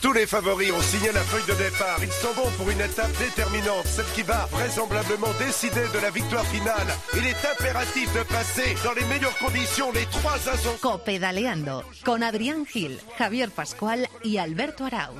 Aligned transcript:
Tous 0.00 0.12
les 0.14 0.26
favoris 0.26 0.72
ont 0.72 0.80
signé 0.80 1.12
la 1.12 1.20
feuille 1.20 1.44
de 1.46 1.62
départ. 1.62 1.98
Ils 2.02 2.10
sont 2.10 2.32
bons 2.34 2.50
pour 2.56 2.70
une 2.70 2.80
étape 2.80 3.12
déterminante, 3.18 3.86
celle 3.86 4.06
qui 4.14 4.22
va 4.22 4.48
vraisemblablement 4.50 5.32
décider 5.38 5.86
de 5.92 5.98
la 5.98 6.10
victoire 6.10 6.44
finale. 6.46 6.86
Il 7.14 7.26
est 7.26 7.44
impératif 7.44 8.12
de 8.14 8.22
passer 8.22 8.74
dans 8.82 8.94
les 8.94 9.04
meilleures 9.04 9.36
conditions 9.38 9.92
les 9.92 10.06
trois 10.06 10.36
ascensions. 10.36 10.78
Copedaleando 10.80 11.84
con 12.04 12.22
Adrián 12.22 12.64
Gil, 12.66 12.98
Javier 13.18 13.48
Pascual 13.48 14.08
y 14.24 14.38
Alberto 14.38 14.84
Arau. 14.84 15.12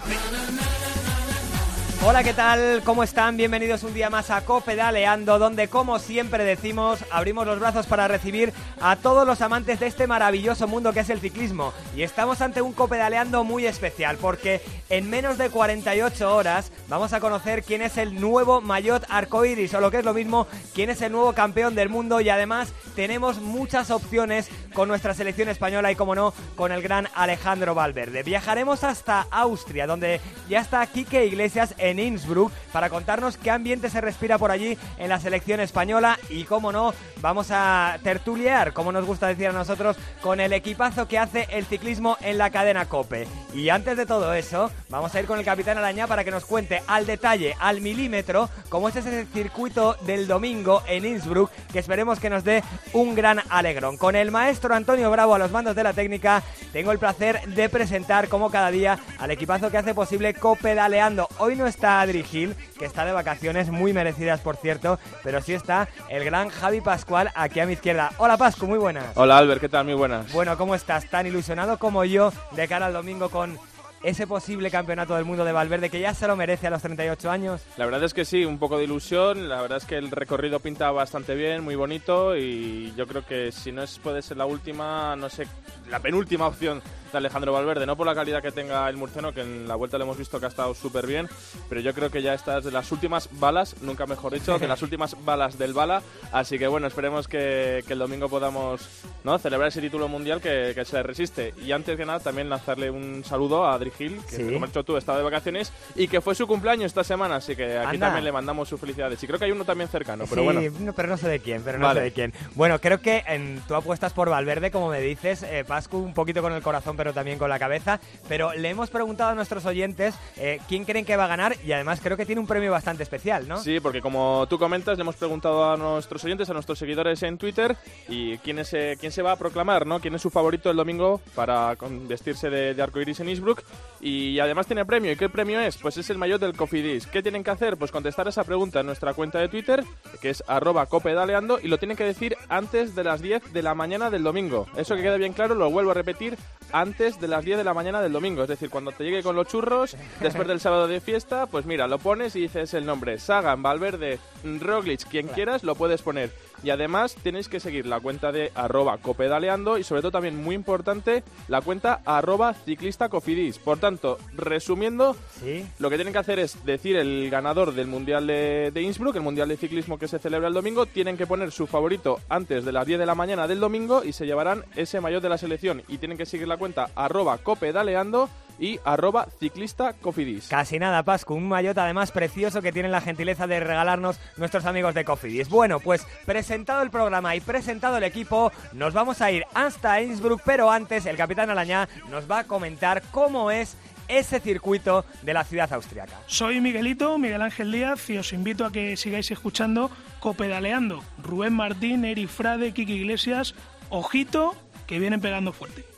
Hola, 2.03 2.25
¿qué 2.25 2.33
tal? 2.33 2.81
¿Cómo 2.83 3.03
están? 3.03 3.37
Bienvenidos 3.37 3.83
un 3.83 3.93
día 3.93 4.09
más 4.09 4.31
a 4.31 4.41
Copedaleando, 4.41 5.39
donde 5.39 5.69
como 5.69 5.99
siempre 5.99 6.45
decimos, 6.45 7.05
abrimos 7.11 7.47
los 7.47 7.61
brazos 7.61 7.87
para 7.87 8.09
recibir 8.09 8.55
a 8.81 8.97
todos 8.97 9.27
los 9.27 9.43
amantes 9.43 9.79
de 9.81 9.87
este 9.87 10.07
maravilloso 10.07 10.67
mundo 10.67 10.95
que 10.95 11.01
es 11.01 11.11
el 11.11 11.21
ciclismo. 11.21 11.75
Y 11.95 12.03
estamos 12.03 12.41
ante 12.41 12.63
un 12.63 12.73
Copedaleando 12.73 13.45
muy 13.45 13.67
especial, 13.67 14.17
porque 14.17 14.63
en 14.89 15.11
menos 15.11 15.37
de 15.37 15.51
48 15.51 16.35
horas 16.35 16.73
vamos 16.89 17.13
a 17.13 17.21
conocer 17.21 17.63
quién 17.65 17.83
es 17.83 17.99
el 17.99 18.19
nuevo 18.19 18.63
Maillot 18.63 19.05
Arcoiris, 19.11 19.75
o 19.75 19.81
lo 19.81 19.91
que 19.91 19.99
es 19.99 20.05
lo 20.05 20.15
mismo, 20.15 20.47
quién 20.75 20.89
es 20.89 21.03
el 21.03 21.13
nuevo 21.13 21.35
campeón 21.35 21.75
del 21.75 21.91
mundo 21.91 22.23
y 22.23 22.31
además 22.31 22.73
tenemos 22.97 23.41
muchas 23.43 23.91
opciones 23.91 24.49
con 24.73 24.89
nuestra 24.89 25.13
selección 25.13 25.51
española 25.51 25.93
y 25.93 25.97
como 25.97 26.15
no, 26.15 26.33
con 26.57 26.73
el 26.73 26.81
gran 26.81 27.09
Alejandro 27.15 27.75
Valverde. 27.75 28.23
Viajaremos 28.23 28.85
hasta 28.85 29.27
Austria, 29.31 29.87
donde 29.87 30.21
ya 30.49 30.61
está 30.61 30.87
Quique 30.87 31.27
Iglesias 31.27 31.75
Innsbruck 31.99 32.53
para 32.73 32.91
contarnos 32.91 33.37
qué 33.37 33.51
ambiente 33.51 33.91
se 33.91 34.01
respira 34.01 34.39
por 34.39 34.51
allí 34.51 34.79
en 34.99 35.09
la 35.09 35.21
selección 35.21 35.61
española 35.61 36.19
y 36.29 36.45
como 36.45 36.73
no, 36.73 36.95
vamos 37.21 37.49
a 37.51 37.99
tertuliar, 38.03 38.73
como 38.73 38.93
nos 38.93 39.05
gusta 39.05 39.27
decir 39.27 39.49
a 39.49 39.53
nosotros, 39.53 39.97
con 40.23 40.41
el 40.41 40.53
equipazo 40.53 41.09
que 41.09 41.19
hace 41.19 41.49
el 41.51 41.67
ciclismo 41.67 42.17
en 42.21 42.39
la 42.39 42.51
cadena 42.51 42.87
Cope. 42.87 43.27
Y 43.55 43.69
antes 43.69 43.97
de 43.97 44.07
todo 44.07 44.33
eso, 44.35 44.71
vamos 44.89 45.15
a 45.15 45.21
ir 45.21 45.27
con 45.27 45.39
el 45.39 45.45
capitán 45.45 45.79
Arañá 45.79 46.07
para 46.07 46.25
que 46.25 46.31
nos 46.31 46.45
cuente 46.45 46.83
al 46.87 47.07
detalle, 47.07 47.57
al 47.59 47.81
milímetro, 47.81 48.49
cómo 48.69 48.89
es 48.89 48.97
ese 48.97 49.27
circuito 49.27 49.97
del 50.03 50.27
domingo 50.27 50.83
en 50.87 51.05
Innsbruck, 51.05 51.51
que 51.73 51.79
esperemos 51.79 52.21
que 52.21 52.31
nos 52.31 52.45
dé 52.45 52.63
un 52.93 53.15
gran 53.15 53.41
alegrón. 53.49 53.97
Con 53.97 54.17
el 54.17 54.31
maestro 54.31 54.75
Antonio 54.75 55.11
Bravo 55.11 55.35
a 55.35 55.39
los 55.39 55.51
mandos 55.51 55.75
de 55.75 55.85
la 55.85 55.93
técnica, 55.93 56.43
tengo 56.73 56.93
el 56.93 56.99
placer 56.99 57.41
de 57.47 57.69
presentar 57.69 58.29
como 58.29 58.51
cada 58.51 58.71
día 58.71 58.99
al 59.19 59.31
equipazo 59.31 59.71
que 59.71 59.79
hace 59.79 59.95
posible 59.95 60.35
Copedaleando. 60.35 61.29
Hoy 61.39 61.57
no 61.57 61.67
está 61.67 61.80
Adri 61.85 62.23
Gil, 62.23 62.55
que 62.79 62.85
está 62.85 63.05
de 63.05 63.13
vacaciones, 63.13 63.71
muy 63.71 63.93
merecidas 63.93 64.41
por 64.41 64.57
cierto, 64.57 64.99
pero 65.23 65.41
sí 65.41 65.55
está 65.55 65.89
el 66.09 66.25
gran 66.25 66.49
Javi 66.49 66.81
Pascual 66.81 67.31
aquí 67.35 67.61
a 67.61 67.67
mi 67.67 67.75
izquierda. 67.75 68.13
Hola 68.19 68.37
Pascu, 68.37 68.67
muy 68.67 68.79
buenas. 68.79 69.07
Hola 69.15 69.39
Albert, 69.39 69.61
¿qué 69.61 69.69
tal? 69.69 69.85
Muy 69.85 69.95
buenas. 69.95 70.33
Bueno, 70.33 70.57
¿cómo 70.57 70.75
estás? 70.75 71.09
Tan 71.09 71.27
ilusionado 71.27 71.79
como 71.79 72.05
yo 72.05 72.33
de 72.53 72.69
cara 72.69 72.87
al 72.87 72.93
domingo 72.93 73.31
con 73.31 73.59
ese 74.03 74.27
posible 74.27 74.71
campeonato 74.71 75.15
del 75.15 75.25
mundo 75.25 75.45
de 75.45 75.53
Valverde 75.53 75.91
que 75.91 76.01
ya 76.01 76.15
se 76.15 76.27
lo 76.27 76.37
merece 76.37 76.67
a 76.67 76.71
los 76.71 76.83
38 76.83 77.31
años? 77.31 77.61
La 77.77 77.85
verdad 77.85 78.03
es 78.05 78.15
que 78.15 78.25
sí, 78.25 78.45
un 78.45 78.59
poco 78.59 78.79
de 78.79 78.85
ilusión. 78.85 79.49
La 79.49 79.61
verdad 79.61 79.79
es 79.79 79.85
que 79.85 79.97
el 79.97 80.11
recorrido 80.11 80.61
pinta 80.61 80.91
bastante 80.91 81.35
bien, 81.35 81.63
muy 81.63 81.75
bonito 81.75 82.37
y 82.37 82.93
yo 82.97 83.07
creo 83.07 83.25
que 83.27 83.53
si 83.53 83.73
no 83.73 83.83
es, 83.83 83.99
puede 83.99 84.23
ser 84.23 84.37
la 84.37 84.47
última, 84.47 85.17
no 85.17 85.29
sé, 85.29 85.47
la 85.91 86.01
penúltima 86.01 86.47
opción 86.47 86.83
de 87.13 87.19
Alejandro 87.19 87.53
Valverde, 87.53 87.87
no 87.87 87.97
por 87.97 88.07
la 88.07 88.15
calidad 88.15 88.43
que 88.43 88.53
tenga 88.53 88.89
el 88.89 88.97
murciano, 88.97 89.33
que 89.33 89.41
en 89.43 89.67
la 89.69 89.75
vuelta 89.75 89.99
le 89.99 90.05
hemos 90.05 90.17
visto 90.19 90.39
que 90.39 90.47
ha 90.47 90.49
estado 90.49 90.75
súper 90.75 91.07
bien, 91.07 91.29
pero 91.69 91.81
yo 91.81 91.93
creo 91.95 92.11
que 92.11 92.23
ya 92.23 92.35
estas 92.35 92.65
de 92.65 92.71
las 92.71 92.91
últimas 92.93 93.29
balas, 93.33 93.77
nunca 93.83 94.07
mejor 94.07 94.33
dicho, 94.33 94.59
de 94.59 94.69
las 94.69 94.83
últimas 94.83 95.17
balas 95.25 95.59
del 95.59 95.73
bala, 95.75 96.03
así 96.33 96.59
que 96.59 96.67
bueno, 96.67 96.87
esperemos 96.87 97.29
que, 97.29 97.83
que 97.87 97.93
el 97.93 97.99
domingo 97.99 98.29
podamos 98.29 98.89
¿no? 99.25 99.39
celebrar 99.39 99.69
ese 99.69 99.81
título 99.81 100.09
mundial 100.09 100.41
que, 100.41 100.73
que, 100.75 100.85
se 100.85 100.97
le 100.97 101.03
resiste. 101.03 101.55
Y 101.65 101.73
antes 101.73 101.97
que 101.97 102.05
nada, 102.05 102.21
también 102.21 102.49
lanzarle 102.49 102.91
un 102.91 103.23
saludo 103.25 103.65
a 103.65 103.75
Adri 103.75 103.91
Gil, 103.91 104.21
que 104.29 104.37
Sí. 104.37 104.45
como 104.45 104.65
has 104.65 104.71
dicho 104.71 104.85
tú, 104.85 104.97
estaba 104.97 105.19
de 105.19 105.25
vacaciones 105.25 105.73
y 105.95 106.09
que 106.09 106.21
fue 106.21 106.35
su 106.35 106.47
cumpleaños 106.47 106.87
esta 106.87 107.05
semana, 107.05 107.37
así 107.37 107.55
que 107.57 107.77
aquí 107.79 107.97
Anda. 107.97 108.07
también 108.07 108.25
le 108.25 108.33
mandamos 108.33 108.69
sus 108.69 108.81
felicidades. 108.81 109.23
Y 109.23 109.27
creo 109.27 109.39
que 109.39 109.45
hay 109.47 109.51
uno 109.53 109.65
también 109.65 109.89
cercano, 109.89 110.25
pero 110.29 110.43
sí, 110.43 110.45
bueno. 110.47 110.61
no, 110.81 110.93
pero 110.93 111.09
no 111.09 111.17
sé 111.17 111.29
de 111.29 111.41
quién, 111.41 111.63
pero 111.63 111.79
no 111.79 111.87
Vale. 111.87 112.01
sé 112.01 112.05
de 112.05 112.13
quién. 112.13 112.33
Bueno, 112.55 112.81
creo 112.81 113.01
que 113.01 113.25
en, 113.27 113.61
tú 113.69 113.75
apuestas 113.75 114.13
por 114.13 114.31
Valverde, 114.31 114.71
como 114.71 114.89
me 114.89 115.01
dices, 115.01 115.43
eh, 115.43 115.65
Pascu, 115.67 115.99
un 115.99 116.15
poquito 116.15 116.41
con 116.43 116.53
el 116.53 116.63
corazón, 116.63 116.97
pero 117.01 117.15
también 117.15 117.39
con 117.39 117.49
la 117.49 117.59
cabeza. 117.59 117.99
Pero 118.29 118.53
le 118.53 118.69
hemos 118.69 118.91
preguntado 118.91 119.31
a 119.31 119.35
nuestros 119.35 119.65
oyentes 119.65 120.15
eh, 120.37 120.61
quién 120.69 120.85
creen 120.85 121.07
que 121.07 121.17
va 121.17 121.25
a 121.25 121.29
ganar 121.29 121.57
y 121.65 121.73
además 121.73 121.99
creo 122.03 122.15
que 122.15 122.27
tiene 122.27 122.43
un 122.43 122.47
premio 122.47 122.71
bastante 122.71 123.03
especial, 123.03 123.49
¿no? 123.49 123.57
Sí, 123.57 123.81
porque 123.81 124.03
como 124.03 124.47
tú 124.51 124.59
comentas, 124.59 124.99
le 124.99 125.01
hemos 125.01 125.17
preguntado 125.17 125.73
a 125.73 125.79
nuestros 125.79 126.23
oyentes, 126.27 126.51
a 126.51 126.53
nuestros 126.53 126.79
seguidores 126.79 127.23
en 127.23 127.39
Twitter, 127.39 127.75
y 128.07 128.37
quién, 128.39 128.59
es, 128.59 128.75
eh, 128.75 128.99
quién 129.01 129.13
se 129.13 129.23
va 129.23 129.33
a 129.33 129.37
proclamar, 129.37 129.87
¿no? 129.87 129.99
¿Quién 129.99 130.15
es 130.15 130.21
su 130.21 130.29
favorito 130.29 130.71
el 130.71 130.77
domingo 130.77 131.23
para 131.35 131.75
vestirse 132.07 132.51
de, 132.51 132.75
de 132.75 132.83
arcoiris 132.83 133.21
en 133.21 133.31
Innsbruck? 133.31 133.63
Y 134.03 134.39
además 134.39 134.67
tiene 134.67 134.85
premio. 134.85 135.11
¿Y 135.11 135.17
qué 135.17 135.31
premio 135.31 135.59
es? 135.59 135.79
Pues 135.79 135.97
es 135.97 136.11
el 136.11 136.19
mayor 136.19 136.39
del 136.39 136.55
Cofidis. 136.55 137.07
¿Qué 137.07 137.23
tienen 137.23 137.43
que 137.43 137.51
hacer? 137.51 137.79
Pues 137.79 137.91
contestar 137.91 138.29
esa 138.29 138.45
pregunta 138.45 138.81
en 138.81 138.87
nuestra 138.87 139.15
cuenta 139.15 139.39
de 139.39 139.49
Twitter, 139.49 139.83
que 140.21 140.29
es 140.29 140.45
arroba 140.47 140.85
copedaleando, 140.85 141.59
y 141.63 141.69
lo 141.69 141.79
tienen 141.79 141.97
que 141.97 142.05
decir 142.05 142.37
antes 142.51 142.95
de 142.95 143.05
las 143.05 143.23
10 143.23 143.55
de 143.55 143.63
la 143.63 143.75
mañana 143.75 144.11
del 144.11 144.23
domingo. 144.23 144.67
Eso 144.77 144.97
que 144.97 145.03
quede 145.03 145.17
bien 145.17 145.33
claro, 145.33 145.55
lo 145.55 145.71
vuelvo 145.71 145.93
a 145.93 145.95
repetir, 145.95 146.37
antes 146.73 146.90
de 146.99 147.29
las 147.29 147.45
10 147.45 147.59
de 147.59 147.65
la 147.65 147.73
mañana 147.73 148.03
del 148.03 148.13
domingo. 148.13 148.43
Es 148.43 148.49
decir, 148.49 148.69
cuando 148.69 148.93
te 148.93 149.05
llegue 149.05 149.23
con 149.23 149.37
los 149.37 149.47
churros, 149.47 149.97
después 150.21 150.49
del 150.49 150.61
sábado 150.61 150.89
de 150.89 151.01
fiesta, 151.01 151.47
pues 151.47 151.65
mira, 151.65 151.87
lo 151.87 151.99
pones 151.99 152.35
y 152.37 152.41
dices 152.41 152.75
el 152.75 152.85
nombre. 152.85 153.19
Sagan, 153.19 153.63
Valverde, 153.63 154.19
Roglic, 154.45 155.07
quien 155.09 155.29
quieras, 155.29 155.63
lo 155.63 155.75
puedes 155.75 156.03
poner. 156.03 156.31
Y 156.63 156.71
además 156.71 157.15
tenéis 157.23 157.49
que 157.49 157.61
seguir 157.61 157.87
la 157.87 158.01
cuenta 158.01 158.33
de 158.33 158.53
arroba 158.55 158.99
copedaleando 158.99 159.79
y 159.79 159.85
sobre 159.85 160.03
todo 160.03 160.11
también 160.13 160.37
muy 160.43 160.55
importante 160.55 161.23
la 161.49 161.61
cuenta 161.61 162.01
arroba 162.05 162.55
ciclista 162.55 163.09
cofidis. 163.09 163.59
Por 163.59 163.79
tanto, 163.79 164.19
resumiendo, 164.35 165.17
Sí. 165.41 165.65
lo 165.79 165.89
que 165.91 165.97
tienen 165.97 166.13
que 166.13 166.19
hacer 166.19 166.39
es 166.39 166.65
decir 166.65 166.97
el 166.97 167.29
ganador 167.31 167.73
del 167.75 167.87
Mundial 167.87 168.27
de, 168.27 168.71
de 168.73 168.83
Innsbruck, 168.83 169.17
el 169.17 169.23
Mundial 169.23 169.49
de 169.49 169.57
Ciclismo 169.57 169.99
que 169.99 170.09
se 170.09 170.19
celebra 170.19 170.49
el 170.49 170.55
domingo, 170.55 170.87
tienen 170.87 171.17
que 171.17 171.27
poner 171.27 171.51
su 171.53 171.67
favorito 171.67 172.19
antes 172.29 172.65
de 172.65 172.73
las 172.73 172.87
10 172.87 172.99
de 172.99 173.07
la 173.07 173.15
mañana 173.15 173.47
del 173.49 173.61
domingo 173.61 174.05
y 174.05 174.13
se 174.13 174.27
llevarán 174.27 174.65
ese 174.77 175.01
mayor 175.01 175.23
de 175.23 175.29
la 175.29 175.39
selección. 175.39 175.83
Y 175.89 175.99
tienen 175.99 176.19
que 176.19 176.27
seguir 176.27 176.47
la 176.49 176.57
cuenta 176.57 176.91
arroba 176.95 177.39
copedaleando 177.39 178.29
y 178.61 178.79
arroba 178.85 179.27
ciclista 179.41 179.95
cofidis. 179.95 180.47
Casi 180.49 180.79
nada, 180.79 181.03
Pascu. 181.03 181.35
Un 181.35 181.49
maillot 181.49 181.77
además 181.79 182.13
precioso 182.13 182.63
que 182.63 182.73
tienen 182.73 182.93
la 182.93 183.01
gentileza 183.01 183.47
de 183.47 183.59
regalarnos 183.59 184.21
nuestros 184.37 184.67
amigos 184.67 184.95
de 184.95 185.05
Cofidis. 185.05 185.49
Bueno, 185.49 185.81
pues 185.81 186.07
presentado 186.27 186.83
el 186.83 186.91
programa 186.91 187.35
y 187.35 187.41
presentado 187.41 187.97
el 187.97 188.05
equipo, 188.05 188.53
nos 188.75 188.93
vamos 188.93 189.23
a 189.23 189.31
ir 189.33 189.45
hasta 189.55 190.01
Innsbruck, 190.03 190.43
pero 190.45 190.71
antes 190.71 191.07
el 191.07 191.17
capitán 191.17 191.51
Alañá 191.51 191.89
nos 192.11 192.31
va 192.31 192.41
a 192.41 192.45
comentar 192.45 193.03
cómo 193.11 193.51
es 193.51 193.77
ese 194.09 194.41
circuito 194.41 195.05
de 195.23 195.35
la 195.35 195.45
ciudad 195.45 195.73
austriaca. 195.73 196.21
Soy 196.27 196.61
Miguelito, 196.61 197.17
Miguel 197.17 197.43
Ángel 197.43 197.73
Díaz, 197.73 198.11
y 198.11 198.19
os 198.19 198.33
invito 198.33 198.67
a 198.67 198.73
que 198.73 198.97
sigáis 198.97 199.31
escuchando 199.31 199.91
Copedaleando. 200.19 201.03
Rubén 201.23 201.55
Martín, 201.55 202.05
Eri 202.05 202.27
Frade, 202.27 202.73
Kiki 202.73 202.93
Iglesias, 202.93 203.55
ojito, 203.89 204.55
que 204.87 204.99
vienen 204.99 205.21
pegando 205.21 205.53
fuerte. 205.53 205.90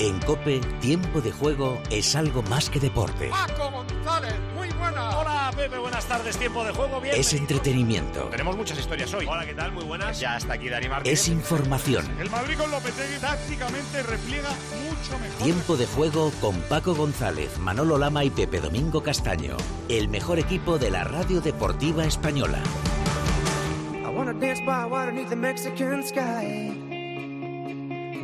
En 0.00 0.20
Cope, 0.20 0.60
tiempo 0.80 1.20
de 1.20 1.32
juego 1.32 1.82
es 1.90 2.14
algo 2.14 2.40
más 2.44 2.70
que 2.70 2.78
deporte. 2.78 3.30
Paco 3.30 3.68
González, 3.72 4.34
muy 4.54 4.68
buena. 4.70 5.18
Hola 5.18 5.50
Pepe, 5.56 5.76
buenas 5.76 6.06
tardes, 6.06 6.36
tiempo 6.36 6.62
de 6.62 6.70
juego, 6.72 7.00
bien. 7.00 7.16
Es 7.16 7.34
entretenimiento. 7.34 8.20
Tenemos 8.30 8.56
muchas 8.56 8.78
historias 8.78 9.12
hoy. 9.12 9.26
Hola, 9.28 9.44
¿qué 9.44 9.54
tal? 9.54 9.72
Muy 9.72 9.82
buenas. 9.82 10.20
Ya 10.20 10.36
está 10.36 10.52
aquí 10.52 10.68
Dani 10.68 10.88
Martín. 10.88 11.12
Es 11.12 11.26
información. 11.26 12.06
El 12.20 12.30
Madrid 12.30 12.56
con 12.56 12.70
Lopetegui 12.70 13.18
tácticamente 13.20 14.04
repliega 14.04 14.50
mucho 14.88 15.18
mejor. 15.18 15.42
Tiempo 15.42 15.76
de 15.76 15.86
juego 15.86 16.30
con 16.40 16.54
Paco 16.62 16.94
González, 16.94 17.58
Manolo 17.58 17.98
Lama 17.98 18.22
y 18.22 18.30
Pepe 18.30 18.60
Domingo 18.60 19.02
Castaño. 19.02 19.56
El 19.88 20.08
mejor 20.08 20.38
equipo 20.38 20.78
de 20.78 20.92
la 20.92 21.02
radio 21.02 21.40
deportiva 21.40 22.04
española. 22.04 22.60
I 24.04 24.08
wanna 24.08 24.32
dance 24.32 24.62
by 24.64 24.84
water 24.84 25.12
the 25.28 25.34
Mexican 25.34 26.04
sky. 26.04 26.87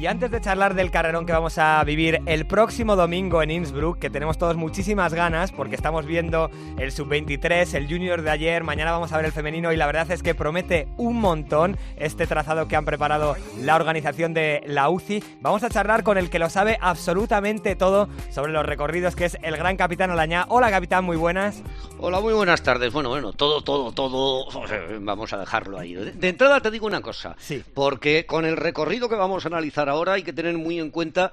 Y 0.00 0.06
antes 0.06 0.30
de 0.30 0.40
charlar 0.40 0.74
del 0.74 0.90
carrerón 0.90 1.24
que 1.24 1.32
vamos 1.32 1.56
a 1.56 1.82
vivir 1.84 2.20
el 2.26 2.46
próximo 2.46 2.96
domingo 2.96 3.42
en 3.42 3.52
Innsbruck, 3.52 3.98
que 3.98 4.10
tenemos 4.10 4.36
todos 4.36 4.56
muchísimas 4.56 5.14
ganas, 5.14 5.52
porque 5.52 5.76
estamos 5.76 6.04
viendo 6.04 6.50
el 6.78 6.90
sub-23, 6.90 7.74
el 7.74 7.86
junior 7.88 8.20
de 8.22 8.30
ayer, 8.30 8.64
mañana 8.64 8.90
vamos 8.90 9.12
a 9.12 9.16
ver 9.16 9.26
el 9.26 9.32
femenino 9.32 9.72
y 9.72 9.76
la 9.76 9.86
verdad 9.86 10.10
es 10.10 10.22
que 10.22 10.34
promete 10.34 10.88
un 10.96 11.20
montón 11.20 11.78
este 11.96 12.26
trazado 12.26 12.66
que 12.66 12.74
han 12.76 12.84
preparado 12.84 13.36
la 13.60 13.76
organización 13.76 14.34
de 14.34 14.62
la 14.66 14.90
UCI. 14.90 15.22
Vamos 15.40 15.62
a 15.62 15.70
charlar 15.70 16.02
con 16.02 16.18
el 16.18 16.28
que 16.28 16.40
lo 16.40 16.50
sabe 16.50 16.76
absolutamente 16.80 17.76
todo 17.76 18.08
sobre 18.30 18.52
los 18.52 18.66
recorridos, 18.66 19.14
que 19.14 19.26
es 19.26 19.38
el 19.42 19.56
gran 19.56 19.76
capitán 19.76 20.10
Alañá. 20.10 20.44
Hola 20.48 20.70
capitán, 20.70 21.04
muy 21.04 21.16
buenas. 21.16 21.62
Hola, 21.98 22.20
muy 22.20 22.34
buenas 22.34 22.62
tardes. 22.62 22.92
Bueno, 22.92 23.08
bueno, 23.10 23.32
todo, 23.32 23.62
todo, 23.62 23.92
todo. 23.92 24.46
Vamos 25.00 25.32
a 25.32 25.38
dejarlo 25.38 25.78
ahí. 25.78 25.94
De 25.94 26.12
de 26.12 26.28
entrada 26.28 26.60
te 26.60 26.70
digo 26.70 26.86
una 26.86 27.00
cosa. 27.00 27.36
Sí. 27.38 27.62
Porque 27.72 28.26
con 28.26 28.44
el 28.44 28.56
recorrido 28.56 29.08
que 29.08 29.14
vamos 29.14 29.44
a 29.44 29.48
analizar 29.48 29.83
pasar 29.84 29.88
ahora, 29.88 30.14
hay 30.14 30.22
que 30.22 30.32
tener 30.32 30.56
muy 30.56 30.78
en 30.78 30.90
cuenta 30.90 31.32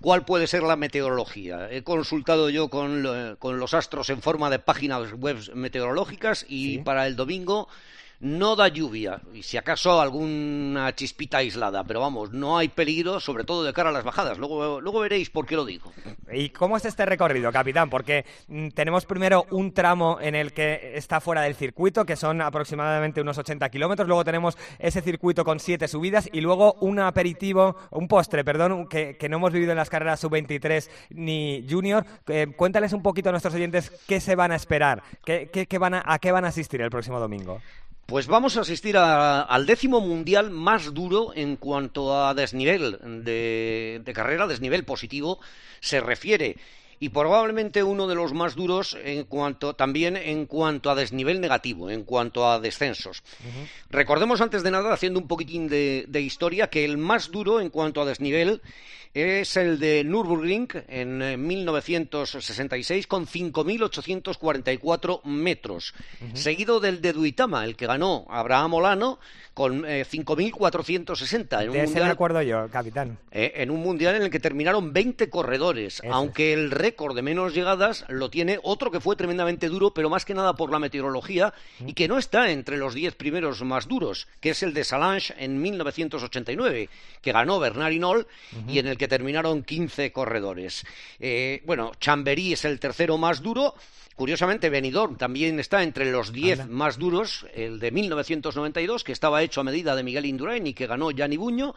cuál 0.00 0.24
puede 0.24 0.46
ser 0.46 0.62
la 0.62 0.76
meteorología. 0.76 1.68
He 1.70 1.82
consultado 1.82 2.50
yo 2.50 2.68
con, 2.68 3.36
con 3.38 3.58
los 3.58 3.74
astros 3.74 4.10
en 4.10 4.20
forma 4.20 4.50
de 4.50 4.58
páginas 4.58 5.12
web 5.12 5.38
meteorológicas 5.54 6.44
y 6.48 6.78
para 6.78 7.06
el 7.06 7.14
domingo 7.14 7.68
no 8.22 8.54
da 8.56 8.68
lluvia 8.68 9.20
y 9.34 9.42
si 9.42 9.56
acaso 9.56 10.00
alguna 10.00 10.94
chispita 10.94 11.38
aislada, 11.38 11.82
pero 11.84 12.00
vamos, 12.00 12.30
no 12.32 12.56
hay 12.56 12.68
peligro, 12.68 13.18
sobre 13.18 13.42
todo 13.44 13.64
de 13.64 13.72
cara 13.72 13.90
a 13.90 13.92
las 13.92 14.04
bajadas. 14.04 14.38
Luego, 14.38 14.80
luego 14.80 15.00
veréis 15.00 15.28
por 15.28 15.44
qué 15.44 15.56
lo 15.56 15.64
digo. 15.64 15.92
¿Y 16.32 16.50
cómo 16.50 16.76
es 16.76 16.84
este 16.84 17.04
recorrido, 17.04 17.50
capitán? 17.50 17.90
Porque 17.90 18.24
mm, 18.46 18.68
tenemos 18.68 19.06
primero 19.06 19.44
un 19.50 19.72
tramo 19.74 20.18
en 20.20 20.34
el 20.36 20.52
que 20.52 20.92
está 20.94 21.20
fuera 21.20 21.42
del 21.42 21.56
circuito, 21.56 22.06
que 22.06 22.14
son 22.16 22.40
aproximadamente 22.40 23.20
unos 23.20 23.36
80 23.38 23.68
kilómetros. 23.70 24.06
Luego 24.06 24.24
tenemos 24.24 24.56
ese 24.78 25.02
circuito 25.02 25.44
con 25.44 25.58
siete 25.58 25.88
subidas 25.88 26.28
y 26.32 26.40
luego 26.40 26.74
un 26.80 27.00
aperitivo, 27.00 27.76
un 27.90 28.06
postre, 28.06 28.44
perdón, 28.44 28.86
que, 28.86 29.16
que 29.16 29.28
no 29.28 29.38
hemos 29.38 29.52
vivido 29.52 29.72
en 29.72 29.78
las 29.78 29.90
carreras 29.90 30.20
sub-23 30.20 30.88
ni 31.10 31.66
junior. 31.68 32.06
Eh, 32.28 32.46
cuéntales 32.56 32.92
un 32.92 33.02
poquito 33.02 33.30
a 33.30 33.32
nuestros 33.32 33.54
oyentes 33.54 33.90
qué 34.06 34.20
se 34.20 34.36
van 34.36 34.52
a 34.52 34.56
esperar, 34.56 35.02
qué, 35.24 35.50
qué- 35.50 35.78
van 35.78 35.94
a, 35.94 36.02
a 36.06 36.20
qué 36.20 36.30
van 36.30 36.44
a 36.44 36.48
asistir 36.48 36.80
el 36.80 36.90
próximo 36.90 37.18
domingo. 37.18 37.60
Pues 38.06 38.26
vamos 38.26 38.56
a 38.56 38.60
asistir 38.60 38.96
a- 38.96 39.42
al 39.42 39.64
décimo 39.64 40.00
mundial 40.00 40.50
más 40.50 40.92
duro 40.92 41.32
en 41.34 41.56
cuanto 41.56 42.14
a 42.26 42.34
desnivel 42.34 42.98
de, 43.24 44.02
de 44.04 44.12
carrera, 44.12 44.46
desnivel 44.46 44.84
positivo, 44.84 45.38
se 45.80 46.00
refiere. 46.00 46.56
Y 47.00 47.08
probablemente 47.08 47.82
uno 47.82 48.06
de 48.06 48.14
los 48.14 48.32
más 48.32 48.54
duros 48.54 48.96
en 49.02 49.24
cuanto, 49.24 49.74
también 49.74 50.16
en 50.16 50.46
cuanto 50.46 50.88
a 50.88 50.94
desnivel 50.94 51.40
negativo, 51.40 51.90
en 51.90 52.04
cuanto 52.04 52.48
a 52.48 52.60
descensos. 52.60 53.22
Recordemos 53.90 54.40
antes 54.40 54.62
de 54.62 54.70
nada, 54.70 54.92
haciendo 54.92 55.18
un 55.18 55.26
poquitín 55.26 55.66
de, 55.68 56.04
de 56.06 56.20
historia, 56.20 56.68
que 56.68 56.84
el 56.84 56.98
más 56.98 57.32
duro 57.32 57.60
en 57.60 57.70
cuanto 57.70 58.00
a 58.02 58.04
desnivel 58.04 58.62
es 59.14 59.56
el 59.58 59.78
de 59.78 60.04
Nürburgring 60.04 60.68
en 60.88 61.20
eh, 61.20 61.36
1966 61.36 63.06
con 63.06 63.26
5.844 63.26 65.22
metros, 65.24 65.92
seguido 66.34 66.80
del 66.80 67.02
de 67.02 67.12
Duitama, 67.12 67.64
el 67.64 67.76
que 67.76 67.86
ganó 67.86 68.26
Abraham 68.30 68.74
Olano 68.74 69.18
con 69.52 69.84
eh, 69.86 70.06
5.460 70.10 71.62
en 71.62 71.68
un 71.68 71.74
De 71.74 71.82
ese 71.82 72.00
me 72.00 72.06
acuerdo 72.06 72.40
yo, 72.40 72.68
capitán. 72.70 73.18
eh, 73.30 73.52
en 73.56 73.70
un 73.70 73.80
mundial 73.80 74.16
en 74.16 74.22
el 74.22 74.30
que 74.30 74.40
terminaron 74.40 74.94
20 74.94 75.28
corredores, 75.28 76.00
aunque 76.10 76.54
el 76.54 76.70
récord 76.70 77.14
de 77.14 77.20
menos 77.20 77.52
llegadas 77.54 78.06
lo 78.08 78.30
tiene 78.30 78.58
otro 78.62 78.90
que 78.90 79.00
fue 79.00 79.14
tremendamente 79.14 79.68
duro, 79.68 79.92
pero 79.92 80.08
más 80.08 80.24
que 80.24 80.32
nada 80.32 80.54
por 80.54 80.70
la 80.70 80.78
meteorología 80.78 81.52
y 81.86 81.92
que 81.92 82.08
no 82.08 82.16
está 82.16 82.50
entre 82.50 82.78
los 82.78 82.94
10 82.94 83.14
primeros 83.16 83.62
más 83.62 83.88
duros, 83.88 84.26
que 84.40 84.50
es 84.50 84.62
el 84.62 84.72
de 84.72 84.84
Salange 84.84 85.34
en 85.36 85.60
1989, 85.60 86.88
que 87.20 87.32
ganó 87.32 87.60
Bernard 87.60 87.92
Hinault 87.92 88.26
y 88.66 88.78
en 88.78 88.86
el 88.86 88.96
que 89.02 89.08
terminaron 89.08 89.64
15 89.64 90.12
corredores. 90.12 90.86
Eh, 91.18 91.60
bueno, 91.66 91.90
Chamberí 91.98 92.52
es 92.52 92.64
el 92.64 92.78
tercero 92.78 93.18
más 93.18 93.42
duro. 93.42 93.74
Curiosamente, 94.14 94.70
Benidorm 94.70 95.16
también 95.16 95.58
está 95.58 95.82
entre 95.82 96.12
los 96.12 96.32
10 96.32 96.68
más 96.68 96.98
duros, 96.98 97.44
el 97.52 97.80
de 97.80 97.90
1992, 97.90 99.02
que 99.02 99.10
estaba 99.10 99.42
hecho 99.42 99.60
a 99.60 99.64
medida 99.64 99.96
de 99.96 100.04
Miguel 100.04 100.26
Indurain 100.26 100.64
y 100.68 100.72
que 100.72 100.86
ganó 100.86 101.10
Gianni 101.10 101.36
Buño. 101.36 101.74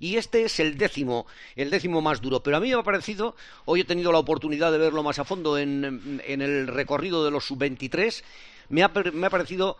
Y 0.00 0.16
este 0.16 0.46
es 0.46 0.60
el 0.60 0.78
décimo, 0.78 1.26
el 1.56 1.68
décimo 1.68 2.00
más 2.00 2.22
duro. 2.22 2.42
Pero 2.42 2.56
a 2.56 2.60
mí 2.60 2.70
me 2.70 2.80
ha 2.80 2.82
parecido, 2.82 3.36
hoy 3.66 3.80
he 3.80 3.84
tenido 3.84 4.10
la 4.10 4.20
oportunidad 4.20 4.72
de 4.72 4.78
verlo 4.78 5.02
más 5.02 5.18
a 5.18 5.24
fondo 5.24 5.58
en, 5.58 6.22
en 6.26 6.40
el 6.40 6.68
recorrido 6.68 7.22
de 7.22 7.32
los 7.32 7.44
sub-23, 7.44 8.22
me 8.70 8.82
ha, 8.82 8.90
me 9.12 9.26
ha 9.26 9.30
parecido 9.30 9.76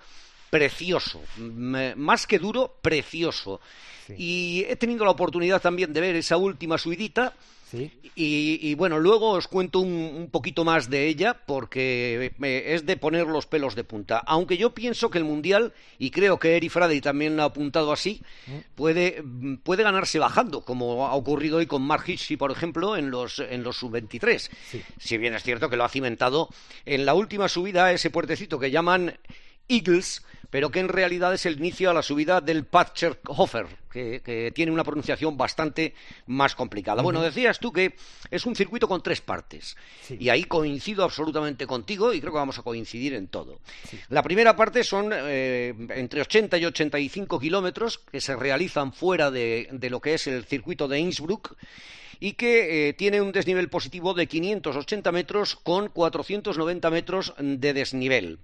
precioso, 0.53 1.23
M- 1.39 1.95
más 1.97 2.27
que 2.27 2.39
duro, 2.39 2.77
precioso. 2.83 3.59
Y 4.19 4.67
he 4.69 4.77
tenido 4.77 5.07
la 5.07 5.13
oportunidad 5.13 5.63
también 5.63 5.95
de 5.95 6.01
ver 6.03 6.15
esa 6.17 6.37
última 6.37 6.77
subidita. 6.77 7.33
Sí. 7.71 7.91
Y, 8.15 8.59
y, 8.61 8.75
bueno, 8.75 8.99
luego 8.99 9.31
os 9.31 9.49
cuento 9.49 9.81
un, 9.81 9.89
un 9.91 10.29
poquito 10.31 10.63
más 10.63 10.91
de 10.91 11.09
ella 11.09 11.33
porque 11.47 12.35
eh, 12.43 12.65
es 12.75 12.85
de 12.85 12.99
poner 12.99 13.27
los 13.27 13.47
pelos 13.47 13.75
de 13.75 13.83
punta. 13.85 14.19
Aunque 14.19 14.59
yo 14.59 14.75
pienso 14.75 15.09
que 15.09 15.17
el 15.17 15.25
Mundial, 15.25 15.73
y 15.99 16.11
creo 16.11 16.39
que 16.39 16.59
Eri 16.59 16.69
Frade 16.69 17.01
también 17.01 17.35
lo 17.35 17.45
ha 17.45 17.47
apuntado 17.47 17.91
así, 17.91 18.21
puede, 18.75 19.23
mm, 19.25 19.57
puede 19.63 19.85
ganarse 19.85 20.19
bajando, 20.19 20.61
como 20.61 21.07
ha 21.07 21.15
ocurrido 21.15 21.57
hoy 21.57 21.67
con 21.67 21.81
Mark 21.81 22.05
Hirschi, 22.07 22.37
por 22.37 22.51
ejemplo, 22.51 22.99
en 22.99 23.11
los, 23.11 23.39
en 23.39 23.63
los 23.63 23.79
sub-23. 23.79 24.51
Si 24.99 25.17
bien 25.17 25.33
es 25.33 25.43
cierto 25.43 25.71
que 25.71 25.79
lo 25.79 25.85
ha 25.85 25.89
cimentado 25.89 26.51
en 26.85 27.07
la 27.07 27.15
última 27.15 27.49
subida 27.49 27.87
a 27.87 27.93
ese 27.95 28.11
puertecito 28.11 28.59
que 28.59 28.71
llaman 28.71 29.19
Eagles, 29.69 30.23
pero 30.53 30.71
que 30.71 30.81
en 30.81 30.89
realidad 30.89 31.33
es 31.33 31.47
el 31.47 31.57
inicio 31.57 31.89
a 31.89 31.95
la 31.95 32.03
subida 32.03 32.43
del 32.43 32.67
Patcherhofer, 32.67 33.67
que, 33.91 34.21
que 34.23 34.53
tiene 34.55 34.71
una 34.71 34.85
pronunciación 34.85 35.35
bastante 35.35 35.95
más 36.27 36.55
complicada. 36.55 37.01
Bueno, 37.01 37.23
decías 37.23 37.59
tú 37.59 37.73
que 37.73 37.95
es 38.31 38.45
un 38.45 38.55
circuito 38.55 38.87
con 38.87 39.03
tres 39.03 39.23
partes, 39.23 39.79
y 40.11 40.29
ahí 40.29 40.45
coincido 40.45 41.05
absolutamente 41.05 41.67
contigo 41.67 42.13
y 42.13 42.21
creo 42.21 42.35
que 42.35 42.39
vamos 42.39 42.59
a 42.59 42.63
coincidir 42.63 43.15
en 43.15 43.29
todo. 43.29 43.61
La 44.11 44.23
primera 44.23 44.55
parte 44.55 44.85
son 44.85 45.11
eh, 45.15 45.73
entre 45.89 46.21
80 46.21 46.59
y 46.59 46.67
85 46.67 47.41
kilómetros 47.41 47.97
que 47.97 48.21
se 48.21 48.37
realizan 48.37 48.93
fuera 48.93 49.31
de, 49.31 49.71
de 49.73 49.89
lo 49.89 50.01
que 50.01 50.13
es 50.13 50.27
el 50.27 50.45
circuito 50.45 50.87
de 50.87 50.99
Innsbruck 50.99 51.57
y 52.23 52.35
que 52.35 52.89
eh, 52.89 52.93
tiene 52.93 53.21
un 53.21 53.33
desnivel 53.33 53.69
positivo 53.69 54.15
de 54.15 54.29
580 54.29 55.11
metros 55.11 55.57
con 55.57 55.89
490 55.89 56.89
metros 56.89 57.35
de 57.37 57.73
desnivel. 57.75 58.39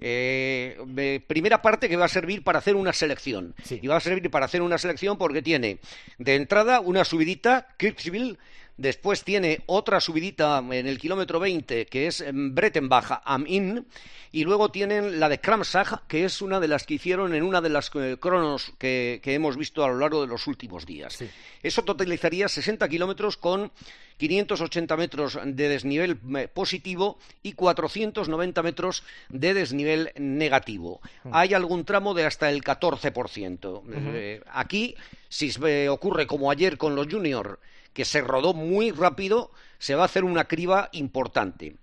Eh, 0.00 0.76
eh, 0.96 1.20
primera 1.24 1.62
parte 1.62 1.88
que 1.88 1.94
va 1.94 2.06
a 2.06 2.08
servir 2.08 2.42
para 2.42 2.58
hacer 2.58 2.74
una 2.74 2.92
selección. 2.92 3.54
Y 3.70 3.86
va 3.86 3.98
a 3.98 4.00
servir 4.00 4.28
para 4.28 4.46
hacer 4.46 4.60
una 4.60 4.76
selección 4.76 5.18
porque 5.18 5.40
tiene 5.40 5.78
de 6.18 6.34
entrada 6.34 6.80
una 6.80 7.04
subidita, 7.04 7.68
Kirksville, 7.78 8.38
Después 8.82 9.22
tiene 9.22 9.62
otra 9.66 10.00
subidita 10.00 10.58
en 10.58 10.88
el 10.88 10.98
kilómetro 10.98 11.38
20, 11.38 11.86
que 11.86 12.08
es 12.08 12.20
en 12.20 12.52
Brettenbach 12.52 13.20
am 13.24 13.44
Inn, 13.46 13.86
y 14.32 14.42
luego 14.42 14.72
tienen 14.72 15.20
la 15.20 15.28
de 15.28 15.38
Kramsach, 15.38 16.00
que 16.08 16.24
es 16.24 16.42
una 16.42 16.58
de 16.58 16.66
las 16.66 16.84
que 16.84 16.94
hicieron 16.94 17.32
en 17.32 17.44
una 17.44 17.60
de 17.60 17.68
las 17.68 17.92
eh, 17.94 18.16
cronos 18.18 18.72
que, 18.78 19.20
que 19.22 19.34
hemos 19.34 19.56
visto 19.56 19.84
a 19.84 19.88
lo 19.88 19.98
largo 19.98 20.20
de 20.22 20.26
los 20.26 20.48
últimos 20.48 20.84
días. 20.84 21.14
Eso 21.62 21.82
totalizaría 21.84 22.48
60 22.48 22.88
kilómetros 22.88 23.36
con 23.36 23.70
580 24.16 24.96
metros 24.96 25.38
de 25.44 25.68
desnivel 25.68 26.18
eh, 26.36 26.48
positivo 26.48 27.18
y 27.44 27.52
490 27.52 28.62
metros 28.64 29.04
de 29.28 29.54
desnivel 29.54 30.10
negativo. 30.16 31.00
Hay 31.30 31.54
algún 31.54 31.84
tramo 31.84 32.14
de 32.14 32.24
hasta 32.26 32.50
el 32.50 32.64
14%. 32.64 33.82
Eh, 34.12 34.40
aquí, 34.52 34.96
si 35.28 35.52
se- 35.52 35.88
ocurre 35.88 36.26
como 36.26 36.50
ayer 36.50 36.76
con 36.78 36.96
los 36.96 37.06
junior, 37.06 37.60
que 37.92 38.04
se 38.04 38.20
rodó 38.20 38.54
muy 38.54 38.90
rápido, 38.90 39.50
se 39.78 39.94
va 39.94 40.02
a 40.02 40.06
hacer 40.06 40.24
una 40.24 40.44
criba 40.44 40.88
importante. 40.92 41.76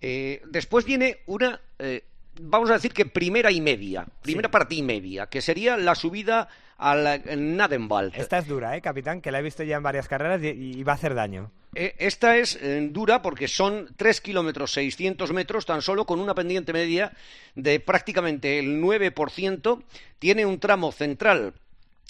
Eh, 0.00 0.42
después 0.46 0.84
viene 0.84 1.18
una, 1.26 1.60
eh, 1.78 2.04
vamos 2.40 2.70
a 2.70 2.74
decir 2.74 2.92
que 2.92 3.06
primera 3.06 3.50
y 3.50 3.60
media, 3.60 4.06
primera 4.22 4.50
parte 4.50 4.74
y 4.74 4.82
media, 4.82 5.26
que 5.26 5.40
sería 5.40 5.76
la 5.76 5.94
subida 5.94 6.48
a 6.76 6.94
la 6.94 7.18
Nadenwald. 7.18 8.14
Esta 8.16 8.38
es 8.38 8.48
dura, 8.48 8.76
¿eh, 8.76 8.82
capitán? 8.82 9.20
Que 9.20 9.30
la 9.30 9.38
he 9.38 9.42
visto 9.42 9.62
ya 9.62 9.76
en 9.76 9.82
varias 9.82 10.08
carreras 10.08 10.42
y, 10.42 10.48
y 10.48 10.82
va 10.82 10.92
a 10.92 10.96
hacer 10.96 11.14
daño. 11.14 11.50
Eh, 11.74 11.94
Esta 11.98 12.36
es 12.36 12.56
eh, 12.60 12.88
dura 12.90 13.22
porque 13.22 13.48
son 13.48 13.88
3 13.96 14.20
kilómetros 14.20 14.72
600 14.72 15.32
metros 15.32 15.66
tan 15.66 15.82
solo 15.82 16.04
con 16.06 16.20
una 16.20 16.34
pendiente 16.34 16.72
media 16.72 17.12
de 17.54 17.80
prácticamente 17.80 18.58
el 18.58 18.80
9%. 18.80 19.82
Tiene 20.18 20.46
un 20.46 20.60
tramo 20.60 20.92
central 20.92 21.54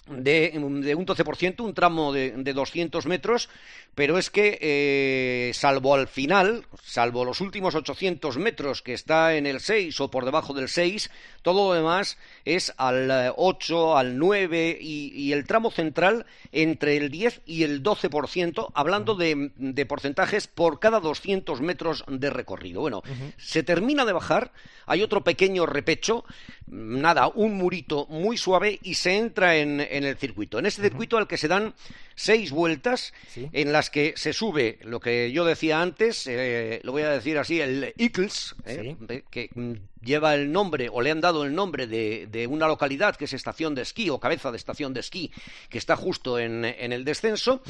de, 0.09 0.51
de 0.51 0.95
un 0.95 1.07
12%, 1.07 1.61
un 1.61 1.75
tramo 1.75 2.13
de, 2.13 2.33
de 2.37 2.53
200 2.53 3.07
metros, 3.07 3.49
pero 3.95 4.19
es 4.19 4.31
que, 4.31 4.59
eh, 4.61 5.53
salvo 5.55 5.95
al 5.95 6.09
final, 6.09 6.67
salvo 6.83 7.25
los 7.25 7.41
últimos 7.41 7.75
800 7.75 8.37
metros 8.39 8.83
que 8.83 8.93
está 8.93 9.37
en 9.37 9.47
el 9.47 9.61
6 9.61 10.01
o 10.01 10.11
por 10.11 10.25
debajo 10.25 10.53
del 10.53 10.69
6, 10.69 11.11
todo 11.45 11.69
lo 11.69 11.75
demás 11.75 12.17
es 12.47 12.73
al 12.79 13.11
eh, 13.11 13.33
8, 13.37 13.99
al 13.99 14.19
9 14.19 14.79
y, 14.81 15.13
y 15.15 15.33
el 15.33 15.47
tramo 15.47 15.71
central 15.71 16.25
entre 16.53 16.97
el 16.97 17.11
10 17.11 17.43
y 17.45 17.65
el 17.65 17.83
12%, 17.83 18.73
hablando 18.75 19.15
de, 19.15 19.53
de 19.57 19.87
porcentajes 19.87 20.49
por 20.49 20.81
cada 20.81 21.01
200 21.01 21.61
metros 21.61 22.03
de 22.09 22.31
recorrido. 22.31 22.81
Bueno, 22.81 23.03
se 23.37 23.63
termina 23.63 24.07
de 24.07 24.15
bajar, 24.15 24.53
hay 24.87 25.03
otro 25.03 25.23
pequeño 25.23 25.67
repecho, 25.67 26.25
nada, 26.67 27.29
un 27.29 27.59
murito 27.59 28.07
muy 28.07 28.39
suave 28.39 28.81
y 28.83 28.95
se 28.95 29.19
entra 29.19 29.57
en, 29.57 29.81
en 29.81 30.05
el 30.05 30.17
circuito. 30.17 30.59
En 30.59 30.65
ese 30.67 30.81
circuito 30.81 31.19
al 31.19 31.29
que 31.29 31.37
se 31.37 31.49
dan 31.49 31.75
seis 32.15 32.51
vueltas 32.51 33.13
en 33.53 33.73
las 33.73 33.91
que 33.91 34.15
se 34.17 34.33
sube 34.33 34.79
lo 34.83 35.01
que 35.01 35.33
yo 35.33 35.45
decía 35.45 35.81
antes, 35.83 36.27
eh, 36.27 36.81
lo 36.83 36.93
voy 36.93 37.03
a 37.03 37.11
decir 37.11 37.39
así, 37.39 37.61
el 37.61 37.93
Ickles, 37.97 38.55
eh, 38.67 38.97
de- 39.01 39.25
que 39.31 39.51
mm, 39.55 39.73
lleva 40.03 40.35
el 40.35 40.53
nombre 40.53 40.89
o 40.93 41.01
le 41.01 41.11
han 41.11 41.21
dado 41.23 41.45
el 41.45 41.55
nombre 41.55 41.87
de, 41.87 42.27
de 42.31 42.47
una 42.47 42.67
localidad 42.69 43.17
que 43.17 43.25
es 43.25 43.33
estación 43.33 43.75
de 43.75 43.81
esquí 43.83 44.11
o 44.11 44.21
cabeza 44.21 44.51
de 44.51 44.59
estación 44.59 44.93
de 44.93 45.01
esquí 45.01 45.33
que 45.71 45.79
está 45.79 45.97
justo 45.97 46.39
en, 46.39 46.65
en 46.67 46.93
el 46.93 47.05
descenso 47.07 47.63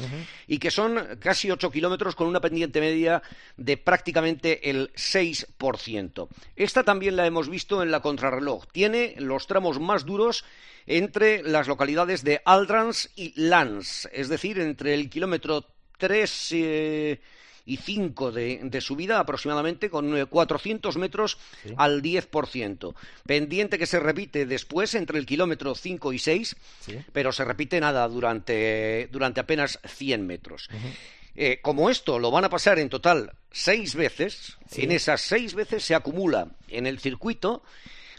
y 0.45 0.57
que 0.59 0.69
son 0.69 1.17
casi 1.21 1.49
8 1.49 1.71
kilómetros 1.71 2.13
con 2.15 2.27
una 2.27 2.41
pendiente 2.41 2.81
media 2.81 3.23
de 3.55 3.77
prácticamente 3.77 4.69
el 4.69 4.91
6%. 4.93 6.27
Esta 6.55 6.83
también 6.83 7.15
la 7.15 7.25
hemos 7.25 7.49
visto 7.49 7.81
en 7.81 7.91
la 7.91 8.01
contrarreloj. 8.01 8.65
Tiene 8.71 9.15
los 9.17 9.47
tramos 9.47 9.79
más 9.79 10.05
duros 10.05 10.43
entre 10.87 11.43
las 11.43 11.67
localidades 11.67 12.23
de 12.23 12.41
Aldrans 12.45 13.09
y 13.15 13.33
Lans, 13.35 14.07
es 14.11 14.29
decir, 14.29 14.59
entre 14.59 14.93
el 14.93 15.09
kilómetro 15.09 15.65
3 15.97 16.49
eh, 16.53 17.21
y 17.65 17.77
5 17.77 18.31
de, 18.31 18.59
de, 18.63 18.81
subida 18.81 19.19
aproximadamente, 19.19 19.89
con 19.89 20.25
400 20.27 20.97
metros 20.97 21.37
sí. 21.63 21.73
al 21.77 22.01
10%. 22.01 22.93
Pendiente 23.25 23.79
que 23.79 23.87
se 23.87 23.99
repite 23.99 24.45
después 24.45 24.93
entre 24.93 25.17
el 25.17 25.25
kilómetro 25.25 25.73
5 25.73 26.13
y 26.13 26.19
6, 26.19 26.55
sí. 26.81 26.99
pero 27.11 27.31
se 27.31 27.43
repite 27.43 27.79
nada 27.79 28.07
durante, 28.07 29.09
durante 29.11 29.39
apenas 29.39 29.79
100 29.83 30.27
metros. 30.27 30.69
Uh 30.71 30.75
-huh. 30.75 30.91
Eh, 31.37 31.59
como 31.61 31.89
esto 31.89 32.17
lo 32.17 32.31
van 32.31 32.45
a 32.45 32.49
pasar 32.49 32.79
en 32.79 32.87
total 32.87 33.33
seis 33.51 33.93
veces, 33.95 34.57
sí. 34.69 34.83
en 34.83 34.93
esas 34.93 35.19
seis 35.19 35.53
veces 35.53 35.83
se 35.83 35.93
acumula 35.93 36.47
en 36.69 36.87
el 36.87 36.99
circuito 36.99 37.61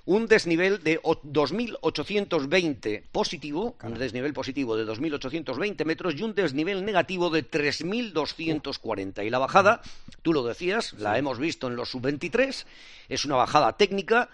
un 0.06 0.26
desnivel 0.28 0.82
de 0.82 1.02
2.820 1.02 3.02
positivo, 3.10 3.76
un 3.82 3.94
desnivel 3.94 4.32
positivo 4.32 4.76
de 4.76 4.86
2.820 4.86 5.84
metros 5.84 6.14
y 6.16 6.22
un 6.22 6.32
desnivel 6.34 6.84
negativo 6.84 7.28
de 7.28 7.44
3.240. 7.44 9.26
Y 9.26 9.30
la 9.30 9.38
bajada, 9.38 9.82
tú 10.22 10.32
lo 10.32 10.44
decías, 10.44 10.90
sí. 10.90 10.96
la 11.00 11.18
hemos 11.18 11.40
visto 11.40 11.66
en 11.66 11.75
los 11.75 11.90
sub-23, 11.90 12.66
es 13.08 13.25
una 13.25 13.34
bajada 13.34 13.76
técnica 13.76 14.28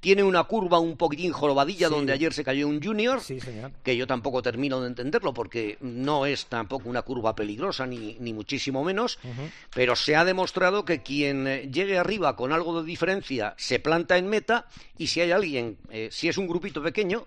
tiene 0.00 0.22
una 0.22 0.44
curva 0.44 0.78
un 0.78 0.96
poquitín 0.96 1.32
jorobadilla 1.32 1.88
sí. 1.88 1.94
donde 1.94 2.12
ayer 2.12 2.32
se 2.32 2.44
cayó 2.44 2.68
un 2.68 2.82
junior, 2.82 3.20
sí, 3.20 3.38
que 3.82 3.96
yo 3.96 4.06
tampoco 4.06 4.42
termino 4.42 4.80
de 4.80 4.88
entenderlo 4.88 5.32
porque 5.34 5.78
no 5.80 6.26
es 6.26 6.46
tampoco 6.46 6.88
una 6.88 7.02
curva 7.02 7.34
peligrosa 7.34 7.86
ni, 7.86 8.16
ni 8.20 8.32
muchísimo 8.32 8.84
menos, 8.84 9.18
uh 9.24 9.28
-huh. 9.28 9.50
pero 9.74 9.96
se 9.96 10.16
ha 10.16 10.24
demostrado 10.24 10.84
que 10.84 11.02
quien 11.02 11.46
eh, 11.46 11.68
llegue 11.70 11.98
arriba 11.98 12.36
con 12.36 12.52
algo 12.52 12.80
de 12.80 12.86
diferencia 12.86 13.54
se 13.56 13.78
planta 13.78 14.16
en 14.16 14.28
meta 14.28 14.66
y 14.98 15.08
si 15.08 15.20
hay 15.20 15.32
alguien, 15.32 15.76
eh, 15.90 16.08
si 16.12 16.28
es 16.28 16.38
un 16.38 16.46
grupito 16.46 16.82
pequeño, 16.82 17.26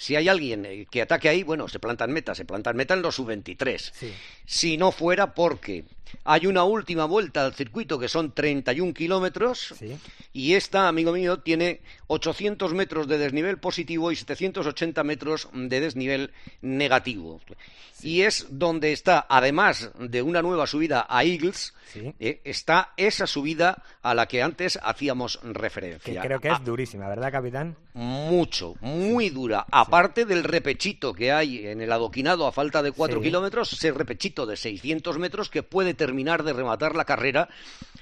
si 0.00 0.16
hay 0.16 0.28
alguien 0.28 0.64
eh, 0.64 0.86
que 0.90 1.02
ataque 1.02 1.28
ahí, 1.28 1.42
bueno, 1.42 1.68
se 1.68 1.78
planta 1.78 2.04
en 2.06 2.12
meta, 2.12 2.34
se 2.34 2.46
planta 2.46 2.70
en 2.70 2.76
meta 2.76 2.94
en 2.94 3.02
los 3.02 3.16
sub-23. 3.16 3.92
Sí. 3.92 4.12
Si 4.46 4.76
no 4.78 4.92
fuera 4.92 5.34
porque 5.34 5.84
hay 6.24 6.46
una 6.46 6.64
última 6.64 7.04
vuelta 7.04 7.44
al 7.44 7.54
circuito 7.54 7.98
que 7.98 8.08
son 8.08 8.32
31 8.32 8.94
kilómetros 8.94 9.74
sí. 9.78 9.98
y 10.32 10.54
esta, 10.54 10.88
amigo 10.88 11.12
mío, 11.12 11.40
tiene 11.40 11.80
800 12.06 12.74
metros 12.74 13.08
de 13.08 13.18
desnivel 13.18 13.58
positivo 13.58 14.12
y 14.12 14.16
780 14.16 15.04
metros 15.04 15.48
de 15.52 15.80
desnivel 15.80 16.32
negativo. 16.60 17.40
Sí. 17.46 17.54
Y 18.02 18.22
es 18.22 18.46
donde 18.50 18.92
está, 18.92 19.26
además 19.28 19.90
de 19.98 20.22
una 20.22 20.40
nueva 20.42 20.66
subida 20.66 21.06
a 21.08 21.22
Eagles, 21.24 21.74
sí. 21.92 22.14
eh, 22.18 22.40
está 22.44 22.92
esa 22.96 23.26
subida 23.26 23.82
a 24.02 24.14
la 24.14 24.26
que 24.26 24.42
antes 24.42 24.78
hacíamos 24.82 25.38
referencia. 25.42 26.14
Que 26.14 26.26
creo 26.26 26.40
que 26.40 26.48
es 26.48 26.54
ah, 26.54 26.62
durísima, 26.64 27.08
¿verdad, 27.08 27.30
capitán? 27.30 27.76
Mucho, 27.92 28.76
muy 28.80 29.30
dura. 29.30 29.66
Aparte 29.70 30.24
del 30.24 30.44
repechito 30.44 31.12
que 31.12 31.32
hay 31.32 31.66
en 31.66 31.80
el 31.80 31.92
adoquinado 31.92 32.46
a 32.46 32.52
falta 32.52 32.82
de 32.82 32.92
4 32.92 33.20
kilómetros, 33.20 33.72
ese 33.72 33.92
repechito 33.92 34.46
de 34.46 34.56
600 34.56 35.18
metros 35.18 35.50
que 35.50 35.62
puede 35.62 35.94
terminar 36.00 36.44
de 36.44 36.54
rematar 36.54 36.96
la 36.96 37.04
carrera 37.04 37.50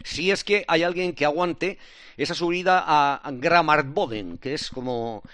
si 0.05 0.31
es 0.31 0.45
que 0.45 0.65
hay 0.69 0.85
alguien 0.85 1.15
que 1.15 1.25
aguante 1.25 1.79
esa 2.17 2.35
subida 2.35 2.85
a 2.87 3.21
Gramarboden, 3.33 4.39
que 4.39 4.55
es 4.55 4.71
como, 4.71 5.25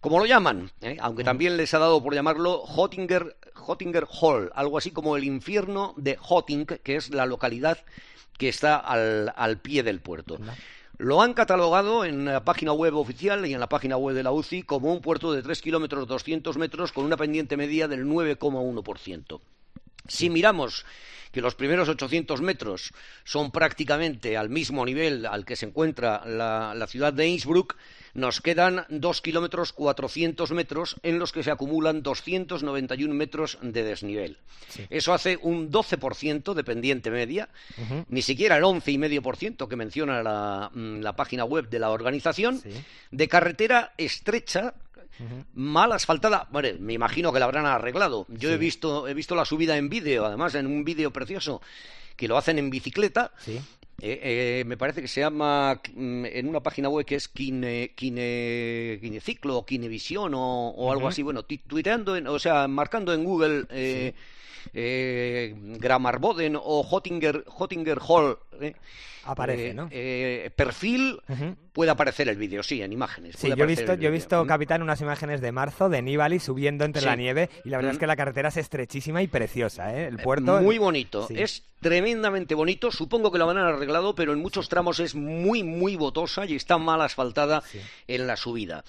como 0.00 0.20
lo 0.20 0.26
llaman, 0.26 0.70
¿eh? 0.82 0.96
aunque 1.00 1.24
también 1.24 1.56
les 1.56 1.74
ha 1.74 1.80
dado 1.80 2.00
por 2.00 2.14
llamarlo 2.14 2.58
Hottinger, 2.60 3.36
Hottinger 3.54 4.06
Hall, 4.08 4.52
algo 4.54 4.78
así 4.78 4.92
como 4.92 5.16
el 5.16 5.24
infierno 5.24 5.94
de 5.96 6.16
Hotting, 6.16 6.66
que 6.66 6.94
es 6.94 7.10
la 7.10 7.26
localidad 7.26 7.78
que 8.38 8.48
está 8.48 8.76
al, 8.76 9.32
al 9.36 9.58
pie 9.58 9.82
del 9.82 10.00
puerto. 10.00 10.38
Lo 10.98 11.22
han 11.22 11.34
catalogado 11.34 12.04
en 12.04 12.24
la 12.26 12.44
página 12.44 12.72
web 12.72 12.96
oficial 12.96 13.44
y 13.46 13.54
en 13.54 13.60
la 13.60 13.68
página 13.68 13.96
web 13.96 14.14
de 14.14 14.22
la 14.22 14.30
UCI 14.30 14.62
como 14.62 14.92
un 14.92 15.00
puerto 15.00 15.32
de 15.32 15.42
3 15.42 15.60
kilómetros 15.60 16.06
200 16.06 16.56
metros 16.56 16.92
con 16.92 17.04
una 17.04 17.16
pendiente 17.16 17.56
media 17.56 17.88
del 17.88 18.06
9,1%. 18.06 19.40
Si 20.08 20.30
miramos 20.30 20.84
que 21.32 21.40
los 21.40 21.54
primeros 21.54 21.88
800 21.88 22.40
metros 22.42 22.92
son 23.24 23.50
prácticamente 23.50 24.36
al 24.36 24.48
mismo 24.50 24.84
nivel 24.84 25.26
al 25.26 25.44
que 25.44 25.56
se 25.56 25.66
encuentra 25.66 26.22
la, 26.26 26.74
la 26.74 26.86
ciudad 26.86 27.12
de 27.12 27.26
Innsbruck, 27.26 27.74
nos 28.14 28.42
quedan 28.42 28.84
2 28.90 29.22
kilómetros 29.22 29.72
400 29.72 30.50
metros 30.52 30.96
en 31.02 31.18
los 31.18 31.32
que 31.32 31.42
se 31.42 31.50
acumulan 31.50 32.02
291 32.02 33.14
metros 33.14 33.58
de 33.62 33.82
desnivel. 33.82 34.36
Sí. 34.68 34.84
Eso 34.90 35.14
hace 35.14 35.38
un 35.40 35.70
12% 35.72 36.52
de 36.52 36.64
pendiente 36.64 37.10
media, 37.10 37.48
Uh 37.78 37.82
-huh. 37.82 38.04
ni 38.08 38.20
siquiera 38.20 38.58
el 38.58 38.64
11,5% 38.64 39.66
que 39.68 39.76
menciona 39.76 40.22
la, 40.22 40.70
mm, 40.74 41.00
la 41.00 41.16
página 41.16 41.44
web 41.44 41.68
de 41.70 41.78
la 41.78 41.88
organización, 41.90 42.60
Sí. 42.60 42.68
de 43.10 43.28
carretera 43.28 43.92
estrecha 43.96 44.74
Ujú. 45.24 45.44
mal 45.54 45.92
asfaltada. 45.92 46.48
Me 46.80 46.92
imagino 46.92 47.32
que 47.32 47.38
la 47.38 47.44
habrán 47.46 47.66
arreglado. 47.66 48.26
Yo 48.28 48.48
Sí. 48.48 48.54
he 48.54 48.58
visto 48.58 49.06
he 49.08 49.14
visto 49.14 49.34
la 49.34 49.44
subida 49.44 49.76
en 49.76 49.88
vídeo, 49.88 50.24
además 50.26 50.54
en 50.54 50.66
un 50.66 50.84
vídeo 50.84 51.10
precioso 51.12 51.60
que 52.16 52.28
lo 52.28 52.36
hacen 52.36 52.58
en 52.58 52.70
bicicleta. 52.70 53.32
Sí. 53.38 53.60
Eh, 54.04 54.18
eh, 54.60 54.64
me 54.66 54.76
parece 54.76 55.00
que 55.00 55.06
se 55.06 55.20
llama 55.20 55.80
mm, 55.94 56.24
en 56.26 56.48
una 56.48 56.60
página 56.60 56.88
web 56.88 57.06
que 57.06 57.14
es 57.14 57.28
Kine, 57.28 57.92
Kine, 57.94 58.98
Kineciclo 59.00 59.58
o 59.58 59.64
Kinevisión 59.66 60.34
o, 60.34 60.70
o 60.70 60.90
algo 60.90 61.02
Ujú. 61.04 61.08
así. 61.10 61.22
Bueno, 61.22 61.44
tuiteando, 61.44 62.16
en- 62.16 62.26
o 62.26 62.38
sea, 62.40 62.66
marcando 62.66 63.12
en 63.14 63.22
Google 63.22 63.64
eh, 63.70 64.12
eh, 64.74 65.54
Gramarboden 65.78 66.56
o 66.60 66.82
Hottinger, 66.82 67.44
Hottinger 67.46 67.98
Hall. 68.06 68.38
Eh, 69.22 69.26
Aparece, 69.26 69.68
eh, 69.70 69.74
¿no? 69.74 69.88
eh, 69.90 70.50
perfil 70.56 71.20
Ujú. 71.28 71.56
puede 71.72 71.90
aparecer 71.90 72.28
el 72.28 72.36
vídeo, 72.36 72.62
sí, 72.62 72.82
en 72.82 72.92
imágenes. 72.92 73.36
Sí, 73.38 73.48
yo 73.56 73.64
he 73.64 73.66
visto, 73.66 73.94
yo 73.94 74.08
he 74.08 74.10
visto, 74.12 74.44
Mm. 74.44 74.48
capitán, 74.48 74.82
unas 74.82 75.00
imágenes 75.00 75.40
de 75.40 75.52
marzo 75.52 75.88
de 75.88 76.02
Nibali 76.02 76.38
subiendo 76.40 76.84
entre 76.84 77.00
Sí. 77.02 77.06
la 77.06 77.16
nieve 77.16 77.48
y 77.64 77.70
la 77.70 77.78
verdad 77.78 77.92
Mm. 77.92 77.94
es 77.94 77.98
que 77.98 78.06
la 78.06 78.16
carretera 78.16 78.48
es 78.48 78.56
estrechísima 78.56 79.22
y 79.22 79.28
preciosa, 79.28 79.94
¿eh? 79.96 80.06
El 80.06 80.18
puerto... 80.18 80.60
Muy 80.60 80.78
bonito, 80.78 81.26
Sí. 81.28 81.34
es 81.38 81.62
tremendamente 81.80 82.54
bonito. 82.54 82.90
Supongo 82.92 83.32
que 83.32 83.38
lo 83.38 83.46
van 83.46 83.58
a 83.58 83.68
arreglado, 83.68 84.14
pero 84.14 84.32
en 84.32 84.38
muchos 84.40 84.68
tramos 84.68 85.00
es 85.00 85.14
muy, 85.14 85.62
muy 85.62 85.96
botosa 85.96 86.44
y 86.46 86.54
está 86.54 86.78
mal 86.78 87.00
asfaltada 87.00 87.62
Sí. 87.62 87.80
en 88.08 88.26
la 88.26 88.36
subida. 88.36 88.84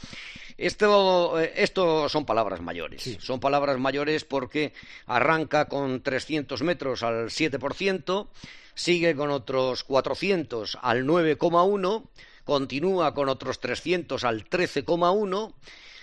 Esto, 0.58 1.40
eh, 1.40 1.52
esto 1.56 2.08
son 2.10 2.26
palabras 2.26 2.62
mayores. 2.62 3.02
Sí. 3.02 3.18
Son 3.20 3.40
palabras 3.40 3.80
mayores 3.80 4.24
porque 4.24 4.74
arranca 5.08 5.66
con 5.66 6.02
300 6.02 6.62
metros 6.62 7.02
al 7.04 7.32
7%, 7.32 8.30
sigue 8.76 9.16
con 9.16 9.30
otros 9.30 9.84
400 9.84 10.78
al 10.82 11.06
9,1%, 11.06 12.10
continúa 12.44 13.14
con 13.14 13.30
otros 13.30 13.60
300 13.60 14.24
al 14.24 14.46
13,1%, 14.50 15.54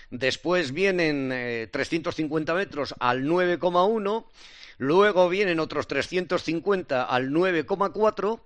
después 0.09 0.71
vienen 0.71 1.31
eh, 1.31 1.67
350 1.71 2.53
metros 2.53 2.95
al 2.99 3.23
9,1%, 3.23 4.25
luego 4.77 5.29
vienen 5.29 5.59
otros 5.59 5.87
350 5.87 7.03
al 7.03 7.29
9,4%, 7.29 8.41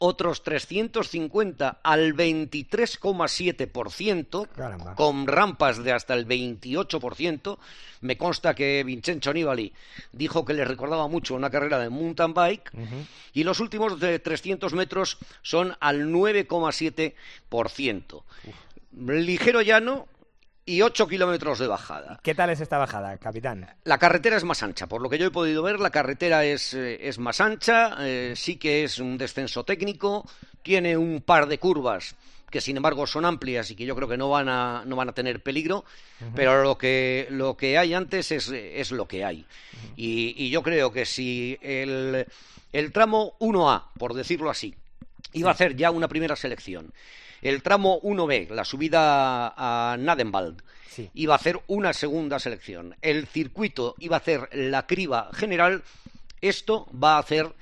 otros 0.00 0.42
350 0.42 1.80
al 1.82 2.14
23,7%, 2.14 4.48
Caramba. 4.48 4.94
con 4.94 5.26
rampas 5.26 5.82
de 5.82 5.92
hasta 5.92 6.14
el 6.14 6.26
28%. 6.26 7.58
Me 8.00 8.16
consta 8.16 8.54
que 8.54 8.84
Vincenzo 8.84 9.32
Nibali 9.32 9.72
dijo 10.12 10.44
que 10.44 10.54
le 10.54 10.64
recordaba 10.64 11.08
mucho 11.08 11.34
una 11.34 11.50
carrera 11.50 11.80
de 11.80 11.90
mountain 11.90 12.32
bike. 12.32 12.70
Y 13.32 13.42
los 13.44 13.58
últimos 13.60 13.98
de 13.98 14.18
300 14.20 14.72
metros 14.74 15.18
son 15.42 15.74
al 15.80 16.06
9,7%. 16.08 18.22
Ligero 18.96 19.62
llano 19.62 20.06
y 20.68 20.82
8 20.82 21.08
kilómetros 21.08 21.58
de 21.58 21.66
bajada. 21.66 22.20
¿Qué 22.22 22.34
tal 22.34 22.50
es 22.50 22.60
esta 22.60 22.76
bajada, 22.76 23.16
capitán? 23.16 23.66
La 23.84 23.96
carretera 23.96 24.36
es 24.36 24.44
más 24.44 24.62
ancha, 24.62 24.86
por 24.86 25.00
lo 25.00 25.08
que 25.08 25.16
yo 25.16 25.26
he 25.26 25.30
podido 25.30 25.62
ver, 25.62 25.80
la 25.80 25.88
carretera 25.88 26.44
es, 26.44 26.74
eh, 26.74 27.08
es 27.08 27.18
más 27.18 27.40
ancha, 27.40 27.96
eh, 28.00 28.34
sí 28.36 28.56
que 28.56 28.84
es 28.84 28.98
un 28.98 29.16
descenso 29.16 29.64
técnico, 29.64 30.28
tiene 30.62 30.98
un 30.98 31.22
par 31.22 31.46
de 31.46 31.58
curvas 31.58 32.14
que 32.50 32.60
sin 32.60 32.76
embargo 32.76 33.06
son 33.06 33.24
amplias 33.24 33.70
y 33.70 33.76
que 33.76 33.84
yo 33.86 33.94
creo 33.94 34.08
que 34.08 34.16
no 34.18 34.28
van 34.28 34.48
a, 34.48 34.82
no 34.86 34.96
van 34.96 35.08
a 35.08 35.12
tener 35.12 35.42
peligro, 35.42 35.84
pero 36.34 36.62
lo 36.62 36.78
que, 36.78 37.28
lo 37.30 37.56
que 37.56 37.76
hay 37.76 37.92
antes 37.92 38.30
es, 38.32 38.48
es 38.48 38.90
lo 38.90 39.06
que 39.06 39.24
hay. 39.24 39.44
y, 39.96 40.34
y 40.36 40.50
yo 40.50 40.62
creo 40.62 40.90
que 40.90 41.04
si 41.04 41.58
el, 41.60 42.26
el 42.72 42.92
tramo 42.92 43.34
1A, 43.38 43.84
por 43.98 44.14
decirlo 44.14 44.48
así, 44.48 44.74
iba 45.34 45.50
a 45.50 45.52
hacer 45.52 45.76
ya 45.76 45.90
una 45.90 46.08
primera 46.08 46.36
selección, 46.36 46.90
el 47.42 47.62
tramo 47.62 48.00
1B, 48.02 48.50
la 48.50 48.64
subida 48.64 49.54
a 49.56 49.96
Nadenwald, 49.98 50.62
Sí. 50.88 51.10
iba 51.14 51.34
a 51.34 51.36
hacer 51.36 51.60
una 51.68 51.92
segunda 51.92 52.38
selección. 52.40 52.96
El 53.02 53.26
circuito 53.28 53.94
iba 53.98 54.16
a 54.16 54.20
hacer 54.20 54.48
la 54.52 54.86
criba 54.86 55.30
general. 55.32 55.82
Esto 56.40 56.88
va 56.92 57.16
a 57.16 57.20
hacer 57.20 57.52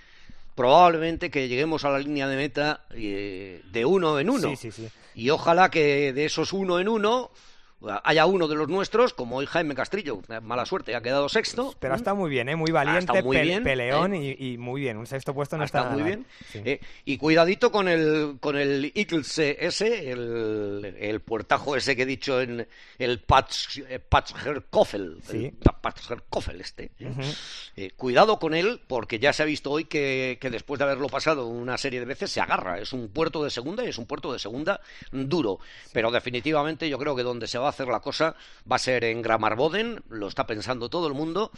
probablemente 0.55 1.31
que 1.31 1.49
lleguemos 1.49 1.85
a 1.85 1.91
la 1.91 1.99
línea 1.99 2.27
de 2.29 2.37
meta 2.37 2.81
eh, 2.95 3.61
de 3.71 3.85
uno 3.85 4.19
en 4.19 4.31
uno. 4.31 4.49
Sí, 4.51 4.57
sí, 4.57 4.71
sí. 4.73 4.89
Y 5.15 5.31
ojalá 5.31 5.71
que 5.71 6.13
de 6.13 6.25
esos 6.25 6.53
uno 6.53 6.81
en 6.81 6.89
uno, 6.89 7.31
haya 8.05 8.27
uno 8.27 8.49
de 8.49 8.55
los 8.55 8.69
nuestros, 8.69 9.13
como 9.13 9.37
hoy 9.37 9.47
Jaime 9.47 9.75
Castrillo, 9.75 10.21
eh, 10.29 10.41
mala 10.41 10.65
suerte, 10.65 10.95
ha 10.95 11.03
quedado 11.03 11.29
sexto. 11.29 11.75
Pero 11.79 11.95
ha 11.95 11.97
estado 11.97 12.17
muy 12.17 12.31
bien, 12.31 12.49
¿eh? 12.49 12.57
muy 12.57 12.71
valiente, 12.71 13.23
muy 13.23 13.39
bien, 13.39 13.63
peleón 13.63 14.15
¿eh? 14.15 14.37
y, 14.39 14.57
muy 14.57 14.81
bien. 14.81 14.97
Un 14.97 15.07
sexto 15.07 15.35
puesto 15.35 15.57
no 15.57 15.63
ha 15.63 15.67
está 15.67 15.85
muy 15.85 16.03
nada. 16.03 16.05
bien. 16.05 16.27
Eh, 16.55 16.81
y 17.05 17.19
cuidadito 17.19 17.71
con 17.71 17.89
el 17.89 18.39
con 18.41 18.57
el 18.57 18.93
Eagles 18.95 19.39
ese, 19.39 20.11
el, 20.11 20.97
el 20.99 21.21
puertajo 21.21 21.77
ese 21.77 21.95
que 21.95 22.03
he 22.03 22.07
dicho 22.07 22.41
en 22.41 22.67
el 22.99 23.21
Patch, 23.21 23.81
Patchherkoffel, 24.09 25.21
sí. 25.23 25.53
el 26.51 26.61
este. 26.61 26.91
cuidado 27.97 28.39
con 28.39 28.55
él, 28.55 28.81
porque 28.87 29.19
ya 29.19 29.33
se 29.33 29.43
ha 29.43 29.47
visto 29.47 29.71
hoy 29.71 29.85
que, 29.85 30.39
que 30.41 30.51
después 30.51 30.79
de 30.79 30.85
haberlo 30.85 31.09
pasado 31.09 31.47
una 31.47 31.77
serie 31.77 32.01
de 32.01 32.07
veces 32.07 32.31
se 32.31 32.41
agarra. 32.41 32.81
Es 32.81 32.93
un 32.93 33.09
puerto 33.09 33.45
de 33.45 33.51
segunda 33.51 33.85
y 33.85 33.89
es 33.89 33.99
un 33.99 34.07
puerto 34.07 34.33
de 34.33 34.39
segunda 34.39 34.81
duro. 35.13 35.59
Pero 35.93 36.11
definitivamente 36.11 36.89
yo 36.89 36.99
creo 36.99 37.15
que 37.15 37.23
donde 37.23 37.47
se 37.47 37.59
va 37.59 37.66
a 37.67 37.71
hacer 37.71 37.89
la 37.89 38.01
cosa 38.01 38.35
va 38.71 38.77
a 38.77 38.81
ser 38.81 39.05
en 39.05 39.23
Gramarboden, 39.23 40.03
lo 40.09 40.29
está 40.29 40.47
pensando 40.47 40.89
todo 40.89 41.07
el 41.07 41.15
mundo, 41.15 41.51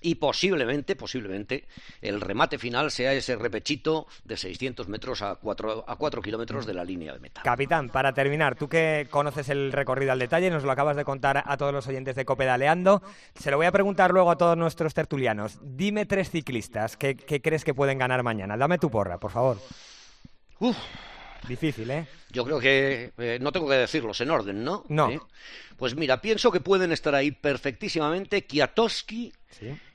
y 0.00 0.16
posiblemente, 0.16 0.94
posiblemente, 0.94 1.64
el 2.00 2.20
remate 2.20 2.58
final 2.58 2.90
sea 2.90 3.12
ese 3.12 3.36
repechito 3.36 4.06
de 4.24 4.36
600 4.36 4.88
metros 4.88 5.22
a 5.22 5.36
4, 5.36 5.84
a 5.86 5.96
4 5.96 6.22
kilómetros 6.22 6.66
de 6.66 6.74
la 6.74 6.84
línea 6.84 7.12
de 7.12 7.18
meta. 7.18 7.42
Capitán, 7.42 7.88
para 7.88 8.12
terminar, 8.12 8.56
tú 8.56 8.68
que 8.68 9.08
conoces 9.10 9.48
el 9.48 9.72
recorrido 9.72 10.12
al 10.12 10.18
detalle, 10.18 10.50
nos 10.50 10.64
lo 10.64 10.70
acabas 10.70 10.96
de 10.96 11.04
contar 11.04 11.42
a 11.44 11.56
todos 11.56 11.72
los 11.72 11.86
oyentes 11.88 12.14
de 12.14 12.24
Copedaleando, 12.24 13.02
se 13.34 13.50
lo 13.50 13.56
voy 13.56 13.66
a 13.66 13.72
preguntar 13.72 14.12
luego 14.12 14.30
a 14.30 14.38
todos 14.38 14.56
nuestros 14.56 14.94
tertulianos. 14.94 15.58
Dime 15.62 16.06
tres 16.06 16.30
ciclistas 16.30 16.96
que, 16.96 17.16
crees 17.16 17.64
que 17.64 17.74
pueden 17.74 17.98
ganar 17.98 18.22
mañana. 18.22 18.56
Dame 18.56 18.78
tu 18.78 18.90
porra, 18.90 19.18
por 19.18 19.30
favor. 19.30 19.58
Uf. 20.60 20.76
Difícil, 21.48 21.90
¿eh? 21.90 22.06
Yo 22.30 22.44
creo 22.44 22.58
que 22.58 23.12
eh, 23.18 23.38
no 23.40 23.52
tengo 23.52 23.68
que 23.68 23.74
decirlos 23.74 24.20
en 24.20 24.30
orden, 24.30 24.64
¿no? 24.64 24.84
No. 24.88 25.10
Pues 25.76 25.94
mira, 25.94 26.20
pienso 26.20 26.50
que 26.50 26.60
pueden 26.60 26.92
estar 26.92 27.14
ahí 27.14 27.30
perfectísimamente 27.30 28.44
Kiatowski, 28.44 29.32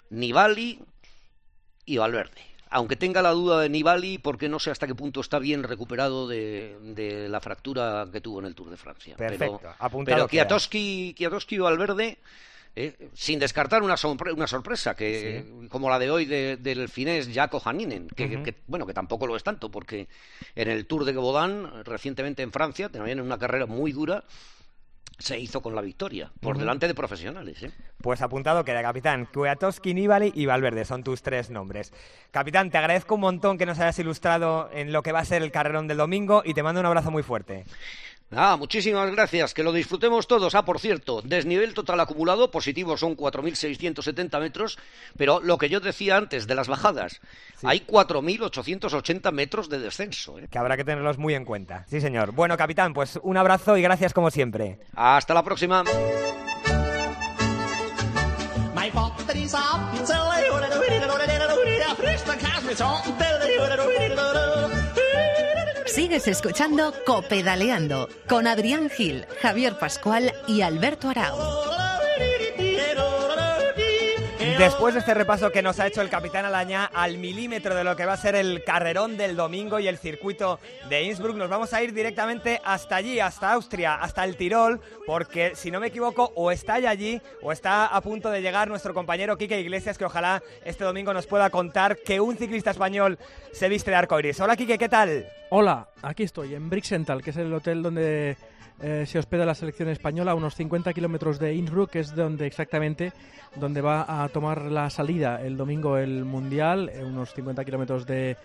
Nibali 0.09 0.79
y 1.85 1.97
Valverde. 1.97 2.41
Aunque 2.69 2.95
tenga 2.95 3.21
la 3.21 3.31
duda 3.31 3.59
de 3.59 3.67
Nibali, 3.67 4.17
porque 4.17 4.47
no 4.47 4.57
sé 4.57 4.71
hasta 4.71 4.87
qué 4.87 4.95
punto 4.95 5.19
está 5.19 5.39
bien 5.39 5.63
recuperado 5.63 6.27
de, 6.27 7.27
la 7.29 7.41
fractura 7.41 8.07
que 8.11 8.21
tuvo 8.21 8.39
en 8.39 8.45
el 8.45 8.55
Tour 8.55 8.69
de 8.69 8.77
Francia. 8.77 9.15
Perfecto, 9.17 9.59
pero, 9.61 10.03
pero 10.05 10.27
Kiatowski, 10.27 11.15
y 11.17 11.57
Valverde 11.57 12.19
eh, 12.75 13.09
sin 13.13 13.39
descartar 13.39 13.83
una, 13.83 13.95
una 14.33 14.47
sorpresa 14.47 14.95
que 14.95 15.45
como 15.69 15.89
la 15.89 15.99
de 15.99 16.09
hoy 16.09 16.25
del 16.25 16.87
finés 16.87 17.29
Jaco 17.33 17.61
Haninen 17.63 18.07
que, 18.07 18.55
bueno 18.67 18.85
que 18.85 18.93
tampoco 18.93 19.27
lo 19.27 19.35
es 19.35 19.43
tanto 19.43 19.69
porque 19.69 20.07
en 20.55 20.69
el 20.69 20.85
Tour 20.85 21.03
de 21.03 21.13
Gabodán 21.13 21.83
recientemente 21.83 22.43
en 22.43 22.51
Francia 22.51 22.89
también 22.89 23.19
en 23.19 23.25
una 23.25 23.37
carrera 23.37 23.65
muy 23.65 23.91
dura 23.91 24.23
se 25.21 25.39
hizo 25.39 25.61
con 25.61 25.75
la 25.75 25.81
victoria, 25.81 26.31
por 26.39 26.57
delante 26.57 26.87
de 26.87 26.95
profesionales. 26.95 27.61
¿eh? 27.63 27.71
Pues 28.01 28.21
apuntado 28.21 28.65
queda, 28.65 28.81
capitán. 28.81 29.27
Kwiatkowski, 29.31 29.93
Nibali 29.93 30.31
y 30.35 30.45
Valverde 30.45 30.83
son 30.83 31.03
tus 31.03 31.21
tres 31.21 31.49
nombres. 31.49 31.93
Capitán, 32.31 32.71
te 32.71 32.77
agradezco 32.77 33.15
un 33.15 33.21
montón 33.21 33.57
que 33.57 33.65
nos 33.65 33.79
hayas 33.79 33.99
ilustrado 33.99 34.69
en 34.73 34.91
lo 34.91 35.03
que 35.03 35.11
va 35.11 35.19
a 35.19 35.25
ser 35.25 35.43
el 35.43 35.51
carrerón 35.51 35.87
del 35.87 35.97
domingo 35.97 36.41
y 36.43 36.53
te 36.53 36.63
mando 36.63 36.79
un 36.81 36.87
abrazo 36.87 37.11
muy 37.11 37.23
fuerte. 37.23 37.65
Ah, 38.33 38.55
muchísimas 38.57 39.11
gracias. 39.11 39.53
Que 39.53 39.63
lo 39.63 39.73
disfrutemos 39.73 40.27
todos. 40.27 40.55
Ah, 40.55 40.63
por 40.63 40.79
cierto, 40.79 41.21
desnivel 41.21 41.73
total 41.73 41.99
acumulado 41.99 42.49
positivo 42.49 42.97
son 42.97 43.17
4.670 43.17 44.39
metros, 44.39 44.79
pero 45.17 45.39
lo 45.41 45.57
que 45.57 45.69
yo 45.69 45.79
decía 45.79 46.17
antes 46.17 46.47
de 46.47 46.55
las 46.55 46.67
bajadas, 46.67 47.19
hay 47.63 47.81
4.880 47.81 49.31
metros 49.31 49.69
de 49.69 49.79
descenso. 49.79 50.39
¿eh? 50.39 50.47
Que 50.49 50.57
habrá 50.57 50.77
que 50.77 50.85
tenerlos 50.85 51.17
muy 51.17 51.33
en 51.35 51.45
cuenta. 51.45 51.85
Sí, 51.89 51.99
señor. 51.99 52.31
Bueno, 52.31 52.55
capitán, 52.57 52.93
pues 52.93 53.19
un 53.21 53.37
abrazo 53.37 53.75
y 53.77 53.81
gracias 53.81 54.13
como 54.13 54.31
siempre. 54.31 54.79
Hasta 54.95 55.33
la 55.33 55.43
próxima. 55.43 55.83
Sigues 66.01 66.27
escuchando 66.27 66.95
Copedaleando 67.05 68.09
con 68.27 68.47
Adrián 68.47 68.89
Gil, 68.89 69.27
Javier 69.39 69.77
Pascual 69.77 70.33
y 70.47 70.61
Alberto 70.61 71.09
Arau. 71.09 71.70
Después 74.61 74.93
de 74.93 74.99
este 74.99 75.15
repaso 75.15 75.51
que 75.51 75.63
nos 75.63 75.79
ha 75.79 75.87
hecho 75.87 76.03
el 76.03 76.09
capitán 76.11 76.45
Alañá 76.45 76.85
al 76.85 77.17
milímetro 77.17 77.73
de 77.73 77.83
lo 77.83 77.95
que 77.95 78.05
va 78.05 78.13
a 78.13 78.17
ser 78.17 78.35
el 78.35 78.63
carrerón 78.63 79.17
del 79.17 79.35
domingo 79.35 79.79
y 79.79 79.87
el 79.87 79.97
circuito 79.97 80.59
de 80.87 81.01
Innsbruck, 81.01 81.35
nos 81.35 81.49
vamos 81.49 81.73
a 81.73 81.81
ir 81.81 81.95
directamente 81.95 82.61
hasta 82.63 82.97
allí, 82.97 83.19
hasta 83.19 83.53
Austria, 83.53 83.95
hasta 83.95 84.23
el 84.23 84.37
Tirol, 84.37 84.79
porque 85.07 85.55
si 85.55 85.71
no 85.71 85.79
me 85.79 85.87
equivoco, 85.87 86.31
o 86.35 86.51
está 86.51 86.75
allí 86.75 87.19
o 87.41 87.51
está 87.51 87.87
a 87.87 88.01
punto 88.01 88.29
de 88.29 88.43
llegar 88.43 88.67
nuestro 88.67 88.93
compañero 88.93 89.35
Quique 89.35 89.59
Iglesias, 89.59 89.97
que 89.97 90.05
ojalá 90.05 90.43
este 90.63 90.83
domingo 90.83 91.11
nos 91.11 91.25
pueda 91.25 91.49
contar 91.49 91.97
que 91.97 92.21
un 92.21 92.37
ciclista 92.37 92.69
español 92.69 93.17
se 93.51 93.67
viste 93.67 93.89
de 93.89 93.97
arcoiris. 93.97 94.39
Hola 94.41 94.55
Quique, 94.55 94.77
¿qué 94.77 94.89
tal? 94.89 95.27
Hola, 95.49 95.87
aquí 96.03 96.21
estoy, 96.21 96.53
en 96.53 96.69
Brixental, 96.69 97.23
que 97.23 97.31
es 97.31 97.37
el 97.37 97.51
hotel 97.51 97.81
donde 97.81 98.37
eh, 98.83 99.05
se 99.05 99.19
hospeda 99.19 99.45
la 99.45 99.53
selección 99.53 99.89
española 99.89 100.31
a 100.31 100.35
unos 100.35 100.55
50 100.55 100.91
kilómetros 100.93 101.37
de 101.37 101.53
Innsbruck, 101.53 101.91
que 101.91 101.99
es 101.99 102.15
donde 102.15 102.47
exactamente 102.47 103.13
donde 103.55 103.81
va 103.81 104.23
a 104.23 104.27
tomar 104.29 104.63
la 104.63 104.89
salida 104.89 105.41
el 105.41 105.55
domingo 105.55 105.97
el 105.97 106.25
Mundial, 106.25 106.89
eh, 106.89 107.03
unos 107.03 107.33
50 107.33 107.63
kilómetros 107.63 108.07
de, 108.07 108.37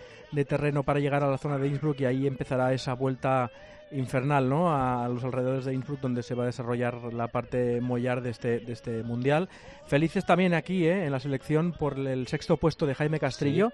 terreno 0.47 0.83
para 0.83 0.99
llegar 0.99 1.23
a 1.23 1.31
la 1.31 1.37
zona 1.37 1.57
de 1.57 1.67
Innsbruck 1.67 2.01
y 2.01 2.05
ahí 2.05 2.27
empezará 2.27 2.71
esa 2.71 2.93
vuelta 2.93 3.49
infernal 3.91 4.47
¿no? 4.47 4.71
a, 4.71 5.07
los 5.07 5.23
alrededores 5.23 5.65
de 5.65 5.73
Innsbruck 5.73 6.01
donde 6.01 6.21
se 6.21 6.35
va 6.35 6.43
a 6.43 6.47
desarrollar 6.47 7.13
la 7.13 7.29
parte 7.29 7.81
mollar 7.81 8.21
de 8.21 8.29
este, 8.29 8.59
de 8.59 8.73
este 8.73 9.01
mundial. 9.01 9.49
Felices 9.87 10.25
también 10.25 10.53
aquí 10.53 10.85
¿eh? 10.85 11.05
en 11.05 11.11
la 11.11 11.19
selección 11.19 11.71
por 11.71 11.97
el 11.97 12.27
sexto 12.27 12.57
puesto 12.57 12.85
de 12.85 12.93
Jaime 12.93 13.19
Castrillo 13.19 13.71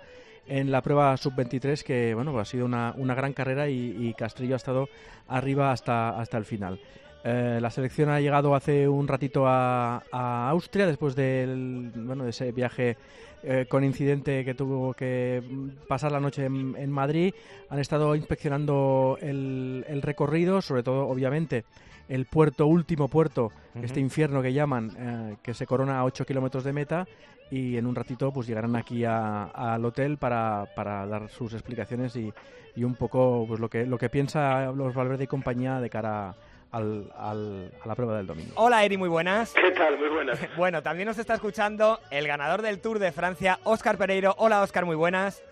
en 0.47 0.71
la 0.71 0.81
prueba 0.81 1.15
sub-23 1.17 1.83
que 1.83 2.13
bueno 2.13 2.37
ha 2.37 2.45
sido 2.45 2.65
una, 2.65 2.93
una 2.97 3.15
gran 3.15 3.33
carrera 3.33 3.69
y, 3.69 4.13
Castrillo 4.17 4.55
ha 4.55 4.57
estado 4.57 4.89
arriba 5.27 5.71
hasta, 5.71 6.19
hasta 6.19 6.37
el 6.37 6.45
final. 6.45 6.79
Eh, 7.25 7.59
la 7.61 7.69
selección 7.69 8.09
ha 8.09 8.19
llegado 8.19 8.53
hace 8.53 8.87
un 8.87 9.07
ratito 9.07 9.45
a, 9.47 10.03
Austria 10.49 10.85
después 10.85 11.15
del, 11.15 11.91
bueno, 11.95 12.25
de 12.25 12.31
ese 12.31 12.51
viaje 12.51 12.97
eh, 13.43 13.65
con 13.69 13.83
incidente 13.83 14.43
que 14.43 14.53
tuvo 14.53 14.93
que 14.93 15.41
pasar 15.87 16.11
la 16.11 16.19
noche 16.19 16.45
en, 16.45 16.91
Madrid. 16.91 17.33
Han 17.69 17.79
estado 17.79 18.15
inspeccionando 18.15 19.17
el, 19.21 20.01
recorrido, 20.01 20.61
sobre 20.61 20.83
todo, 20.83 21.07
obviamente, 21.07 21.63
el 22.09 22.25
puerto, 22.25 22.67
último 22.67 23.07
puerto, 23.07 23.51
este 23.81 23.99
infierno 23.99 24.41
que 24.41 24.53
llaman, 24.53 24.91
eh, 24.97 25.35
que 25.41 25.53
se 25.53 25.65
corona 25.65 25.99
a 25.99 26.05
8 26.05 26.25
kilómetros 26.25 26.63
de 26.63 26.73
meta 26.73 27.07
y 27.49 27.77
en 27.77 27.85
un 27.85 27.95
ratito 27.95 28.31
pues 28.31 28.47
llegarán 28.47 28.75
aquí 28.75 29.05
al 29.05 29.85
hotel 29.85 30.17
para, 30.17 30.65
para, 30.75 31.05
dar 31.05 31.29
sus 31.29 31.53
explicaciones 31.53 32.15
y, 32.15 32.33
y, 32.75 32.83
un 32.83 32.95
poco 32.95 33.45
pues 33.47 33.59
lo 33.59 33.69
que, 33.69 33.85
lo 33.85 33.97
que 33.97 34.09
piensa 34.09 34.71
los 34.71 34.93
Valverde 34.93 35.25
y 35.25 35.27
compañía 35.27 35.79
de 35.79 35.89
cara 35.89 36.35
al, 36.71 37.11
al, 37.15 37.71
a 37.83 37.87
la 37.87 37.95
prueba 37.95 38.17
del 38.17 38.25
domingo. 38.25 38.53
Hola 38.55 38.83
Eri, 38.83 38.97
muy 38.97 39.09
buenas. 39.09 39.53
¿Qué 39.53 39.71
tal? 39.71 39.97
Muy 39.99 40.09
buenas. 40.09 40.39
bueno, 40.57 40.81
también 40.81 41.07
nos 41.07 41.19
está 41.19 41.35
escuchando 41.35 41.99
el 42.09 42.27
ganador 42.27 42.61
del 42.63 42.81
Tour 42.81 42.99
de 42.99 43.11
Francia, 43.11 43.59
Óscar 43.63 43.97
Pereiro. 43.97 44.33
Hola 44.37 44.61
Óscar, 44.63 44.85
muy 44.85 44.95
buenas. 44.95 45.43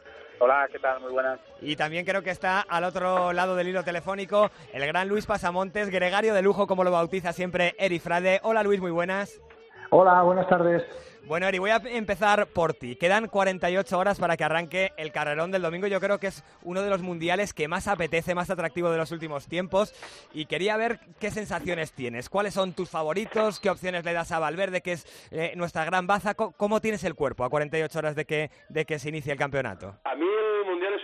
Hola, 0.43 0.67
¿qué 0.71 0.80
tal? 0.80 0.99
Muy 1.01 1.12
buenas. 1.12 1.39
Y 1.62 1.75
también 1.75 2.04
creo 2.04 2.23
que 2.23 2.32
está 2.32 2.62
al 2.62 2.84
otro 2.84 3.32
lado 3.32 3.56
del 3.56 3.67
hilo 3.67 3.84
telefónico 3.84 4.49
el 4.73 4.88
gran 4.88 5.08
Luis 5.08 5.27
Pasamontes, 5.27 5.91
gregario 5.91 6.34
de 6.34 6.41
lujo, 6.41 6.65
como 6.65 6.84
lo 6.84 6.89
bautiza 6.89 7.32
siempre 7.32 7.75
Eri 7.77 7.99
Frade. 7.99 8.39
Hola 8.41 8.63
Luis, 8.63 8.82
muy 8.82 8.89
buenas. 8.89 9.39
Hola, 9.91 10.23
buenas 10.23 10.47
tardes. 10.47 10.84
Bueno, 11.27 11.47
Eri, 11.47 11.60
voy 11.60 11.69
a 11.69 11.81
empezar 11.86 12.47
por 12.47 12.73
ti. 12.73 12.95
Quedan 12.95 13.27
48 13.27 13.97
horas 13.97 14.19
para 14.19 14.36
que 14.38 14.43
arranque 14.43 14.91
el 14.97 15.12
carrerón 15.12 15.51
del 15.51 15.62
domingo. 15.62 15.88
Yo 15.88 15.99
creo 15.99 16.19
que 16.19 16.27
es 16.27 16.43
uno 16.63 16.81
de 16.81 16.89
los 16.89 17.01
mundiales 17.01 17.53
que 17.53 17.67
más 17.67 17.88
apetece, 17.88 18.36
más 18.36 18.49
atractivo 18.49 18.89
de 18.89 18.97
los 18.97 19.12
últimos 19.12 19.47
tiempos. 19.47 19.93
Y 20.34 20.45
quería 20.45 20.77
ver 20.77 20.99
qué 21.19 21.31
sensaciones 21.31 21.93
tienes. 21.93 22.27
¿Cuáles 22.27 22.53
son 22.53 22.73
tus 22.73 22.89
favoritos? 22.89 23.60
¿Qué 23.60 23.69
opciones 23.69 24.03
le 24.03 24.13
das 24.13 24.31
a 24.31 24.39
Valverde, 24.39 24.81
que 24.81 24.93
es 24.93 25.05
eh, 25.31 25.53
nuestra 25.55 25.86
gran 25.86 26.07
baza? 26.07 26.34
¿Cómo, 26.34 26.81
tienes 26.81 27.03
el 27.03 27.15
cuerpo 27.15 27.43
a 27.43 27.49
48 27.49 27.99
horas 27.99 28.15
de 28.15 28.25
que, 28.25 28.49
de 28.69 28.86
que 28.86 28.97
se 28.97 29.10
inicie 29.10 29.31
el 29.31 29.38
campeonato? 29.38 29.95
A 30.03 30.15
mí 30.15 30.25
el 30.25 30.61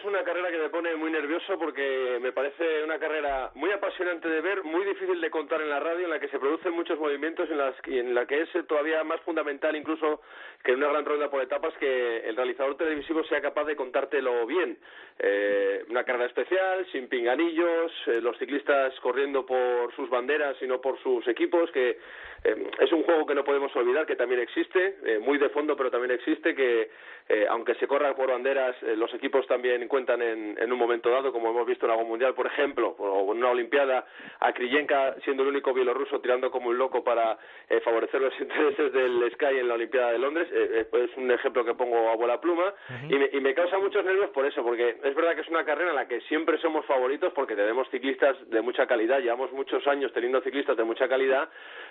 una 0.08 0.24
carrera 0.24 0.50
que 0.50 0.58
me 0.58 0.70
pone 0.70 0.96
muy 0.96 1.12
nervioso 1.12 1.58
porque 1.60 2.18
me 2.22 2.32
parece 2.32 2.84
una 2.84 2.98
carrera 2.98 3.52
muy 3.56 3.72
apasionante 3.72 4.28
de 4.30 4.42
ver, 4.42 4.64
muy 4.64 4.86
difícil 4.86 5.20
de 5.20 5.30
contar 5.30 5.62
en 5.62 5.70
la 5.70 5.80
radio, 5.80 6.06
en 6.06 6.12
la 6.12 6.20
que 6.20 6.30
se 6.30 6.40
producen 6.40 6.74
muchos 6.74 6.98
movimientos, 6.98 7.50
en, 7.50 7.58
las, 7.58 7.76
en 7.86 8.16
la 8.16 8.26
que 8.26 8.42
es 8.42 8.50
todavía 8.68 9.04
más 9.04 9.20
fundamental 9.22 9.76
incluso 9.76 10.22
que 10.64 10.72
en 10.72 10.78
una 10.78 10.90
gran 10.90 11.06
ronda 11.06 11.30
por 11.30 11.42
etapas 11.42 11.74
que 11.80 12.20
el 12.20 12.36
realizador 12.36 12.78
televisivo 12.78 13.24
sea 13.26 13.42
capaz 13.42 13.66
de 13.66 13.76
contártelo 13.76 14.46
bien. 14.46 14.78
Eh, 15.20 15.84
una 15.90 16.04
carrera 16.04 16.26
especial, 16.26 16.86
sin 16.92 17.08
pinganillos, 17.08 17.92
eh, 18.08 18.22
los 18.22 18.38
ciclistas 18.38 18.98
corriendo 19.02 19.46
por 19.46 19.94
sus 19.96 20.10
banderas 20.10 20.56
y 20.62 20.68
no 20.68 20.80
por 20.80 21.02
sus 21.02 21.28
equipos, 21.28 21.70
que 21.72 22.00
eh, 22.48 22.70
es 22.80 22.92
un 22.92 23.04
juego 23.04 23.26
que 23.26 23.36
no 23.36 23.44
podemos 23.44 23.76
olvidar, 23.76 24.06
que 24.06 24.16
también 24.16 24.42
existe, 24.42 25.20
muy 25.22 25.38
de 25.38 25.50
fondo, 25.50 25.76
pero 25.76 25.92
también 25.92 26.12
existe, 26.12 26.56
que 26.56 26.90
aunque 27.50 27.76
se 27.76 27.88
corra 27.88 28.16
por 28.16 28.30
banderas, 28.30 28.76
los 28.96 29.14
equipos 29.14 29.46
también 29.48 29.88
cuentan 29.88 30.22
en, 30.22 30.58
en 30.58 30.72
un 30.72 30.80
momento 30.80 31.10
dado, 31.10 31.32
como 31.32 31.50
hemos 31.50 31.68
visto 31.68 31.86
en 31.86 31.92
algún 31.92 32.08
mundial, 32.08 32.34
por 32.34 32.48
ejemplo, 32.48 32.96
o 32.98 33.32
en 33.34 33.40
una 33.40 33.50
Olimpiada, 33.50 34.06
a 34.40 34.54
Kriyenka 34.54 35.16
siendo 35.24 35.44
el 35.44 35.50
único 35.50 35.74
bielorruso 35.74 36.20
tirando 36.22 36.52
como 36.52 36.70
un 36.70 36.78
loco 36.78 37.04
para 37.04 37.38
eh, 37.70 37.80
favorecer 37.82 38.22
los 38.22 38.34
intereses 38.40 38.94
del 38.94 39.30
Sky 39.34 39.60
en 39.60 39.68
la 39.68 39.74
Olimpiada 39.76 40.12
de 40.12 40.20
Londres, 40.20 40.48
eh, 40.52 40.88
eh, 40.92 41.04
es 41.04 41.18
un 41.18 41.30
ejemplo 41.32 41.66
que 41.66 41.74
pongo 41.74 42.10
a 42.10 42.16
bola 42.16 42.40
pluma, 42.40 42.74
y, 43.10 43.16
me, 43.16 43.30
y 43.32 43.42
me 43.42 43.54
causa 43.54 43.78
muchos 43.80 44.04
nervios 44.04 44.30
por 44.32 44.46
eso, 44.46 44.64
porque 44.64 44.98
es 45.04 45.16
verdad 45.16 45.36
que 45.36 45.42
es 45.42 45.50
una 45.50 45.66
carrera 45.66 45.90
en 45.90 45.96
la 45.96 46.08
que 46.08 46.22
siempre 46.22 46.58
somos 46.60 46.86
favoritos 46.86 47.34
porque 47.34 47.56
tenemos 47.56 47.90
ciclistas 47.90 48.38
de 48.50 48.62
mucha 48.62 48.86
calidad, 48.88 49.20
llevamos 49.20 49.52
muchos 49.52 49.86
años 49.88 50.12
teniendo 50.14 50.42
ciclistas 50.42 50.78
de 50.78 50.84
mucha 50.84 51.08
calidad, 51.08 51.50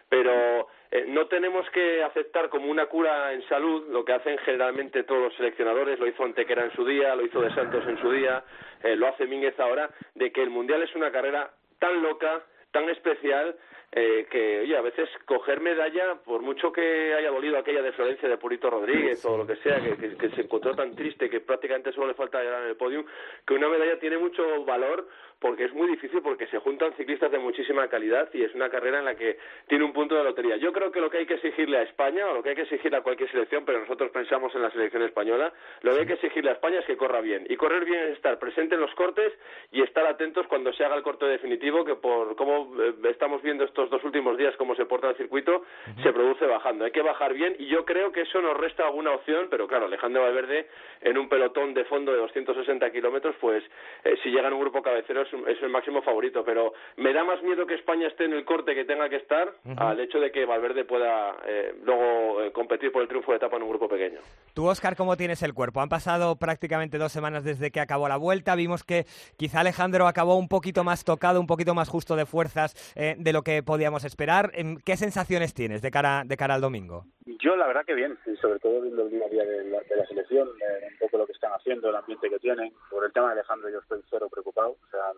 pero 0.09 0.69
eh, 0.91 1.05
no 1.09 1.27
tenemos 1.27 1.69
que 1.71 2.03
aceptar 2.03 2.49
como 2.49 2.71
una 2.71 2.87
cura 2.87 3.33
en 3.33 3.43
salud 3.49 3.89
lo 3.91 4.05
que 4.05 4.13
hacen 4.13 4.39
generalmente 4.39 5.03
todos 5.03 5.23
los 5.23 5.35
seleccionadores, 5.35 5.99
lo 5.99 6.07
hizo 6.07 6.25
Antequera 6.25 6.65
en 6.65 6.73
su 6.73 6.85
día, 6.85 7.15
lo 7.15 7.25
hizo 7.25 7.41
De 7.41 7.55
Santos 7.55 7.85
en 7.87 8.01
su 8.01 8.11
día, 8.11 8.45
eh, 8.83 8.97
lo 8.97 9.09
hace 9.09 9.27
Mínguez 9.27 9.59
ahora, 9.59 9.91
de 10.15 10.31
que 10.31 10.43
el 10.43 10.51
Mundial 10.51 10.83
es 10.83 10.95
una 10.95 11.11
carrera 11.11 11.51
tan 11.79 12.03
loca, 12.03 12.43
tan 12.71 12.89
especial, 12.89 13.57
eh, 13.99 14.27
que, 14.31 14.61
oye, 14.61 14.77
a 14.77 14.83
veces 14.83 15.09
coger 15.25 15.63
medalla, 15.63 16.17
por 16.23 16.43
mucho 16.43 16.71
que 16.71 17.15
haya 17.15 17.31
dolido 17.31 17.57
aquella 17.57 17.81
de 17.81 17.93
Florencia 17.93 18.29
de 18.29 18.37
Purito 18.37 18.69
Rodríguez 18.69 19.25
o 19.25 19.39
lo 19.39 19.47
que 19.47 19.57
sea, 19.57 19.81
que, 19.81 19.97
que, 19.97 20.19
que 20.19 20.29
se 20.37 20.43
encontró 20.43 20.75
tan 20.75 20.95
triste 20.95 21.31
que 21.31 21.41
prácticamente 21.41 21.93
solo 21.93 22.09
le 22.09 22.15
falta 22.15 22.43
llegar 22.43 22.65
en 22.65 22.69
el 22.69 22.77
podium, 22.77 23.07
que 23.47 23.55
una 23.55 23.71
medalla 23.71 23.99
tiene 23.99 24.19
mucho 24.19 24.67
valor 24.67 25.09
porque 25.39 25.65
es 25.65 25.73
muy 25.73 25.89
difícil 25.89 26.23
porque 26.23 26.47
se 26.47 26.59
juntan 26.59 26.95
ciclistas 26.97 27.31
de 27.31 27.39
muchísima 27.39 27.89
calidad 27.89 28.29
y 28.33 28.43
es 28.43 28.55
una 28.55 28.71
carrera 28.71 29.01
en 29.01 29.05
la 29.05 29.15
que 29.15 29.39
tiene 29.69 29.85
un 29.85 29.93
punto 29.93 30.15
de 30.15 30.25
lotería. 30.25 30.57
Yo 30.57 30.73
creo 30.73 30.91
que 30.91 31.01
lo 31.01 31.11
que 31.11 31.19
hay 31.19 31.27
que 31.27 31.35
exigirle 31.35 31.79
a 31.79 31.83
España 31.83 32.29
o 32.29 32.35
lo 32.35 32.43
que 32.43 32.51
hay 32.51 32.57
que 32.57 32.63
exigir 32.63 32.95
a 32.95 33.03
cualquier 33.03 33.31
selección, 33.31 33.65
pero 33.65 33.81
nosotros 33.81 34.11
pensamos 34.11 34.55
en 34.55 34.63
la 34.63 34.71
selección 34.71 35.03
española, 35.03 35.53
lo 35.83 35.93
que 35.93 36.01
hay 36.01 36.07
que 36.07 36.15
exigirle 36.15 36.51
a 36.51 36.55
España 36.55 36.79
es 36.81 36.87
que 36.87 36.97
corra 36.97 37.21
bien. 37.21 37.47
Y 37.49 37.57
correr 37.57 37.85
bien 37.85 38.01
es 38.05 38.13
estar 38.17 38.39
presente 38.39 38.77
en 38.77 38.81
los 38.81 38.95
cortes 38.95 39.33
y 39.73 39.83
estar 39.83 40.07
atentos 40.07 40.47
cuando 40.47 40.73
se 40.73 40.85
haga 40.85 40.97
el 40.97 41.03
corte 41.03 41.27
definitivo, 41.27 41.85
que 41.85 41.97
por 41.97 42.35
cómo 42.37 42.75
eh, 42.83 42.95
estamos 43.11 43.43
viendo 43.43 43.65
estos 43.65 43.86
dos 43.91 44.03
últimos 44.05 44.37
días 44.37 44.55
cómo 44.57 44.75
se 44.75 44.87
porta 44.87 45.11
el 45.11 45.17
circuito, 45.17 45.63
se 46.03 46.13
produce 46.13 46.47
bajando. 46.47 46.85
Hay 46.85 46.91
que 46.91 47.03
bajar 47.03 47.35
bien 47.35 47.57
y 47.59 47.67
yo 47.67 47.85
creo 47.85 48.13
que 48.13 48.23
eso 48.23 48.41
nos 48.41 48.57
resta 48.57 48.85
alguna 48.85 49.13
opción, 49.13 49.47
pero 49.51 49.67
claro, 49.67 49.87
Alejandro 49.87 50.23
Valverde 50.23 50.69
en 51.01 51.19
un 51.19 51.29
pelotón 51.29 51.75
de 51.75 51.85
fondo 51.85 52.13
de 52.13 52.19
260 52.19 52.91
kilómetros, 52.91 53.35
pues 53.41 53.63
eh, 54.05 54.17
si 54.23 54.31
llega 54.31 54.49
en 54.49 54.55
un 54.55 54.61
grupo 54.61 54.83
cabecero 54.83 55.23
es, 55.23 55.29
es, 55.33 55.63
el 55.63 55.69
máximo 55.69 56.03
favorito, 56.03 56.45
pero 56.45 56.73
me 56.97 57.13
da 57.13 57.25
más 57.25 57.43
miedo 57.43 57.67
que 57.67 57.75
España 57.75 58.09
esté 58.09 58.25
en 58.25 58.33
el 58.33 58.45
corte 58.45 58.75
que 58.75 58.85
tenga 58.85 59.09
que 59.09 59.17
estar 59.17 59.49
uh 59.49 59.71
-huh. 59.71 59.91
al 59.91 60.01
hecho 60.01 60.21
de 60.21 60.31
que 60.31 60.45
Valverde 60.45 60.85
pueda 60.85 61.37
eh, 61.47 61.75
luego 61.85 62.43
eh, 62.43 62.53
competir 62.53 62.93
por 62.93 63.03
el 63.03 63.09
triunfo 63.09 63.33
de 63.33 63.39
etapa 63.39 63.57
en 63.57 63.63
un 63.63 63.69
grupo 63.69 63.89
pequeño. 63.89 64.21
Tú, 64.55 64.67
Oscar, 64.67 64.97
¿cómo 64.97 65.17
tienes 65.17 65.43
el 65.43 65.55
cuerpo? 65.55 65.81
Han 65.81 65.89
pasado 65.89 66.37
prácticamente 66.37 66.99
dos 66.99 67.13
semanas 67.13 67.45
desde 67.45 67.71
que 67.71 67.81
acabó 67.81 68.09
la 68.09 68.17
vuelta. 68.17 68.55
Vimos 68.55 68.85
que 68.85 69.05
quizá 69.37 69.61
Alejandro 69.61 70.07
acabó 70.07 70.37
un 70.37 70.49
poquito 70.49 70.85
más 70.85 71.05
tocado, 71.05 71.41
un 71.41 71.47
poquito 71.47 71.75
más 71.75 71.89
justo 71.89 72.17
de 72.17 72.27
fuerzas 72.27 72.75
de 72.97 73.33
lo 73.33 73.43
que 73.43 73.63
podíamos 73.67 74.05
esperar. 74.05 74.53
¿Qué 74.85 74.97
sensaciones 74.97 75.53
tienes 75.53 75.83
de 75.83 75.91
cara, 75.91 76.23
de 76.25 76.37
cara 76.39 76.55
al 76.55 76.63
domingo? 76.63 77.05
Yo, 77.27 77.55
la 77.57 77.67
verdad 77.67 77.85
que 77.85 77.95
bien, 77.95 78.17
y 78.25 78.37
sobre 78.37 78.59
todo 78.61 78.81
viendo 78.81 79.03
el 79.03 79.11
día 79.11 79.27
a 79.27 79.29
día 79.29 79.45
de 79.45 79.65
la, 79.65 79.81
de 79.81 79.97
la 79.97 80.07
selección, 80.07 80.49
eh, 80.49 80.89
un 80.93 80.99
poco 80.99 81.19
lo 81.19 81.27
que 81.27 81.33
están 81.33 81.53
haciendo, 81.53 81.91
el 81.91 81.97
ambiente 81.97 82.31
que 82.31 82.39
tienen. 82.39 82.73
Por 82.89 83.05
el 83.05 83.13
tema 83.13 83.27
de 83.27 83.33
Alejandro 83.41 83.69
yo 83.69 83.81
estoy 83.81 84.01
cero 84.09 84.29
preocupado. 84.31 84.71
O 84.71 84.91
sea, 84.91 85.13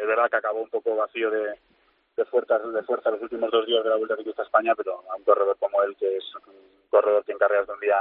es 0.00 0.06
verdad 0.06 0.30
que 0.30 0.36
acabó 0.36 0.62
un 0.62 0.70
poco 0.70 0.94
vacío 0.94 1.30
de, 1.30 1.58
de 2.16 2.24
fuerza, 2.26 2.58
de 2.58 2.82
fuerza 2.84 3.10
los 3.10 3.22
últimos 3.22 3.50
dos 3.50 3.66
días 3.66 3.82
de 3.82 3.90
la 3.90 3.96
Vuelta 3.96 4.16
Ciclista 4.16 4.42
a 4.42 4.44
España, 4.44 4.74
pero 4.76 5.02
a 5.10 5.16
un 5.16 5.24
corredor 5.24 5.56
como 5.58 5.82
él, 5.82 5.96
que 5.98 6.16
es 6.16 6.24
un 6.46 6.54
corredor 6.90 7.24
que 7.24 7.32
en 7.32 7.38
carreras 7.38 7.66
de 7.66 7.72
un 7.72 7.80
día 7.80 7.96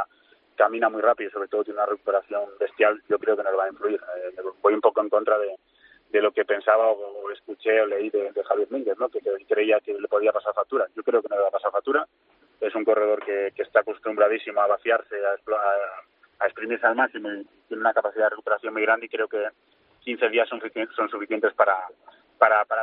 camina 0.55 0.89
muy 0.89 1.01
rápido 1.01 1.29
y 1.29 1.33
sobre 1.33 1.47
todo 1.47 1.63
tiene 1.63 1.79
una 1.79 1.87
recuperación 1.87 2.43
bestial, 2.59 3.01
yo 3.09 3.17
creo 3.17 3.35
que 3.35 3.43
nos 3.43 3.57
va 3.57 3.65
a 3.65 3.69
influir. 3.69 3.99
Eh, 4.17 4.41
voy 4.61 4.73
un 4.73 4.81
poco 4.81 5.01
en 5.01 5.09
contra 5.09 5.39
de, 5.39 5.55
de 6.13 6.21
lo 6.21 6.31
que 6.31 6.45
pensaba 6.45 6.91
o, 6.91 7.31
escuché 7.31 7.81
o 7.81 7.87
leí 7.87 8.11
de, 8.11 8.31
Javier 8.47 8.67
Mínguez, 8.69 8.97
¿no? 8.99 9.09
que, 9.09 9.19
creía 9.49 9.79
que 9.79 9.93
le 9.93 10.07
podía 10.07 10.31
pasar 10.31 10.53
factura. 10.53 10.85
Yo 10.95 11.01
creo 11.01 11.23
que 11.23 11.27
no 11.27 11.35
le 11.35 11.41
va 11.41 11.47
a 11.47 11.57
pasar 11.57 11.71
factura. 11.71 12.07
Es 12.61 12.73
un 12.75 12.85
corredor 12.85 13.25
que, 13.25 13.51
que 13.55 13.63
está 13.63 13.79
acostumbradísimo 13.79 14.61
a 14.61 14.67
vaciarse, 14.67 15.15
a, 15.25 15.31
a, 15.31 16.43
a 16.43 16.45
exprimirse 16.45 16.85
al 16.85 16.95
máximo 16.95 17.29
y 17.29 17.43
tiene 17.67 17.81
una 17.81 17.93
capacidad 17.93 18.25
de 18.25 18.29
recuperación 18.29 18.73
muy 18.73 18.83
grande 18.83 19.07
y 19.07 19.09
creo 19.09 19.27
que 19.27 19.43
15 20.01 20.29
días 20.29 20.47
son, 20.47 20.61
son 20.95 21.09
suficientes 21.09 21.51
para, 21.53 21.87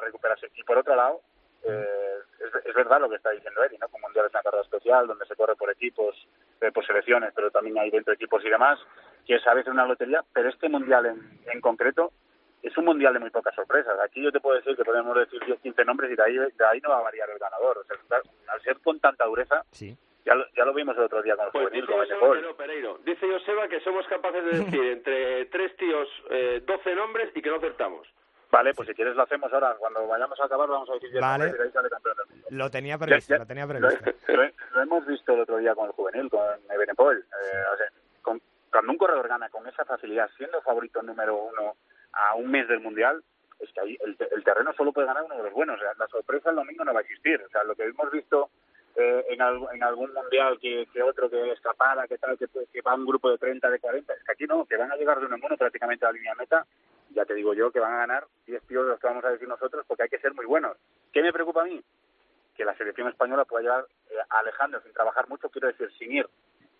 recuperarse. 0.00 0.50
Y 0.56 0.64
por 0.64 0.78
otro 0.78 0.96
lado, 0.96 1.20
eh, 1.62 2.18
es, 2.40 2.66
es, 2.66 2.74
verdad 2.74 3.00
lo 3.00 3.08
que 3.08 3.16
está 3.16 3.30
diciendo 3.30 3.62
Eri, 3.62 3.78
¿no? 3.78 3.88
Como 3.88 4.08
Mundial 4.08 4.26
es 4.26 4.32
una 4.32 4.42
carrera 4.42 4.64
especial 4.64 5.06
donde 5.06 5.26
se 5.26 5.36
corre 5.36 5.54
por 5.54 5.70
equipos, 5.70 6.16
eh, 6.60 6.72
por 6.72 6.84
selecciones, 6.84 7.32
pero 7.32 7.52
también 7.52 7.78
hay 7.78 7.90
dentro 7.90 8.12
equipos 8.12 8.44
y 8.44 8.48
demás, 8.48 8.80
que 9.24 9.36
es 9.36 9.46
a 9.46 9.54
veces 9.54 9.72
una 9.72 9.86
lotería, 9.86 10.24
pero 10.32 10.48
este 10.48 10.68
Mundial 10.68 11.06
en, 11.06 11.40
en 11.52 11.60
concreto 11.60 12.12
es 12.62 12.76
un 12.76 12.84
Mundial 12.84 13.14
de 13.14 13.20
muy 13.20 13.30
pocas 13.30 13.54
sorpresas. 13.54 13.98
Aquí 14.00 14.22
yo 14.22 14.32
te 14.32 14.40
puedo 14.40 14.56
decir 14.56 14.76
que 14.76 14.84
podemos 14.84 15.16
decir 15.16 15.40
10, 15.44 15.60
15 15.60 15.84
nombres 15.84 16.10
y 16.12 16.16
de 16.16 16.22
ahí, 16.22 16.34
de 16.36 16.66
ahí 16.70 16.80
no 16.80 16.90
va 16.90 16.98
a 16.98 17.02
variar 17.02 17.28
el 17.30 17.38
ganador. 17.38 17.78
O 17.78 17.84
sea, 17.84 17.96
al 18.48 18.60
ser 18.62 18.78
con 18.80 18.98
tanta 19.00 19.24
dureza, 19.26 19.64
sí. 19.70 19.96
Ya 20.26 20.34
lo, 20.34 20.44
ya 20.54 20.66
lo 20.66 20.74
vimos 20.74 20.94
el 20.98 21.04
otro 21.04 21.22
día 21.22 21.34
con 21.34 21.46
el 21.46 21.50
pues 21.52 21.64
juvenil, 21.64 21.86
con 21.86 21.96
Joseba 21.96 22.20
Pereiro, 22.28 22.56
Pereiro. 22.56 22.98
Dice 23.04 23.26
Joseba 23.26 23.68
que 23.68 23.80
somos 23.80 24.06
capaces 24.06 24.44
de 24.44 24.50
decir 24.64 24.84
entre 24.92 25.46
tres 25.46 25.74
tíos 25.76 26.08
eh, 26.30 26.62
12 26.66 26.94
nombres 26.94 27.30
y 27.34 27.40
que 27.40 27.48
no 27.48 27.56
acertamos. 27.56 28.06
Vale, 28.50 28.74
pues 28.74 28.88
si 28.88 28.94
quieres 28.94 29.14
lo 29.16 29.22
hacemos 29.22 29.50
ahora. 29.52 29.76
Cuando 29.78 30.06
vayamos 30.06 30.38
a 30.38 30.44
acabar 30.44 30.68
vamos 30.68 30.90
a 30.90 30.94
decir 30.94 31.10
vale. 31.20 31.44
nombres 31.44 31.60
y 31.64 31.66
ahí 31.68 31.72
sale 31.72 31.88
campeón 31.88 32.16
del 32.18 32.26
mundo. 32.26 32.46
Lo 32.50 32.70
tenía 32.70 32.98
previsto, 32.98 33.30
Ya- 33.32 33.36
ya- 33.36 33.38
lo 33.42 33.46
tenía 33.46 33.66
previsto. 33.66 34.10
Lo, 34.28 34.42
lo 34.74 34.82
hemos 34.82 35.06
visto 35.06 35.32
el 35.32 35.40
otro 35.40 35.56
día 35.56 35.74
con 35.74 35.86
el 35.86 35.92
juvenil, 35.92 36.28
con 36.28 36.40
Ebenepol. 36.70 37.16
Eh, 37.18 37.62
o 37.72 37.76
sea, 37.78 37.86
con- 38.20 38.42
cuando 38.70 38.92
un 38.92 38.98
corredor 38.98 39.26
gana 39.26 39.48
con 39.48 39.66
esa 39.68 39.84
facilidad, 39.86 40.28
siendo 40.36 40.60
favorito 40.62 41.00
número 41.02 41.34
uno 41.36 41.76
a 42.12 42.34
un 42.34 42.50
mes 42.50 42.68
del 42.68 42.80
Mundial, 42.80 43.22
es 43.58 43.70
que 43.72 43.80
ahí 43.80 43.98
el, 44.04 44.16
el 44.32 44.44
terreno 44.44 44.72
solo 44.74 44.92
puede 44.92 45.06
ganar 45.06 45.24
uno 45.24 45.36
de 45.36 45.42
los 45.44 45.52
buenos. 45.52 45.78
La 45.98 46.06
sorpresa 46.08 46.50
el 46.50 46.56
domingo 46.56 46.84
no 46.84 46.94
va 46.94 47.00
a 47.00 47.02
existir. 47.02 47.42
O 47.42 47.48
sea, 47.50 47.62
lo 47.64 47.74
que 47.74 47.84
hemos 47.84 48.10
visto 48.10 48.50
eh, 48.96 49.26
en, 49.28 49.42
al- 49.42 49.68
en 49.72 49.82
algún 49.82 50.12
mundial 50.14 50.58
que, 50.60 50.86
que 50.92 51.02
otro 51.02 51.28
que 51.30 51.52
escapara, 51.52 52.08
que 52.08 52.16
tal, 52.18 52.38
que, 52.38 52.46
que 52.72 52.80
va 52.82 52.94
un 52.94 53.06
grupo 53.06 53.30
de 53.30 53.38
30, 53.38 53.68
de 53.70 53.78
40, 53.78 54.12
es 54.14 54.24
que 54.24 54.32
aquí 54.32 54.44
no, 54.46 54.64
que 54.64 54.76
van 54.76 54.90
a 54.90 54.96
llegar 54.96 55.20
de 55.20 55.26
uno 55.26 55.36
en 55.36 55.44
uno 55.44 55.56
prácticamente 55.56 56.04
a 56.06 56.08
la 56.08 56.12
línea 56.14 56.34
meta, 56.34 56.66
ya 57.10 57.24
te 57.24 57.34
digo 57.34 57.54
yo 57.54 57.70
que 57.70 57.80
van 57.80 57.92
a 57.92 57.98
ganar 57.98 58.24
10 58.46 58.62
tíos 58.64 58.84
de 58.84 58.90
los 58.92 59.00
que 59.00 59.06
vamos 59.08 59.24
a 59.24 59.30
decir 59.30 59.46
nosotros 59.48 59.84
porque 59.86 60.04
hay 60.04 60.08
que 60.08 60.18
ser 60.20 60.32
muy 60.34 60.46
buenos. 60.46 60.76
¿Qué 61.12 61.22
me 61.22 61.32
preocupa 61.32 61.62
a 61.62 61.64
mí? 61.66 61.82
Que 62.56 62.64
la 62.64 62.74
selección 62.76 63.08
española 63.08 63.44
pueda 63.44 63.62
llevar 63.62 63.86
eh, 64.10 64.14
a 64.28 64.38
Alejandro 64.38 64.80
sin 64.82 64.92
trabajar 64.92 65.28
mucho, 65.28 65.50
quiero 65.50 65.68
decir, 65.68 65.90
sin 65.98 66.12
ir 66.12 66.28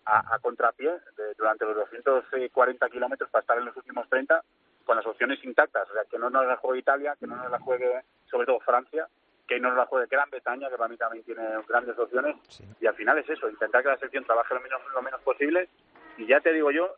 a, 0.05 0.33
a 0.35 0.39
contrapié 0.39 0.89
de- 1.15 1.33
durante 1.37 1.65
los 1.65 1.75
240 1.75 2.89
kilómetros 2.89 3.29
para 3.29 3.41
estar 3.41 3.57
en 3.57 3.65
los 3.65 3.77
últimos 3.77 4.09
30 4.09 4.41
con 4.85 4.97
las 4.97 5.05
opciones 5.05 5.43
intactas, 5.43 5.89
o 5.89 5.93
sea, 5.93 6.03
que 6.09 6.17
no 6.17 6.29
nos 6.29 6.45
la 6.45 6.57
juegue 6.57 6.79
Italia, 6.79 7.15
que 7.19 7.27
no 7.27 7.35
nos 7.35 7.51
la 7.51 7.59
juegue 7.59 8.01
sobre 8.29 8.45
todo 8.45 8.59
Francia, 8.59 9.07
que 9.47 9.59
no 9.59 9.69
nos 9.69 9.77
la 9.77 9.85
juegue 9.85 10.07
Gran 10.09 10.29
Bretaña, 10.29 10.69
que 10.69 10.77
para 10.77 10.87
mí 10.87 10.97
también 10.97 11.23
tiene 11.25 11.43
grandes 11.67 11.97
opciones, 11.99 12.35
y 12.79 12.87
al 12.87 12.95
final 12.95 13.17
es 13.17 13.29
eso, 13.29 13.49
intentar 13.49 13.83
que 13.83 13.89
la 13.89 13.97
selección 13.97 14.23
trabaje 14.23 14.53
lo 14.53 14.61
menos, 14.61 14.81
lo 14.93 15.01
menos 15.01 15.21
posible, 15.21 15.69
y 16.17 16.25
ya 16.25 16.39
te 16.39 16.53
digo 16.53 16.71
yo 16.71 16.95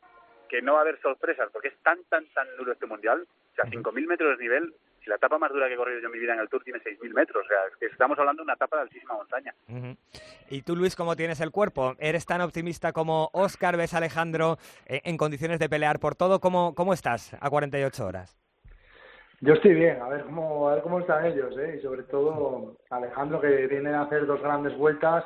que 0.48 0.62
no 0.62 0.74
va 0.74 0.80
a 0.80 0.82
haber 0.82 1.02
sorpresas, 1.02 1.50
porque 1.52 1.70
es 1.70 1.78
tan, 1.82 2.04
tan, 2.06 2.26
tan 2.28 2.48
duro 2.58 2.74
este 2.74 2.86
mundial, 2.86 3.26
o 3.52 3.56
sea, 3.56 3.66
5.000 3.66 4.08
metros 4.08 4.38
de 4.38 4.44
nivel, 4.44 4.76
si 5.04 5.10
la 5.10 5.16
etapa 5.18 5.38
más 5.38 5.52
dura 5.52 5.68
que 5.68 5.74
he 5.74 5.78
corrido 5.78 6.00
yo 6.00 6.06
en 6.08 6.12
mi 6.14 6.20
vida 6.20 6.34
en 6.34 6.40
el 6.40 6.50
Tour 6.50 6.64
tiene 6.64 6.80
6.000 6.80 7.14
metros, 7.14 7.44
o 7.46 7.48
sea, 7.48 7.58
es 7.70 7.76
que 7.78 7.86
estamos 7.88 8.18
hablando 8.18 8.42
de 8.42 8.46
una 8.46 8.54
etapa 8.54 8.78
de 8.78 8.82
altísima 8.84 9.14
montaña. 9.16 9.54
Ujú. 9.70 9.96
¿Y 10.50 10.62
tú, 10.62 10.76
Luis, 10.76 10.96
cómo 10.96 11.16
tienes 11.16 11.42
el 11.42 11.52
cuerpo? 11.52 11.96
¿Eres 12.00 12.26
tan 12.26 12.42
optimista 12.42 12.94
como 12.94 13.30
Oscar? 13.34 13.76
¿Ves 13.78 13.94
a 13.94 13.98
Alejandro 13.98 14.58
eh, 14.86 15.02
en 15.04 15.18
condiciones 15.18 15.60
de 15.60 15.70
pelear 15.70 16.00
por 16.00 16.16
todo? 16.16 16.40
¿Cómo, 16.40 16.74
¿Cómo 16.76 16.94
estás 16.94 17.36
a 17.42 17.50
48 17.50 18.06
horas? 18.06 18.38
Yo 19.42 19.54
estoy 19.56 19.74
bien, 19.74 20.02
a 20.02 20.08
ver 20.08 20.24
cómo, 20.24 20.70
a 20.70 20.76
ver 20.76 20.84
cómo 20.84 21.00
están 21.02 21.26
ellos, 21.26 21.54
¿eh? 21.58 21.76
y 21.78 21.82
sobre 21.82 22.04
todo 22.04 22.78
Alejandro 22.90 23.42
que 23.42 23.68
viene 23.68 23.90
a 23.94 24.04
hacer 24.04 24.26
dos 24.26 24.42
grandes 24.42 24.78
vueltas 24.78 25.26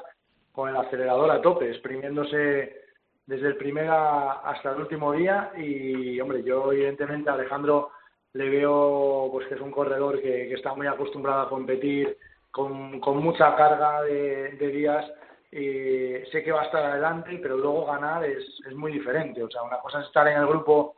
con 0.54 0.70
el 0.70 0.76
acelerador 0.76 1.30
a 1.30 1.40
tope, 1.40 1.70
exprimiéndose 1.70 2.82
desde 3.28 3.48
el 3.48 3.58
primer 3.58 3.88
a- 3.90 4.40
hasta 4.42 4.72
el 4.72 4.80
último 4.82 5.12
día 5.14 5.52
y 5.56 6.20
hombre, 6.20 6.42
yo 6.42 6.72
evidentemente 6.74 7.30
Alejandro 7.30 7.92
le 8.34 8.50
veo 8.50 9.30
pues 9.32 9.48
que 9.48 9.56
es 9.56 9.62
un 9.62 9.72
corredor 9.72 10.22
que, 10.22 10.54
está 10.54 10.74
muy 10.74 10.88
acostumbrado 10.88 11.42
a 11.42 11.50
competir 11.50 12.18
con, 12.52 13.00
con 13.00 13.18
mucha 13.18 13.56
carga 13.56 14.02
de, 14.04 14.52
días 14.58 15.06
y 15.52 16.26
sé 16.32 16.44
que 16.44 16.52
va 16.52 16.62
a 16.64 16.66
estar 16.66 16.84
adelante, 16.84 17.40
pero 17.42 17.58
luego 17.58 17.86
ganar 17.86 18.24
es, 18.26 18.44
es 18.68 18.76
muy 18.76 18.92
diferente, 18.92 19.44
o 19.44 19.50
sea, 19.50 19.64
una 19.64 19.80
cosa 19.80 20.02
es 20.02 20.08
estar 20.08 20.28
en 20.28 20.38
el 20.38 20.48
grupo 20.48 20.96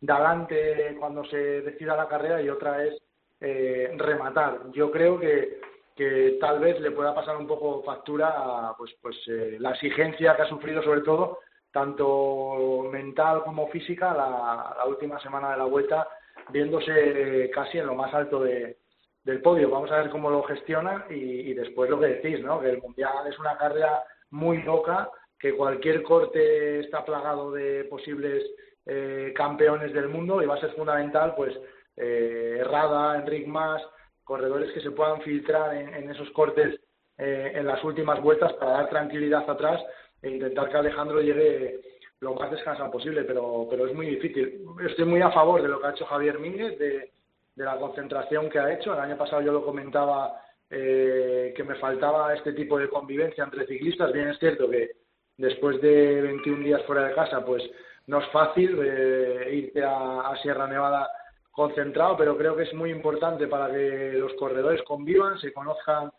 de 0.00 0.12
adelante 0.12 0.96
cuando 0.98 1.24
se 1.24 1.36
decida 1.62 1.96
la 1.96 2.08
carrera 2.08 2.40
y 2.40 2.48
otra 2.48 2.82
es 2.84 2.94
eh, 3.40 3.92
rematar. 3.96 4.70
Yo 4.72 4.90
creo 4.90 5.18
que, 5.18 5.60
que 5.94 6.38
tal 6.40 6.60
vez 6.60 6.80
le 6.80 6.90
pueda 6.90 7.14
pasar 7.14 7.36
un 7.36 7.46
poco 7.46 7.82
factura 7.82 8.34
a, 8.36 8.74
pues, 8.76 8.94
pues 9.02 9.16
eh, 9.28 9.56
la 9.58 9.70
exigencia 9.70 10.34
que 10.36 10.42
ha 10.42 10.48
sufrido 10.48 10.82
sobre 10.82 11.02
todo 11.02 11.40
tanto 11.72 12.88
mental 12.90 13.44
como 13.44 13.68
física 13.68 14.12
la, 14.12 14.74
la 14.76 14.86
última 14.86 15.20
semana 15.20 15.52
de 15.52 15.58
la 15.58 15.64
vuelta 15.64 16.08
viéndose 16.52 17.50
casi 17.54 17.78
en 17.78 17.86
lo 17.86 17.94
más 17.94 18.12
alto 18.14 18.40
de, 18.40 18.78
del 19.24 19.42
podio. 19.42 19.70
Vamos 19.70 19.90
a 19.90 19.98
ver 19.98 20.10
cómo 20.10 20.30
lo 20.30 20.42
gestiona 20.42 21.06
y, 21.10 21.50
y 21.50 21.54
después 21.54 21.90
lo 21.90 21.98
que 22.00 22.06
decís, 22.06 22.40
¿no? 22.40 22.60
Que 22.60 22.70
el 22.70 22.82
Mundial 22.82 23.26
es 23.28 23.38
una 23.38 23.56
carrera 23.56 24.02
muy 24.30 24.62
loca, 24.62 25.10
que 25.38 25.56
cualquier 25.56 26.02
corte 26.02 26.80
está 26.80 27.04
plagado 27.04 27.50
de 27.50 27.84
posibles 27.84 28.44
eh, 28.86 29.32
campeones 29.34 29.92
del 29.92 30.08
mundo 30.08 30.42
y 30.42 30.46
va 30.46 30.54
a 30.56 30.60
ser 30.60 30.72
fundamental, 30.72 31.34
pues, 31.36 31.56
eh, 31.96 32.58
Herrada, 32.60 33.16
Enric 33.16 33.46
Mas, 33.46 33.82
corredores 34.24 34.72
que 34.72 34.80
se 34.80 34.90
puedan 34.90 35.20
filtrar 35.22 35.74
en, 35.74 36.10
esos 36.10 36.30
cortes 36.30 36.80
eh, 37.18 37.52
en 37.54 37.66
las 37.66 37.82
últimas 37.84 38.20
vueltas 38.20 38.52
para 38.54 38.72
dar 38.72 38.90
tranquilidad 38.90 39.48
atrás 39.48 39.82
e 40.22 40.30
intentar 40.30 40.70
que 40.70 40.76
Alejandro 40.76 41.20
llegue 41.20 41.80
lo 42.20 42.34
más 42.34 42.50
descansado 42.50 42.90
posible, 42.90 43.24
pero, 43.24 43.66
pero 43.68 43.86
es 43.86 43.94
muy 43.94 44.06
difícil. 44.06 44.62
Estoy 44.86 45.06
muy 45.06 45.22
a 45.22 45.30
favor 45.30 45.62
de 45.62 45.68
lo 45.68 45.80
que 45.80 45.86
ha 45.86 45.90
hecho 45.90 46.04
Javier 46.04 46.38
Mínguez, 46.38 46.78
de, 46.78 47.10
de 47.54 47.64
la 47.64 47.76
concentración 47.78 48.50
que 48.50 48.58
ha 48.58 48.72
hecho. 48.72 48.92
El 48.92 49.00
año 49.00 49.16
pasado 49.16 49.40
yo 49.42 49.52
lo 49.52 49.64
comentaba 49.64 50.42
eh, 50.68 51.54
que 51.56 51.64
me 51.64 51.76
faltaba 51.76 52.34
este 52.34 52.52
tipo 52.52 52.78
de 52.78 52.88
convivencia 52.88 53.44
entre 53.44 53.66
ciclistas. 53.66 54.12
Bien 54.12 54.28
es 54.28 54.38
cierto 54.38 54.68
que 54.68 54.90
después 55.38 55.80
de 55.80 56.20
21 56.20 56.64
días 56.64 56.82
fuera 56.84 57.08
de 57.08 57.14
casa, 57.14 57.44
pues 57.44 57.62
no 58.06 58.20
es 58.20 58.28
fácil 58.28 58.78
eh, 58.84 59.48
irte 59.52 59.82
a, 59.82 60.32
Sierra 60.42 60.66
Nevada 60.66 61.10
concentrado, 61.50 62.16
pero 62.16 62.36
creo 62.36 62.54
que 62.54 62.62
es 62.62 62.74
muy 62.74 62.90
importante 62.90 63.46
para 63.46 63.72
que 63.72 64.12
los 64.14 64.32
corredores 64.34 64.82
convivan, 64.82 65.38
se 65.38 65.52
conozcan 65.52 66.10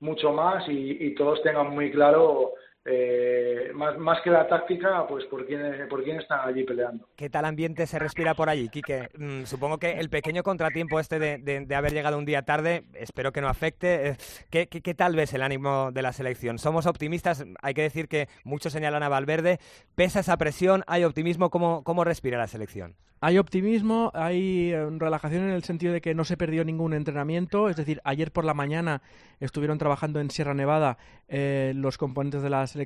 mucho 0.00 0.32
más 0.32 0.64
y 0.68 1.14
todos 1.14 1.42
tengan 1.42 1.70
muy 1.70 1.90
claro 1.90 2.54
eh, 2.90 3.70
más, 3.74 3.98
más 3.98 4.20
que 4.22 4.30
la 4.30 4.46
táctica, 4.48 5.06
pues 5.06 5.26
por 5.26 5.44
quién, 5.46 5.60
por 5.90 6.02
quién 6.02 6.18
están 6.20 6.48
allí 6.48 6.64
peleando. 6.64 7.06
¿Qué 7.16 7.28
tal 7.28 7.44
ambiente 7.44 7.86
se 7.86 7.98
respira 7.98 8.32
por 8.32 8.48
allí, 8.48 8.70
Quique? 8.70 9.10
Mm, 9.16 9.44
supongo 9.44 9.76
que 9.76 9.92
el 9.92 10.08
pequeño 10.08 10.42
contratiempo 10.42 10.98
este 10.98 11.18
de, 11.18 11.38
de, 11.38 11.74
haber 11.74 11.92
llegado 11.92 12.16
un 12.16 12.24
día 12.24 12.42
tarde, 12.42 12.84
espero 12.94 13.30
que 13.30 13.42
no 13.42 13.48
afecte. 13.48 14.08
Eh, 14.08 14.16
¿Qué, 14.50 14.68
qué, 14.68 14.94
tal 14.94 15.16
ves 15.16 15.34
el 15.34 15.42
ánimo 15.42 15.92
de 15.92 16.00
la 16.00 16.14
selección? 16.14 16.58
Somos 16.58 16.86
optimistas, 16.86 17.44
hay 17.60 17.74
que 17.74 17.82
decir 17.82 18.08
que 18.08 18.28
muchos 18.42 18.72
señalan 18.72 19.02
a 19.02 19.10
Valverde. 19.10 19.58
¿Pesa 19.94 20.20
esa 20.20 20.38
presión? 20.38 20.82
¿Hay 20.86 21.04
optimismo? 21.04 21.50
¿Cómo, 21.50 21.84
cómo 21.84 22.04
respira 22.04 22.38
la 22.38 22.46
selección? 22.46 22.94
Hay 23.20 23.36
optimismo, 23.36 24.12
hay 24.14 24.70
eh, 24.72 24.86
relajación 24.92 25.42
en 25.42 25.50
el 25.50 25.64
sentido 25.64 25.92
de 25.92 26.00
que 26.00 26.14
no 26.14 26.24
se 26.24 26.36
perdió 26.36 26.64
ningún 26.64 26.94
entrenamiento, 26.94 27.68
es 27.68 27.74
decir, 27.74 28.00
ayer 28.04 28.30
por 28.30 28.44
la 28.44 28.54
mañana 28.54 29.02
estuvieron 29.40 29.76
trabajando 29.76 30.20
en 30.20 30.30
Sierra 30.30 30.54
Nevada 30.54 30.98
los 31.28 31.98
componentes 31.98 32.42
de 32.42 32.48
la 32.48 32.66
selección, 32.66 32.77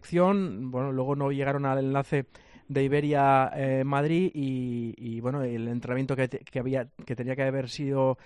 bueno, 0.71 0.93
luego 0.93 1.17
no 1.17 1.31
llegaron 1.31 1.67
al 1.67 1.79
enlace 1.79 2.27
de 2.69 2.85
Iberia 2.85 3.51
eh, 3.55 3.85
Madrid 3.85 4.31
y, 4.35 5.21
bueno, 5.21 5.43
el 5.43 5.69
entrenamiento 5.69 6.17
que, 6.17 6.29
había 6.59 6.89
que 7.05 7.17
tenía 7.17 7.37
que 7.37 7.43
haber 7.43 7.69
sido 7.69 8.19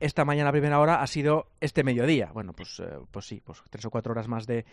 esta 0.00 0.24
mañana 0.24 0.48
a 0.48 0.52
primera 0.52 0.80
hora 0.80 1.00
ha 1.00 1.06
sido 1.06 1.46
este 1.60 1.84
mediodía. 1.84 2.30
Bueno, 2.32 2.52
pues, 2.54 2.80
eh, 2.80 2.98
pues 3.10 3.26
sí, 3.26 3.40
pues 3.44 3.62
tres 3.70 3.84
o 3.84 3.90
cuatro 3.90 4.12
horas 4.12 4.26
más 4.26 4.46
de, 4.46 4.64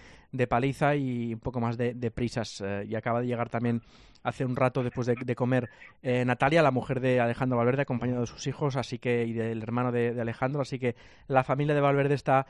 paliza 0.48 0.96
y 0.96 1.34
un 1.34 1.40
poco 1.40 1.60
más 1.60 1.78
de, 1.78 2.12
prisas. 2.12 2.62
Eh, 2.62 2.86
y 2.88 2.96
acaba 2.96 3.22
de 3.22 3.28
llegar 3.28 3.50
también 3.50 3.84
hace 4.24 4.44
un 4.44 4.56
rato 4.56 4.84
después 4.84 5.06
de, 5.08 5.36
comer 5.36 5.70
Natalia, 6.02 6.64
la 6.64 6.72
mujer 6.72 7.00
de 7.00 7.20
Alejandro 7.20 7.58
Valverde, 7.58 7.84
acompañado 7.84 8.22
de 8.22 8.28
sus 8.28 8.48
hijos, 8.48 8.76
así 8.76 9.00
que 9.00 9.26
y 9.26 9.34
del 9.34 9.62
hermano 9.62 9.92
de, 9.92 10.20
Alejandro, 10.20 10.62
así 10.62 10.80
que 10.80 10.96
la 11.28 11.44
familia 11.44 11.76
de 11.76 11.82
Valverde 11.82 12.16
está 12.16 12.48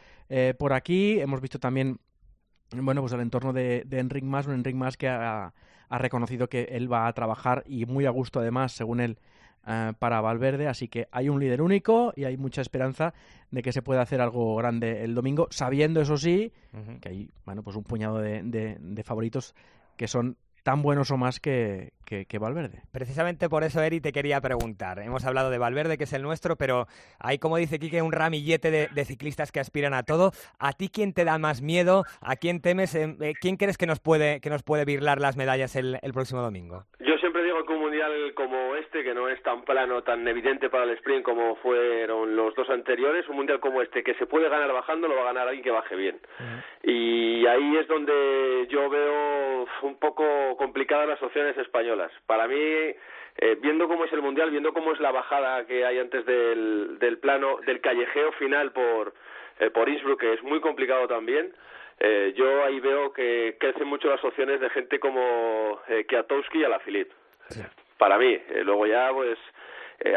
por 0.57 0.73
aquí. 0.73 1.19
Hemos 1.19 1.41
visto 1.41 1.59
también 1.59 1.99
bueno, 2.71 3.01
pues 3.01 3.13
el 3.13 3.21
entorno 3.21 3.53
de, 3.53 3.83
de 3.85 3.99
Enric 3.99 4.23
Mas, 4.23 4.47
un 4.47 4.53
Enric 4.53 4.75
Mas 4.75 4.97
que 4.97 5.07
ha, 5.07 5.53
reconocido 5.89 6.47
que 6.47 6.63
él 6.71 6.91
va 6.91 7.07
a 7.07 7.13
trabajar 7.13 7.63
y 7.65 7.85
muy 7.85 8.05
a 8.05 8.11
gusto 8.11 8.39
además, 8.39 8.73
según 8.73 8.99
él, 8.99 9.17
eh, 9.65 9.93
para 9.97 10.21
Valverde. 10.21 10.67
Así 10.67 10.87
que 10.87 11.07
hay 11.11 11.29
un 11.29 11.39
líder 11.39 11.61
único 11.61 12.13
y 12.15 12.25
hay 12.25 12.37
mucha 12.37 12.61
esperanza 12.61 13.13
de 13.49 13.63
que 13.63 13.71
se 13.71 13.81
pueda 13.81 14.01
hacer 14.01 14.21
algo 14.21 14.55
grande 14.55 15.03
el 15.03 15.15
domingo, 15.15 15.47
sabiendo, 15.49 16.01
eso 16.01 16.17
sí, 16.17 16.51
que 17.01 17.09
hay 17.09 17.29
bueno, 17.45 17.63
pues 17.63 17.75
un 17.75 17.83
puñado 17.83 18.19
de, 18.19 18.43
de 18.79 19.03
favoritos 19.03 19.55
que 19.97 20.07
son 20.07 20.37
tan 20.63 20.81
buenos 20.81 21.11
o 21.11 21.17
más 21.17 21.39
que, 21.39 21.93
que, 22.05 22.39
Valverde. 22.39 22.81
Precisamente 22.91 23.49
por 23.49 23.63
eso, 23.63 23.81
Eri, 23.81 24.01
te 24.01 24.11
quería 24.11 24.41
preguntar. 24.41 24.99
Hemos 24.99 25.25
hablado 25.25 25.49
de 25.49 25.57
Valverde, 25.57 25.97
que 25.97 26.05
es 26.05 26.13
el 26.13 26.23
nuestro, 26.23 26.55
pero 26.55 26.87
hay, 27.19 27.37
como 27.37 27.57
dice 27.57 27.79
Quique, 27.79 28.01
un 28.01 28.11
ramillete 28.11 28.71
de, 28.71 29.05
ciclistas 29.05 29.51
que 29.51 29.59
aspiran 29.59 29.93
a 29.93 30.03
todo. 30.03 30.31
¿A 30.57 30.73
ti 30.73 30.89
quién 30.89 31.13
te 31.13 31.25
da 31.25 31.37
más 31.37 31.61
miedo? 31.61 32.05
¿A 32.21 32.35
quién 32.35 32.61
temes? 32.61 32.95
Eh, 32.95 33.15
eh, 33.21 33.33
¿Quién 33.39 33.57
crees 33.57 33.77
que 33.77 33.85
nos 33.85 33.99
puede, 33.99 34.39
que 34.41 34.49
nos 34.49 34.63
puede 34.63 34.85
virlar 34.85 35.19
las 35.19 35.37
medallas 35.37 35.75
el, 35.75 35.99
próximo 36.13 36.41
domingo? 36.41 36.85
Siempre 37.19 37.43
digo 37.43 37.65
que 37.65 37.73
un 37.73 37.79
mundial 37.79 38.33
como 38.33 38.75
este, 38.75 39.03
que 39.03 39.13
no 39.13 39.29
es 39.29 39.41
tan 39.43 39.63
plano, 39.63 40.03
tan 40.03 40.27
evidente 40.27 40.69
para 40.69 40.85
el 40.85 40.91
sprint 40.91 41.23
como 41.23 41.55
fueron 41.57 42.35
los 42.35 42.55
dos 42.55 42.69
anteriores, 42.69 43.27
un 43.29 43.37
mundial 43.37 43.59
como 43.59 43.81
este, 43.81 44.03
que 44.03 44.13
se 44.15 44.25
puede 44.25 44.49
ganar 44.49 44.71
bajando, 44.73 45.07
lo 45.07 45.15
va 45.15 45.21
a 45.21 45.33
ganar 45.33 45.47
alguien 45.47 45.63
que 45.63 45.71
baje 45.71 45.95
bien. 45.95 46.19
Y 46.83 47.45
ahí 47.45 47.77
es 47.77 47.87
donde 47.87 48.67
yo 48.69 48.89
veo 48.89 49.67
un 49.83 49.99
poco 49.99 50.55
complicadas 50.57 51.07
las 51.07 51.21
opciones 51.21 51.57
españolas. 51.57 52.11
Para 52.25 52.47
mí, 52.47 52.55
eh, 52.55 53.57
viendo 53.61 53.87
cómo 53.87 54.05
es 54.05 54.13
el 54.13 54.21
mundial, 54.21 54.51
viendo 54.51 54.73
cómo 54.73 54.91
es 54.91 54.99
la 54.99 55.11
bajada 55.11 55.65
que 55.65 55.85
hay 55.85 55.99
antes 55.99 56.25
del, 56.25 56.99
del 56.99 57.17
plano, 57.19 57.59
del 57.65 57.81
callejeo 57.81 58.31
final 58.33 58.71
por, 58.71 59.13
eh, 59.59 59.69
por 59.69 59.89
Innsbruck, 59.89 60.19
que 60.19 60.33
es 60.33 60.43
muy 60.43 60.59
complicado 60.59 61.07
también, 61.07 61.53
eh, 61.99 62.33
yo 62.35 62.63
ahí 62.63 62.79
veo 62.79 63.11
que 63.13 63.57
crecen 63.59 63.87
mucho 63.87 64.09
las 64.09 64.23
opciones 64.23 64.59
de 64.59 64.69
gente 64.69 64.99
como 64.99 65.81
eh, 65.87 66.05
Kiatowski 66.07 66.59
y 66.59 66.63
Alaphilippe. 66.63 67.13
Para 67.97 68.17
mí, 68.17 68.39
luego 68.63 68.85
ya 68.85 69.11
pues 69.11 69.37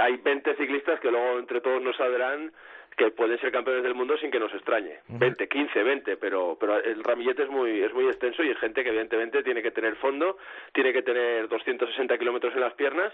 hay 0.00 0.16
20 0.16 0.54
ciclistas 0.56 1.00
que 1.00 1.10
luego 1.10 1.38
entre 1.38 1.60
todos 1.60 1.82
nos 1.82 1.96
saldrán 1.96 2.52
que 2.96 3.10
pueden 3.10 3.38
ser 3.40 3.52
campeones 3.52 3.82
del 3.82 3.94
mundo 3.94 4.16
sin 4.18 4.30
que 4.30 4.38
nos 4.38 4.52
extrañe. 4.52 5.00
20, 5.08 5.48
15, 5.48 5.82
20, 5.82 6.16
pero, 6.16 6.56
pero 6.58 6.76
el 6.76 7.02
ramillete 7.02 7.44
es 7.44 7.48
muy, 7.48 7.82
es 7.82 7.92
muy 7.92 8.06
extenso 8.06 8.42
y 8.42 8.50
es 8.50 8.58
gente 8.58 8.82
que 8.82 8.90
evidentemente 8.90 9.42
tiene 9.42 9.62
que 9.62 9.70
tener 9.70 9.96
fondo, 9.96 10.36
tiene 10.72 10.92
que 10.92 11.02
tener 11.02 11.48
260 11.48 12.18
kilómetros 12.18 12.54
en 12.54 12.60
las 12.60 12.74
piernas 12.74 13.12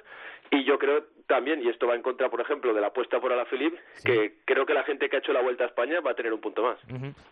y 0.51 0.65
yo 0.65 0.79
creo 0.79 1.05
también, 1.27 1.63
y 1.63 1.69
esto 1.69 1.87
va 1.87 1.95
en 1.95 2.03
contra, 2.03 2.29
por 2.29 2.41
ejemplo, 2.41 2.73
de 2.75 2.81
la 2.81 2.89
apuesta 2.89 3.21
por 3.21 3.33
Alaphilippe, 3.33 3.79
que 4.05 4.39
creo 4.45 4.67
que 4.67 4.75
la 4.75 4.85
gente 4.85 5.09
que 5.09 5.17
ha 5.17 5.19
hecho 5.21 5.33
la 5.33 5.43
Vuelta 5.43 5.65
a 5.65 5.69
España 5.69 6.01
va 6.01 6.13
a 6.13 6.15
tener 6.15 6.33
un 6.33 6.41
punto 6.41 6.63
más. 6.63 6.79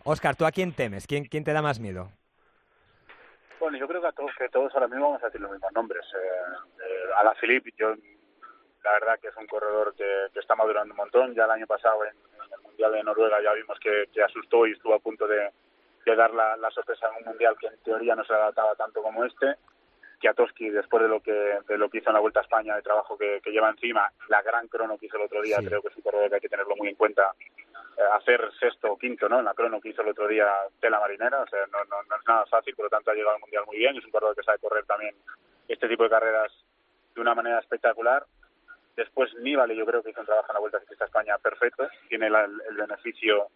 Oscar, 0.03 0.35
¿tú 0.35 0.45
a 0.45 0.51
quién 0.51 0.73
temes? 0.73 1.07
¿Quién, 1.07 1.25
quién 1.25 1.43
te 1.43 1.53
da 1.53 1.61
más 1.61 1.79
miedo? 1.79 2.09
Bueno, 3.59 3.77
yo 3.77 3.87
creo 3.87 4.01
que, 4.01 4.07
a 4.07 4.11
todos, 4.11 4.31
que 4.37 4.49
todos 4.49 4.73
ahora 4.75 4.87
mismo 4.87 5.05
vamos 5.05 5.23
a 5.23 5.27
decir 5.27 5.41
los 5.41 5.51
mismos 5.51 5.71
nombres. 5.73 6.05
Eh, 6.13 6.27
eh, 6.85 7.13
Alaphilippe, 7.17 7.71
yo 7.75 7.95
la 8.83 8.91
verdad 8.93 9.19
que 9.19 9.27
es 9.27 9.35
un 9.35 9.47
corredor 9.47 9.93
que, 9.95 10.39
está 10.39 10.55
madurando 10.55 10.93
un 10.93 10.97
montón. 10.97 11.33
Ya 11.33 11.45
el 11.45 11.51
año 11.51 11.67
pasado 11.67 12.05
en, 12.05 12.15
el 12.55 12.61
Mundial 12.61 12.91
de 12.91 13.03
Noruega 13.03 13.41
ya 13.41 13.53
vimos 13.53 13.79
que, 13.79 14.07
asustó 14.23 14.67
y 14.67 14.73
estuvo 14.73 14.93
a 14.93 14.99
punto 14.99 15.27
de, 15.27 15.51
dar 16.05 16.33
la, 16.33 16.71
sorpresa 16.71 17.07
en 17.09 17.23
un 17.23 17.29
Mundial 17.31 17.55
que 17.59 17.67
en 17.67 17.77
teoría 17.83 18.15
no 18.15 18.23
se 18.23 18.33
adaptaba 18.33 18.75
tanto 18.75 19.01
como 19.01 19.25
este. 19.25 19.55
Kiatowski, 20.19 20.69
después 20.69 21.03
de 21.03 21.09
lo 21.09 21.21
que 21.21 21.59
de 21.67 21.77
lo 21.77 21.89
que 21.89 21.99
hizo 21.99 22.09
en 22.09 22.15
la 22.15 22.19
Vuelta 22.19 22.39
a 22.39 22.43
España, 22.43 22.75
el 22.75 22.81
trabajo 22.81 23.17
que, 23.17 23.39
lleva 23.45 23.69
encima, 23.69 24.11
la 24.29 24.41
gran 24.41 24.67
crono 24.67 24.97
que 24.97 25.05
hizo 25.05 25.17
el 25.17 25.25
otro 25.25 25.41
día, 25.41 25.57
creo 25.57 25.81
que 25.81 25.89
es 25.89 25.95
un 25.95 26.01
corredor 26.01 26.29
que 26.29 26.35
hay 26.35 26.41
que 26.41 26.49
tenerlo 26.49 26.75
muy 26.75 26.89
en 26.89 26.95
cuenta. 26.95 27.33
Eh, 27.97 28.01
hacer 28.13 28.51
sexto 28.59 28.91
o 28.91 28.97
quinto 28.97 29.27
¿no? 29.27 29.39
en 29.39 29.45
la 29.45 29.55
crono 29.55 29.81
que 29.81 29.89
hizo 29.89 30.03
el 30.03 30.09
otro 30.09 30.27
día 30.27 30.47
Tela 30.79 30.99
Marinera, 30.99 31.41
o 31.41 31.47
sea, 31.47 31.65
no, 31.71 31.83
no, 31.85 32.03
no 32.03 32.15
es 32.15 32.27
nada 32.27 32.45
fácil, 32.45 32.75
por 32.75 32.85
lo 32.85 32.89
tanto 32.89 33.09
ha 33.09 33.13
llegado 33.15 33.35
al 33.35 33.41
Mundial 33.41 33.63
muy 33.65 33.77
bien, 33.77 33.97
es 33.97 34.05
un 34.05 34.11
corredor 34.11 34.35
que 34.35 34.43
sabe 34.43 34.59
correr 34.59 34.85
también 34.85 35.15
este 35.67 35.87
tipo 35.87 36.03
de 36.03 36.09
carreras 36.09 36.51
de 37.15 37.21
una 37.21 37.33
manera 37.33 37.59
espectacular 37.59 38.23
Después 38.97 39.31
Nibali 39.35 39.75
yo 39.75 39.85
creo 39.85 40.01
que 40.01 40.09
hizo 40.09 40.21
un 40.21 40.25
trabajo 40.25 40.47
en 40.49 40.53
la 40.55 40.59
Vuelta 40.59 40.79
Ciclista 40.79 41.05
España 41.05 41.37
perfecto. 41.37 41.87
Tiene 42.09 42.27
el 42.27 42.75
beneficio, 42.75 43.47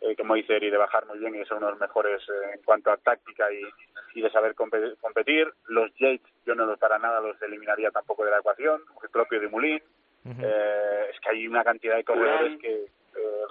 eh, 0.00 0.16
como 0.16 0.34
dice 0.34 0.56
Eri, 0.56 0.70
de 0.70 0.76
bajar 0.76 1.06
muy 1.06 1.20
bien 1.20 1.36
y 1.36 1.38
es 1.38 1.50
uno 1.52 1.66
de 1.66 1.72
los 1.72 1.80
mejores 1.80 2.20
eh, 2.28 2.54
en 2.54 2.62
cuanto 2.62 2.90
a 2.90 2.96
táctica 2.96 3.46
y, 3.52 4.20
de 4.20 4.30
saber 4.30 4.56
competir. 4.56 5.46
Los 5.68 5.94
Yates 5.94 6.26
yo 6.44 6.56
no 6.56 6.66
los 6.66 6.80
para 6.80 6.98
nada 6.98 7.20
los 7.20 7.40
eliminaría 7.40 7.92
tampoco 7.92 8.24
de 8.24 8.32
la 8.32 8.38
ecuación. 8.38 8.82
El 9.00 9.10
propio 9.10 9.40
de 9.40 9.48
Moulin. 9.48 9.80
Eh, 10.26 11.10
es 11.14 11.20
que 11.20 11.30
hay 11.30 11.46
una 11.46 11.62
cantidad 11.62 11.96
de 11.96 12.04
corredores 12.04 12.58
que... 12.60 12.86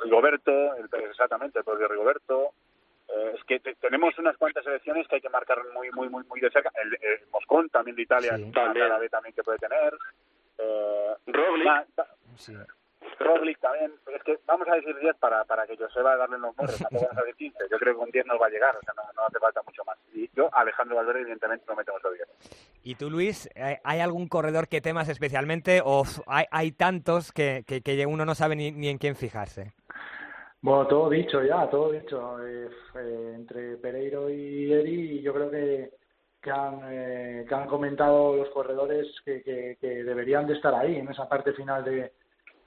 Rigoberto, 0.04 0.76
el, 0.76 0.88
exactamente, 1.10 1.60
el 1.60 1.66
propio 1.66 1.88
Rigoberto. 1.88 2.52
es 3.34 3.44
que 3.46 3.60
tenemos 3.60 4.18
unas 4.20 4.38
cuantas 4.38 4.64
selecciones 4.64 5.08
que 5.08 5.16
hay 5.16 5.22
que 5.22 5.30
marcar 5.30 5.58
muy 5.74 5.90
muy 5.92 6.08
muy 6.08 6.24
muy 6.26 6.40
de 6.40 6.50
cerca. 6.52 6.72
El, 6.82 6.98
Moscón 7.32 7.68
también 7.70 7.96
de 7.96 8.04
Italia, 8.04 8.32
también. 8.54 8.90
también 9.10 9.34
que 9.34 9.44
puede 9.44 9.58
tener. 9.58 9.94
Eh, 10.58 11.16
Roglic. 13.20 13.60
también, 13.60 13.94
es 14.14 14.24
que 14.24 14.40
vamos 14.46 14.68
a 14.68 14.76
decir 14.76 14.96
10 14.98 15.16
para, 15.18 15.44
para 15.46 15.66
que 15.66 15.76
va 15.76 16.14
a 16.14 16.18
darle 16.18 16.38
los 16.38 16.56
nombres, 16.56 16.78
tampoco 16.80 17.06
vamos 17.06 17.18
a 17.18 17.26
decir 17.26 17.36
15, 17.36 17.58
yo 17.72 17.78
creo 17.80 17.96
que 17.96 18.04
un 18.04 18.12
10 18.12 18.26
nos 18.26 18.42
va 18.42 18.48
a 18.48 18.50
llegar, 18.50 18.76
o 18.76 18.82
sea, 18.82 18.94
no, 18.96 19.04
no 19.16 19.26
hace 19.26 19.40
falta 19.40 19.62
mucho 19.64 19.84
más. 19.86 19.98
Y 20.14 20.30
yo, 20.36 20.50
Alejandro 20.54 20.96
Valverde, 20.96 21.22
evidentemente, 21.22 21.66
no 21.68 21.76
metemos 21.76 22.04
a 22.04 22.10
10. 22.10 22.28
¿Y 22.84 22.96
tú, 22.96 23.10
Luis, 23.10 23.50
eh, 23.56 23.80
hay 23.84 24.00
algún 24.00 24.28
corredor 24.28 24.68
que 24.68 24.82
temas 24.82 25.10
especialmente 25.10 25.82
o 25.84 26.04
hay, 26.28 26.46
hay 26.52 26.72
tantos 26.72 27.32
que, 27.32 27.64
que, 27.66 27.82
que 27.82 28.06
uno 28.06 28.26
no 28.26 28.36
sabe 28.36 28.56
ni, 28.56 28.72
ni 28.72 28.90
en 28.90 28.98
quién 28.98 29.16
fijarse? 29.16 29.74
Bueno, 30.62 30.88
todo 30.88 31.10
dicho 31.10 31.44
ya, 31.44 31.70
todo 31.70 31.92
dicho. 31.92 32.46
Eh, 32.46 32.70
eh, 32.96 33.34
entre 33.36 33.78
Pereiro 33.78 34.30
y 34.30 34.74
Eri, 34.74 35.22
yo 35.22 35.34
creo 35.34 35.52
que 35.52 35.92
que 36.42 36.52
han, 36.52 36.82
eh, 36.86 37.46
que 37.48 37.56
han 37.56 37.68
comentado 37.68 38.36
los 38.36 38.50
corredores 38.50 39.08
que, 39.26 39.42
que, 39.44 40.04
deberían 40.04 40.48
de 40.48 40.54
estar 40.54 40.74
ahí 40.74 40.96
en 40.98 41.10
esa 41.10 41.28
parte 41.28 41.54
final 41.54 41.84
de, 41.84 42.14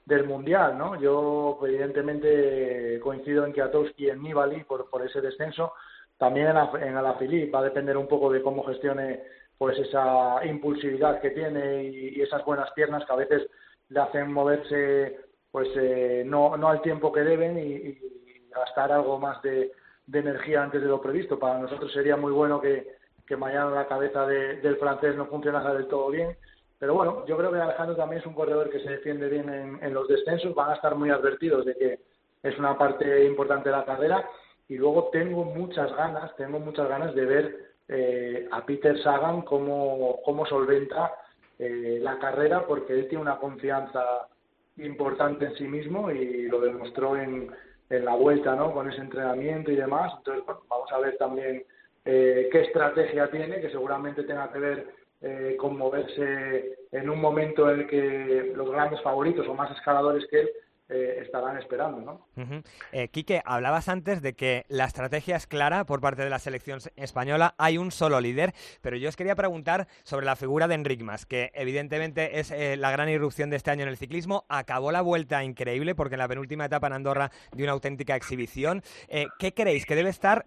del 0.05 0.25
mundial, 0.25 0.77
¿no? 0.77 0.99
Yo 0.99 1.59
evidentemente 1.63 2.99
coincido 3.01 3.45
en 3.45 3.53
Kiatowski 3.53 4.05
y 4.05 4.09
en 4.09 4.21
Nibali 4.21 4.63
por, 4.63 4.89
por 4.89 5.05
ese 5.05 5.21
descenso. 5.21 5.73
También 6.17 6.47
en, 6.47 6.83
en 6.83 6.97
Alaphilippe 6.97 7.51
va 7.51 7.59
a 7.59 7.63
depender 7.63 7.97
un 7.97 8.07
poco 8.07 8.31
de 8.31 8.41
cómo 8.41 8.63
gestione 8.63 9.23
pues 9.57 9.77
esa 9.77 10.43
impulsividad 10.43 11.21
que 11.21 11.29
tiene 11.29 11.83
y, 11.83 12.21
esas 12.21 12.43
buenas 12.43 12.71
piernas 12.71 13.05
que 13.05 13.13
a 13.13 13.17
veces 13.17 13.47
le 13.89 13.99
hacen 13.99 14.33
moverse 14.33 15.19
pues 15.51 15.67
eh, 15.75 16.23
no, 16.25 16.57
no 16.57 16.69
al 16.69 16.81
tiempo 16.81 17.11
que 17.11 17.21
deben 17.21 17.59
y, 17.59 17.99
gastar 18.49 18.91
algo 18.91 19.17
más 19.17 19.41
de, 19.43 19.71
energía 20.11 20.63
antes 20.63 20.81
de 20.81 20.87
lo 20.87 20.99
previsto. 20.99 21.37
Para 21.37 21.59
nosotros 21.59 21.93
sería 21.93 22.17
muy 22.17 22.31
bueno 22.31 22.59
que, 22.59 22.95
que 23.25 23.35
mañana 23.35 23.69
la 23.71 23.87
cabeza 23.87 24.25
del 24.25 24.77
francés 24.77 25.15
no 25.15 25.25
funcionara 25.27 25.73
del 25.73 25.87
todo 25.87 26.09
bien. 26.09 26.35
Pero 26.79 26.95
bueno, 26.95 27.25
yo 27.27 27.37
creo 27.37 27.51
que 27.51 27.59
Alejandro 27.59 27.95
también 27.95 28.21
es 28.21 28.25
un 28.25 28.33
corredor 28.33 28.69
que 28.69 28.79
se 28.79 28.89
defiende 28.89 29.29
bien 29.29 29.77
en, 29.81 29.93
los 29.93 30.07
descensos. 30.07 30.55
Van 30.55 30.71
a 30.71 30.75
estar 30.75 30.95
muy 30.95 31.11
advertidos 31.11 31.65
de 31.65 31.75
que 31.75 31.99
es 32.41 32.57
una 32.57 32.77
parte 32.77 33.25
importante 33.25 33.69
de 33.69 33.75
la 33.75 33.85
carrera. 33.85 34.27
Y 34.67 34.77
luego 34.77 35.09
tengo 35.11 35.43
muchas 35.43 35.95
ganas, 35.95 36.35
tengo 36.37 36.59
muchas 36.59 36.89
ganas 36.89 37.13
de 37.13 37.25
ver 37.25 37.71
eh, 37.87 38.47
a 38.51 38.65
Peter 38.65 38.97
Sagan 39.03 39.41
cómo, 39.43 40.21
cómo 40.23 40.45
solventa 40.45 41.13
eh, 41.59 41.99
la 42.01 42.17
carrera 42.17 42.65
porque 42.65 42.93
él 42.93 43.07
tiene 43.07 43.21
una 43.21 43.37
confianza 43.37 44.27
importante 44.77 45.45
en 45.45 45.55
sí 45.55 45.67
mismo 45.67 46.09
y 46.09 46.47
lo 46.47 46.61
demostró 46.61 47.15
en, 47.15 47.51
en 47.91 48.05
la 48.05 48.15
vuelta, 48.15 48.55
¿no? 48.55 48.73
Con 48.73 48.89
ese 48.89 49.01
entrenamiento 49.01 49.71
y 49.71 49.75
demás. 49.75 50.13
Entonces, 50.17 50.43
vamos 50.47 50.91
a 50.91 50.99
ver 50.99 51.17
también 51.17 51.63
eh, 52.05 52.49
qué 52.51 52.61
estrategia 52.61 53.29
tiene, 53.29 53.61
que 53.61 53.69
seguramente 53.69 54.23
tenga 54.23 54.51
que 54.51 54.59
ver 54.59 54.87
eh, 55.21 55.55
con 55.59 55.77
moverse 55.77 56.79
en 56.91 57.09
un 57.09 57.21
momento 57.21 57.69
en 57.69 57.81
el 57.81 57.87
que 57.87 58.53
los 58.55 58.71
grandes 58.71 59.01
favoritos 59.01 59.47
o 59.47 59.53
más 59.53 59.71
escaladores 59.71 60.25
que 60.29 60.41
él 60.41 60.49
eh, 60.93 61.21
estarán 61.21 61.57
esperando, 61.57 62.01
¿no? 62.01 62.27
Eh, 62.91 63.07
Quique, 63.07 63.41
hablabas 63.45 63.87
antes 63.87 64.21
de 64.21 64.33
que 64.33 64.65
la 64.67 64.83
estrategia 64.83 65.37
es 65.37 65.47
clara 65.47 65.85
por 65.85 66.01
parte 66.01 66.21
de 66.21 66.29
la 66.29 66.37
selección 66.37 66.79
española, 66.97 67.55
hay 67.57 67.77
un 67.77 67.91
solo 67.91 68.19
líder, 68.19 68.53
pero 68.81 68.97
yo 68.97 69.07
os 69.07 69.15
quería 69.15 69.35
preguntar 69.35 69.87
sobre 70.03 70.25
la 70.25 70.35
figura 70.35 70.67
de 70.67 70.75
Enric 70.75 71.01
Mas, 71.01 71.25
que 71.25 71.49
evidentemente 71.53 72.41
es 72.41 72.51
eh, 72.51 72.75
la 72.75 72.91
gran 72.91 73.07
irrupción 73.07 73.49
de 73.49 73.55
este 73.55 73.71
año 73.71 73.83
en 73.83 73.87
el 73.87 73.95
ciclismo, 73.95 74.43
acabó 74.49 74.91
la 74.91 74.99
vuelta 74.99 75.45
increíble 75.45 75.95
porque 75.95 76.15
en 76.15 76.19
la 76.19 76.27
penúltima 76.27 76.65
etapa 76.65 76.87
en 76.87 76.93
Andorra 76.93 77.31
dio 77.53 77.63
una 77.63 77.71
auténtica 77.71 78.17
exhibición. 78.17 78.83
¿Qué 79.39 79.53
creéis? 79.53 79.85
¿Que 79.85 79.95
debe 79.95 80.09
estar 80.09 80.45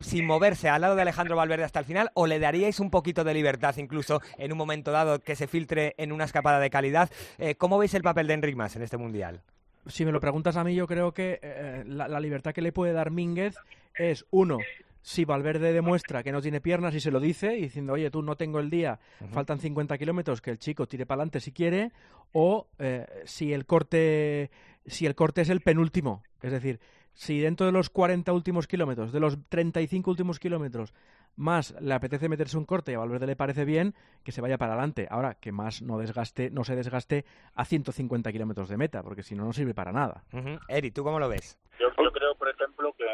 sin 0.00 0.26
moverse 0.26 0.68
al 0.68 0.80
lado 0.80 0.96
de 0.96 1.02
Alejandro 1.02 1.36
Valverde 1.36 1.64
hasta 1.64 1.80
el 1.80 1.84
final 1.84 2.10
o 2.14 2.26
le 2.26 2.38
daríais 2.38 2.80
un 2.80 2.90
poquito 2.90 3.24
de 3.24 3.34
libertad 3.34 3.76
incluso 3.78 4.20
en 4.36 4.52
un 4.52 4.58
momento 4.58 4.92
dado 4.92 5.18
que 5.18 5.36
se 5.36 5.46
filtre 5.46 5.94
en 5.98 6.12
una 6.12 6.24
escapada 6.24 6.60
de 6.60 6.70
calidad? 6.70 7.10
¿Cómo 7.58 7.78
veis 7.78 7.94
el 7.94 8.02
papel 8.02 8.26
de 8.26 8.34
Enric 8.34 8.56
Mas 8.56 8.76
en 8.76 8.82
este 8.82 8.96
Mundial? 8.96 9.42
si 9.88 10.04
me 10.04 10.12
lo 10.12 10.20
preguntas 10.20 10.56
a 10.56 10.64
mí, 10.64 10.74
yo 10.74 10.86
creo 10.86 11.12
que 11.12 11.40
eh, 11.42 11.84
la, 11.86 12.20
libertad 12.20 12.52
que 12.52 12.62
le 12.62 12.72
puede 12.72 12.92
dar 12.92 13.10
Mínguez 13.10 13.56
es, 13.94 14.26
uno, 14.30 14.58
si 15.02 15.24
Valverde 15.24 15.72
demuestra 15.72 16.22
que 16.22 16.32
no 16.32 16.42
tiene 16.42 16.60
piernas 16.60 16.94
y 16.94 17.00
se 17.00 17.10
lo 17.10 17.20
dice, 17.20 17.50
diciendo, 17.50 17.94
oye, 17.94 18.10
tú 18.10 18.22
no 18.22 18.36
tengo 18.36 18.60
el 18.60 18.70
día, 18.70 18.98
faltan 19.32 19.58
50 19.58 19.96
kilómetros, 19.98 20.40
que 20.40 20.50
el 20.50 20.58
chico 20.58 20.86
tire 20.86 21.06
para 21.06 21.20
adelante 21.20 21.40
si 21.40 21.52
quiere, 21.52 21.92
o 22.32 22.66
eh, 22.78 23.06
si 23.24 23.52
el 23.52 23.66
corte 23.66 24.50
si 24.86 25.04
el 25.04 25.14
corte 25.14 25.42
es 25.42 25.50
el 25.50 25.60
penúltimo, 25.60 26.22
es 26.40 26.50
decir, 26.50 26.80
si 27.18 27.40
dentro 27.40 27.66
de 27.66 27.72
los 27.72 27.90
40 27.90 28.32
últimos 28.32 28.68
kilómetros, 28.68 29.10
de 29.10 29.18
los 29.18 29.36
35 29.48 30.08
últimos 30.08 30.38
kilómetros, 30.38 30.94
más 31.34 31.74
le 31.80 31.92
apetece 31.92 32.28
meterse 32.28 32.56
un 32.56 32.64
corte 32.64 32.92
y 32.92 32.94
a 32.94 33.00
Valverde 33.00 33.26
le 33.26 33.34
parece 33.34 33.64
bien, 33.64 33.96
que 34.22 34.30
se 34.30 34.40
vaya 34.40 34.56
para 34.56 34.74
adelante. 34.74 35.08
Ahora, 35.10 35.34
que 35.34 35.50
más 35.50 35.82
no 35.82 35.98
desgaste, 35.98 36.48
no 36.50 36.62
se 36.62 36.76
desgaste 36.76 37.24
a 37.56 37.64
150 37.64 38.30
kilómetros 38.30 38.68
de 38.68 38.76
meta, 38.76 39.02
porque 39.02 39.24
si 39.24 39.34
no, 39.34 39.44
no 39.44 39.52
sirve 39.52 39.74
para 39.74 39.90
nada. 39.90 40.22
Eri, 40.68 40.92
¿tú 40.92 41.02
cómo 41.02 41.18
lo 41.18 41.28
ves? 41.28 41.58
Yo, 41.80 41.88
creo, 42.12 42.36
por 42.36 42.50
ejemplo, 42.50 42.94
que... 42.96 43.04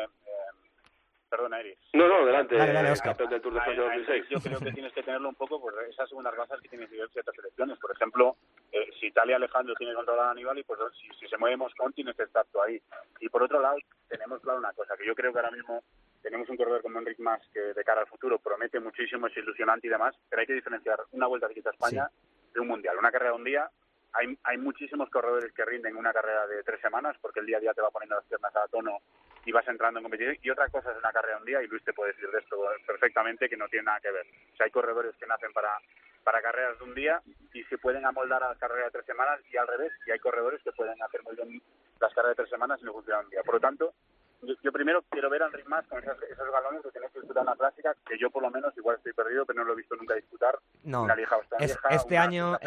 Perdona, 1.34 1.58
Eri. 1.58 1.76
No, 1.94 2.06
no, 2.06 2.22
adelante. 2.22 2.54
Dale, 2.54 2.72
dale, 2.72 2.90
Del 2.90 3.42
Tour 3.42 3.54
de 3.54 3.60
Francia 3.60 3.82
2006. 3.82 4.28
Yo 4.30 4.38
creo 4.38 4.60
que 4.60 4.70
tienes 4.70 4.92
que 4.92 5.02
tenerlo 5.02 5.28
un 5.28 5.34
poco 5.34 5.60
por 5.60 5.74
esas 5.82 6.08
segundas 6.08 6.32
razas 6.32 6.60
que 6.60 6.68
tienen 6.68 6.88
ciertas 6.88 7.34
selecciones. 7.34 7.76
Por 7.80 7.90
ejemplo, 7.90 8.36
eh, 8.70 8.88
si 9.00 9.06
Italia 9.06 9.34
Alejandro 9.34 9.74
tiene 9.74 9.94
controlado 9.94 10.28
a 10.28 10.30
Aníbal, 10.30 10.58
y 10.58 10.62
pues 10.62 10.78
si, 10.94 11.08
si 11.18 11.26
se 11.26 11.36
mueve 11.36 11.56
Moscón 11.56 11.92
tienes 11.92 12.14
que 12.14 12.22
estar 12.22 12.46
tú 12.52 12.62
ahí. 12.62 12.80
Y 13.18 13.28
por 13.28 13.42
otro 13.42 13.60
lado, 13.60 13.76
tenemos 14.08 14.40
claro 14.42 14.60
una 14.60 14.72
cosa, 14.74 14.96
que 14.96 15.04
yo 15.04 15.16
creo 15.16 15.32
que 15.32 15.40
ahora 15.40 15.50
mismo 15.50 15.82
tenemos 16.22 16.48
un 16.48 16.56
corredor 16.56 16.82
como 16.82 17.00
Enric 17.00 17.18
Mas 17.18 17.42
que 17.52 17.60
de 17.60 17.84
cara 17.84 18.02
al 18.02 18.06
futuro 18.06 18.38
promete 18.38 18.78
muchísimo, 18.78 19.26
es 19.26 19.36
ilusionante 19.36 19.88
y 19.88 19.90
demás, 19.90 20.14
pero 20.30 20.38
hay 20.38 20.46
que 20.46 20.54
diferenciar 20.54 21.00
una 21.10 21.26
vuelta 21.26 21.48
de 21.48 21.54
España 21.58 22.08
de 22.52 22.60
un 22.60 22.68
mundial. 22.68 22.96
Una 22.96 23.10
carrera 23.10 23.32
de 23.32 23.38
un 23.38 23.44
día, 23.44 23.68
hay, 24.12 24.38
hay 24.44 24.56
muchísimos 24.56 25.10
corredores 25.10 25.52
que 25.52 25.64
rinden 25.64 25.96
una 25.96 26.12
carrera 26.12 26.46
de 26.46 26.62
tres 26.62 26.80
semanas 26.80 27.16
porque 27.20 27.40
el 27.40 27.46
día 27.46 27.56
a 27.56 27.60
día 27.60 27.74
te 27.74 27.82
va 27.82 27.90
poniendo 27.90 28.14
las 28.14 28.24
piernas 28.26 28.54
a 28.54 28.68
tono 28.68 28.98
y 29.44 29.52
vas 29.52 29.66
entrando 29.68 29.98
en 29.98 30.04
competición. 30.04 30.36
Y 30.42 30.50
otra 30.50 30.68
cosa 30.68 30.90
es 30.90 30.98
una 30.98 31.12
carrera 31.12 31.36
de 31.36 31.40
un 31.40 31.46
día, 31.46 31.62
y 31.62 31.66
Luis 31.66 31.84
te 31.84 31.92
puede 31.92 32.12
decir 32.12 32.30
de 32.30 32.38
esto 32.38 32.56
perfectamente, 32.86 33.48
que 33.48 33.56
no 33.56 33.68
tiene 33.68 33.84
nada 33.84 34.00
que 34.00 34.10
ver. 34.10 34.26
O 34.52 34.56
sea, 34.56 34.66
hay 34.66 34.70
corredores 34.70 35.14
que 35.16 35.26
nacen 35.26 35.52
para, 35.52 35.78
para 36.22 36.42
carreras 36.42 36.78
de 36.78 36.84
un 36.84 36.94
día 36.94 37.20
y 37.52 37.62
se 37.64 37.78
pueden 37.78 38.04
amoldar 38.06 38.42
a 38.42 38.50
las 38.50 38.58
carreras 38.58 38.86
de 38.86 38.98
tres 38.98 39.06
semanas 39.06 39.40
y 39.50 39.56
al 39.56 39.68
revés, 39.68 39.92
y 40.06 40.10
hay 40.10 40.18
corredores 40.18 40.62
que 40.62 40.72
pueden 40.72 41.00
hacer 41.02 41.22
muy 41.22 41.36
las 42.00 42.12
carreras 42.14 42.36
de 42.36 42.42
tres 42.42 42.50
semanas 42.50 42.80
y 42.80 42.84
no 42.84 42.92
funcionan 42.92 43.24
un 43.24 43.30
día. 43.30 43.42
Por 43.42 43.54
lo 43.54 43.60
tanto, 43.60 43.94
yo, 44.62 44.72
primero 44.72 45.02
quiero 45.10 45.30
ver 45.30 45.42
a 45.42 45.46
Enric 45.46 45.66
Mas 45.66 45.86
con 45.86 46.02
esos, 46.02 46.20
esos 46.22 46.50
galones 46.50 46.82
que 46.82 46.90
tiene 46.90 47.08
que 47.12 47.20
disputar 47.20 47.42
una 47.42 47.56
clásica, 47.56 47.94
que 48.06 48.18
yo 48.18 48.30
por 48.30 48.42
lo 48.42 48.50
menos 48.50 48.76
igual 48.76 48.96
estoy 48.96 49.12
perdido, 49.12 49.44
pero 49.46 49.60
no 49.60 49.64
lo 49.64 49.72
he 49.72 49.76
visto 49.76 49.96
nunca 49.96 50.14
disputar. 50.14 50.58
No, 50.82 51.02
una 51.02 51.16
Lieja 51.16 51.36
es, 51.58 51.78
este 51.90 52.18
año, 52.18 52.58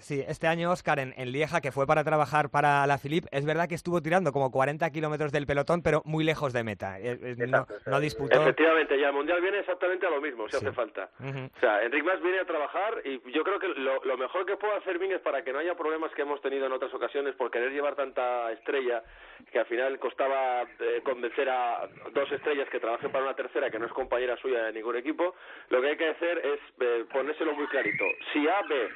sí, 0.00 0.24
este 0.26 0.46
año 0.46 0.70
Oscar 0.70 0.98
en, 0.98 1.32
Lieja, 1.32 1.60
que 1.60 1.72
fue 1.72 1.86
para 1.86 2.04
trabajar 2.04 2.50
para 2.50 2.86
la 2.86 2.98
Philippe, 2.98 3.28
es 3.30 3.46
verdad 3.46 3.68
que 3.68 3.74
estuvo 3.74 4.02
tirando 4.02 4.32
como 4.32 4.50
40 4.50 4.88
kilómetros 4.90 5.32
del 5.32 5.46
pelotón, 5.46 5.82
pero 5.82 6.02
muy 6.04 6.24
lejos 6.24 6.52
de 6.52 6.64
meta. 6.64 6.98
Eh, 6.98 7.18
eh, 7.22 7.46
no, 7.46 7.66
no, 7.86 8.00
disputó. 8.00 8.40
Efectivamente, 8.40 8.98
ya 9.00 9.08
el 9.08 9.14
Mundial 9.14 9.40
viene 9.40 9.60
exactamente 9.60 10.06
a 10.06 10.10
lo 10.10 10.20
mismo, 10.20 10.48
si 10.48 10.56
hace 10.56 10.72
falta. 10.72 11.10
O 11.20 11.60
sea, 11.60 11.82
Enric 11.82 12.04
Mas 12.04 12.20
viene 12.22 12.40
a 12.40 12.44
trabajar 12.44 13.00
y 13.04 13.20
yo 13.32 13.42
creo 13.44 13.58
que 13.58 13.68
lo, 13.68 14.04
lo 14.04 14.16
mejor 14.16 14.44
que 14.46 14.56
puede 14.56 14.76
hacer 14.76 14.98
Ming 14.98 15.12
es 15.12 15.20
para 15.20 15.42
que 15.42 15.52
no 15.52 15.58
haya 15.58 15.74
problemas 15.74 16.12
que 16.12 16.22
hemos 16.22 16.40
tenido 16.42 16.66
en 16.66 16.72
otras 16.72 16.92
ocasiones 16.92 17.34
por 17.36 17.50
querer 17.50 17.72
llevar 17.72 17.94
tanta 17.94 18.52
estrella 18.52 19.02
que 19.50 19.58
al 19.58 19.66
final 19.66 19.98
costaba 19.98 20.62
eh, 20.62 20.89
convencer 21.02 21.48
a 21.48 21.88
dos 22.12 22.30
estrellas 22.32 22.68
que 22.68 22.80
trabajen 22.80 23.10
para 23.10 23.24
una 23.24 23.34
tercera 23.34 23.70
que 23.70 23.78
no 23.78 23.86
es 23.86 23.92
compañera 23.92 24.36
suya 24.36 24.64
de 24.64 24.72
ningún 24.72 24.96
equipo, 24.96 25.34
lo 25.68 25.80
que 25.80 25.88
hay 25.88 25.96
que 25.96 26.08
hacer 26.08 26.38
es 26.38 26.60
eh, 26.80 27.04
ponérselo 27.12 27.54
muy 27.54 27.66
clarito. 27.66 28.04
Si 28.32 28.46
A, 28.48 28.62
B, 28.62 28.88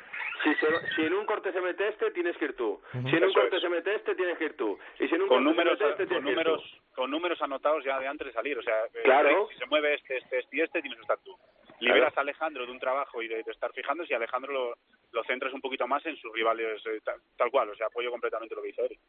si, 0.43 0.55
si 0.97 1.03
en 1.03 1.15
un 1.15 1.27
corte 1.27 1.53
se 1.53 1.61
mete 1.61 1.89
este, 1.89 2.11
tienes 2.11 2.37
que 2.37 2.47
ir 2.47 2.57
tú. 2.57 2.81
Si 2.93 3.17
en 3.17 3.25
un 3.25 3.33
corte 3.33 3.61
se 3.61 3.69
mete 3.69 3.95
este, 3.95 4.15
tienes 4.15 4.39
que 4.39 4.45
ir 4.45 4.57
tú. 4.57 4.79
Y 4.99 5.09
si 5.09 5.15
en 5.15 5.23
un 5.23 5.29
con 5.29 5.45
corte 5.45 5.51
números, 5.51 5.79
se 5.79 5.85
mete 5.87 6.03
este, 6.05 6.15
con 6.15 6.25
números, 6.25 6.81
Con 6.95 7.11
números 7.11 7.43
anotados 7.43 7.85
ya 7.85 7.99
de 7.99 8.09
antes 8.09 8.27
de 8.27 8.33
salir. 8.33 8.59
O 8.59 8.63
sea, 8.63 8.85
eh, 8.87 9.03
claro. 9.05 9.49
si 9.51 9.59
se 9.59 9.67
mueve 9.67 9.95
este, 9.95 10.19
este, 10.19 10.39
este 10.39 10.57
y 10.57 10.61
este, 10.61 10.81
tienes 10.81 10.99
que 10.99 11.03
estar 11.03 11.19
tú 11.25 11.37
liberas 11.81 12.17
a 12.17 12.21
Alejandro 12.21 12.67
de 12.67 12.73
un 12.73 12.79
trabajo 12.79 13.23
y 13.23 13.29
de, 13.29 13.41
estar 13.41 13.73
fijando 13.73 14.05
si 14.07 14.15
Alejandro 14.15 14.53
lo, 14.53 14.77
lo, 15.13 15.25
centras 15.25 15.53
un 15.53 15.61
poquito 15.61 15.87
más 15.87 16.05
en 16.07 16.17
sus 16.17 16.33
rivales 16.33 16.83
eh, 16.87 17.01
tal, 17.37 17.51
cual. 17.51 17.71
O 17.71 17.77
sea, 17.77 17.87
apoyo 17.87 18.11
completamente 18.11 18.55
lo 18.55 18.63
que 18.63 18.69
dice 18.69 18.85
Eric. 18.85 19.01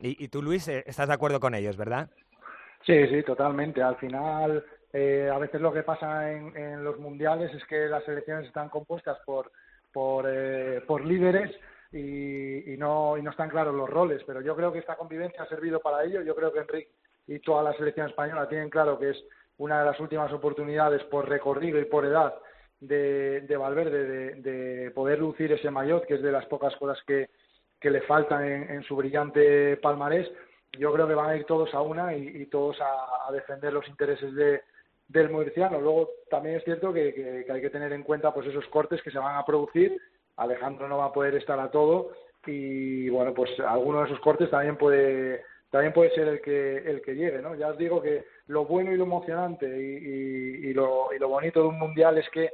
¿Y, 0.00 0.28
tú, 0.28 0.42
Luis, 0.42 0.66
eh, 0.68 0.84
estás 0.86 1.08
de 1.08 1.14
acuerdo 1.14 1.40
con 1.40 1.54
ellos, 1.54 1.76
verdad? 1.76 2.10
Sí, 2.84 3.06
sí, 3.08 3.22
totalmente. 3.22 3.82
Al 3.82 3.96
final, 3.96 4.64
eh, 4.92 5.30
a 5.32 5.38
veces 5.38 5.60
lo 5.60 5.72
que 5.72 5.82
pasa 5.82 6.30
en, 6.32 6.56
en, 6.56 6.84
los 6.84 6.98
mundiales 6.98 7.52
es 7.54 7.64
que 7.66 7.86
las 7.86 8.04
selecciones 8.04 8.46
están 8.46 8.68
compuestas 8.68 9.18
por, 9.24 9.52
por, 9.92 10.26
por 10.86 11.04
líderes 11.04 11.50
y, 11.92 12.72
y, 12.72 12.76
no, 12.76 13.16
y 13.16 13.22
no 13.22 13.30
están 13.30 13.50
claros 13.50 13.74
los 13.74 13.88
roles. 13.88 14.22
Pero 14.26 14.40
yo 14.40 14.56
creo 14.56 14.72
que 14.72 14.80
esta 14.80 14.96
convivencia 14.96 15.42
ha 15.42 15.48
servido 15.48 15.80
para 15.80 16.04
ello. 16.04 16.22
Yo 16.22 16.34
creo 16.34 16.52
que 16.52 16.60
Enrique 16.60 16.92
y 17.26 17.38
toda 17.38 17.62
la 17.62 17.72
selección 17.74 18.08
española 18.08 18.48
tienen 18.48 18.70
claro 18.70 18.98
que 18.98 19.10
es 19.10 19.24
una 19.58 19.80
de 19.80 19.86
las 19.86 20.00
últimas 20.00 20.32
oportunidades 20.32 21.02
por 21.04 21.28
recorrido 21.28 21.78
y 21.78 21.84
por 21.84 22.04
edad 22.04 22.34
de, 22.80 23.42
de 23.42 23.56
Valverde 23.56 24.34
de, 24.34 24.90
poder 24.90 25.20
lucir 25.20 25.52
ese 25.52 25.70
maillot, 25.70 26.04
que 26.06 26.14
es 26.14 26.22
de 26.22 26.32
las 26.32 26.46
pocas 26.46 26.74
cosas 26.76 26.98
que, 27.06 27.30
que 27.80 27.90
le 27.90 28.02
faltan 28.02 28.44
en, 28.44 28.82
su 28.82 28.96
brillante 28.96 29.76
palmarés. 29.76 30.28
Yo 30.78 30.92
creo 30.92 31.06
que 31.06 31.14
van 31.14 31.30
a 31.30 31.36
ir 31.36 31.44
todos 31.44 31.72
a 31.74 31.82
una 31.82 32.16
y, 32.16 32.46
todos 32.46 32.78
a, 32.80 33.30
defender 33.32 33.72
los 33.72 33.86
intereses 33.88 34.34
de, 34.34 34.62
del 35.08 35.30
murciano. 35.30 35.80
Luego 35.80 36.10
también 36.30 36.56
es 36.56 36.64
cierto 36.64 36.92
que, 36.92 37.12
que, 37.14 37.52
hay 37.52 37.60
que 37.60 37.70
tener 37.70 37.92
en 37.92 38.02
cuenta 38.02 38.32
pues 38.32 38.46
esos 38.46 38.66
cortes 38.68 39.02
que 39.02 39.10
se 39.10 39.18
van 39.18 39.36
a 39.36 39.44
producir. 39.44 40.00
Alejandro 40.36 40.88
no 40.88 40.98
va 40.98 41.06
a 41.06 41.12
poder 41.12 41.34
estar 41.34 41.58
a 41.60 41.70
todo 41.70 42.12
y 42.46 43.08
bueno, 43.10 43.32
pues 43.34 43.50
alguno 43.60 44.00
de 44.00 44.06
esos 44.06 44.20
cortes 44.20 44.50
también 44.50 44.76
puede 44.76 45.44
también 45.70 45.92
puede 45.92 46.10
ser 46.10 46.28
el 46.28 46.40
que 46.40 46.78
el 46.78 47.02
que 47.02 47.14
llegue, 47.14 47.40
¿no? 47.40 47.54
Ya 47.54 47.68
os 47.68 47.78
digo 47.78 48.02
que 48.02 48.26
lo 48.46 48.64
bueno 48.64 48.92
y 48.92 48.96
lo 48.96 49.04
emocionante 49.04 49.66
y, 49.66 50.68
y, 50.68 50.74
lo, 50.74 51.08
y 51.14 51.18
lo 51.18 51.28
bonito 51.28 51.62
de 51.62 51.68
un 51.68 51.78
mundial 51.78 52.18
es 52.18 52.28
que 52.30 52.50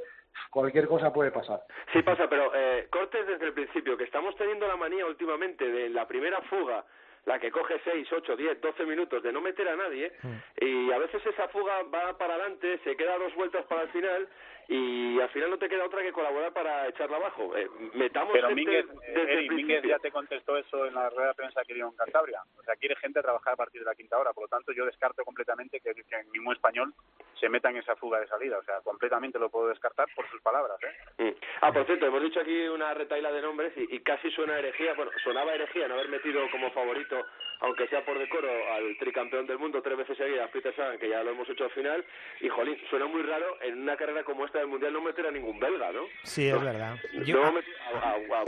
cualquier 0.49 0.87
cosa 0.87 1.11
puede 1.11 1.31
pasar. 1.31 1.61
Sí 1.91 2.01
pasa, 2.01 2.29
pero 2.29 2.51
eh, 2.55 2.87
cortes 2.89 3.27
desde 3.27 3.45
el 3.45 3.53
principio, 3.53 3.97
que 3.97 4.05
estamos 4.05 4.35
teniendo 4.35 4.67
la 4.67 4.77
manía 4.77 5.05
últimamente 5.05 5.67
de 5.67 5.89
la 5.89 6.07
primera 6.07 6.41
fuga 6.43 6.85
la 7.25 7.39
que 7.39 7.51
coge 7.51 7.79
6, 7.83 8.07
8, 8.11 8.35
10, 8.35 8.61
12 8.61 8.85
minutos 8.85 9.23
de 9.23 9.31
no 9.31 9.41
meter 9.41 9.67
a 9.67 9.75
nadie 9.75 10.11
mm. 10.21 10.65
y 10.65 10.91
a 10.91 10.97
veces 10.97 11.25
esa 11.25 11.47
fuga 11.49 11.83
va 11.83 12.17
para 12.17 12.35
adelante, 12.35 12.79
se 12.83 12.95
queda 12.95 13.17
dos 13.17 13.33
vueltas 13.35 13.65
para 13.65 13.83
el 13.83 13.89
final 13.89 14.27
y 14.71 15.19
al 15.19 15.29
final 15.29 15.49
no 15.49 15.57
te 15.57 15.67
queda 15.67 15.83
otra 15.83 16.03
que 16.03 16.11
colaborar 16.11 16.53
para 16.53 16.87
echarla 16.87 17.17
abajo. 17.17 17.57
Eh, 17.57 17.67
metamos 17.95 18.33
Pero 18.33 18.49
gente 18.49 18.85
desde 19.15 19.87
ya 19.87 19.97
te 19.97 20.11
contestó 20.11 20.55
eso 20.57 20.85
en 20.85 20.93
la 20.93 21.09
rueda 21.09 21.29
de 21.29 21.33
prensa 21.33 21.63
que 21.65 21.73
dio 21.73 21.87
en 21.87 21.95
Cantabria. 21.95 22.39
O 22.55 22.61
sea, 22.61 22.75
quiere 22.75 22.95
gente 22.97 23.19
trabajar 23.19 23.53
a 23.53 23.57
partir 23.57 23.81
de 23.81 23.85
la 23.85 23.95
quinta 23.95 24.19
hora. 24.19 24.31
Por 24.31 24.43
lo 24.43 24.47
tanto, 24.47 24.71
yo 24.71 24.85
descarto 24.85 25.25
completamente 25.25 25.79
que, 25.79 25.95
ningún 26.31 26.53
español 26.53 26.93
se 27.39 27.49
meta 27.49 27.71
en 27.71 27.77
esa 27.77 27.95
fuga 27.95 28.19
de 28.19 28.27
salida. 28.27 28.59
O 28.59 28.63
sea, 28.63 28.79
completamente 28.81 29.39
lo 29.39 29.49
puedo 29.49 29.69
descartar 29.69 30.07
por 30.15 30.29
sus 30.29 30.39
palabras. 30.41 30.77
¿eh? 30.83 31.31
Mm. 31.31 31.35
Ah, 31.61 31.73
por 31.73 31.87
cierto, 31.87 32.05
hemos 32.05 32.21
dicho 32.21 32.39
aquí 32.39 32.67
una 32.67 32.93
retaila 32.93 33.31
de 33.31 33.41
nombres 33.41 33.73
y, 33.75 33.95
y 33.95 33.99
casi 34.01 34.29
suena 34.29 34.59
herejía, 34.59 34.93
bueno, 34.93 35.11
sonaba 35.23 35.55
herejía 35.55 35.87
no 35.87 35.95
haber 35.95 36.09
metido 36.09 36.41
como 36.51 36.69
favorito, 36.71 37.25
aunque 37.61 37.87
sea 37.87 38.03
por 38.05 38.17
decoro, 38.17 38.47
al 38.73 38.97
tricampeón 38.97 39.45
del 39.47 39.57
mundo 39.59 39.81
tres 39.81 39.97
veces 39.97 40.17
seguidas, 40.17 40.49
Peter 40.51 40.75
Sagan, 40.75 40.97
que 40.97 41.09
ya 41.09 41.23
lo 41.23 41.31
hemos 41.31 41.49
hecho 41.49 41.65
al 41.65 41.71
final, 41.71 42.05
y 42.41 42.49
jolín, 42.49 42.77
suena 42.89 43.05
muy 43.07 43.21
raro 43.23 43.45
en 43.61 43.81
una 43.81 43.97
carrera 43.97 44.23
como 44.23 44.45
esta 44.45 44.59
del 44.59 44.67
Mundial 44.67 44.93
no 44.93 45.01
meter 45.01 45.25
a 45.27 45.31
ningún 45.31 45.59
belga, 45.59 45.91
¿no? 45.91 46.01
Sí, 46.23 46.47
es 46.47 46.61
verdad. 46.61 46.95
No 47.13 47.23
Yo- 47.23 47.51
meter 47.51 47.73
a, 47.93 48.09
a, 48.09 48.41
a 48.41 48.45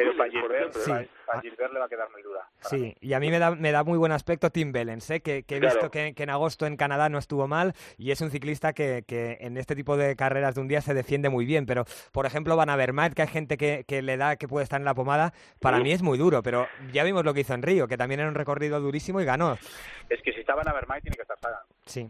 para 1.26 1.42
Gilbert 1.42 1.72
le 1.74 1.80
va 1.80 1.86
a 1.86 1.90
quedar 1.90 2.10
muy 2.12 2.22
dura. 2.22 2.42
Sí, 2.62 2.94
y 3.00 3.14
a 3.14 3.20
mí 3.20 3.30
me 3.30 3.40
da, 3.40 3.52
me 3.56 3.72
da 3.72 3.84
muy 3.84 3.98
buen 3.98 4.12
aspecto 4.12 4.50
Tim 4.50 4.72
Bellens, 4.72 5.10
¿eh? 5.12 5.22
que, 5.22 5.44
que 5.44 5.58
he 5.58 5.60
Claro. 5.60 5.76
visto 5.76 5.92
que, 5.92 6.14
que 6.14 6.24
en 6.24 6.30
agosto 6.30 6.66
en 6.66 6.76
Canadá 6.78 7.08
no 7.10 7.18
estuvo 7.18 7.48
mal 7.48 7.74
y 7.98 8.12
es 8.12 8.20
un 8.22 8.32
ciclista 8.32 8.74
que, 8.74 9.04
que 9.08 9.38
en 9.42 9.58
este 9.58 9.76
tipo 9.76 9.96
de 9.98 10.16
carreras 10.16 10.56
de 10.56 10.62
un 10.62 10.68
día 10.68 10.82
se 10.82 10.94
defiende 10.94 11.30
muy 11.30 11.46
bien, 11.46 11.66
pero 11.66 11.86
por 12.12 12.26
ejemplo 12.26 12.56
Van 12.58 12.70
Avermaet, 12.70 13.14
que 13.14 13.22
hay 13.22 13.28
gente 13.30 13.58
que, 13.58 13.86
que 13.88 14.02
le 14.02 14.18
da 14.18 14.36
que 14.36 14.48
puede 14.48 14.64
estar 14.64 14.80
en 14.82 14.86
la 14.86 14.94
pomada, 14.94 15.34
para 15.60 15.78
Sí. 15.78 15.84
mí 15.84 15.92
es 15.94 16.02
muy 16.02 16.18
duro, 16.18 16.44
pero 16.44 16.68
ya 16.92 17.04
vimos 17.04 17.24
lo 17.24 17.34
que 17.34 17.42
hizo 17.42 17.54
en 17.54 17.62
Río, 17.64 17.88
que 17.88 17.98
también 17.98 18.20
era 18.20 18.30
un 18.30 18.36
recorrido 18.36 18.80
durísimo 18.80 19.01
y 19.10 19.26
ganó. 19.26 19.58
Es 20.10 20.22
que 20.22 20.34
si 20.34 20.42
estaban 20.42 20.68
a 20.68 20.74
Vermaet 20.74 21.02
tiene 21.04 21.16
que 21.16 21.22
estar 21.24 21.38
Sagan. 21.40 21.60
Sí. 21.86 22.10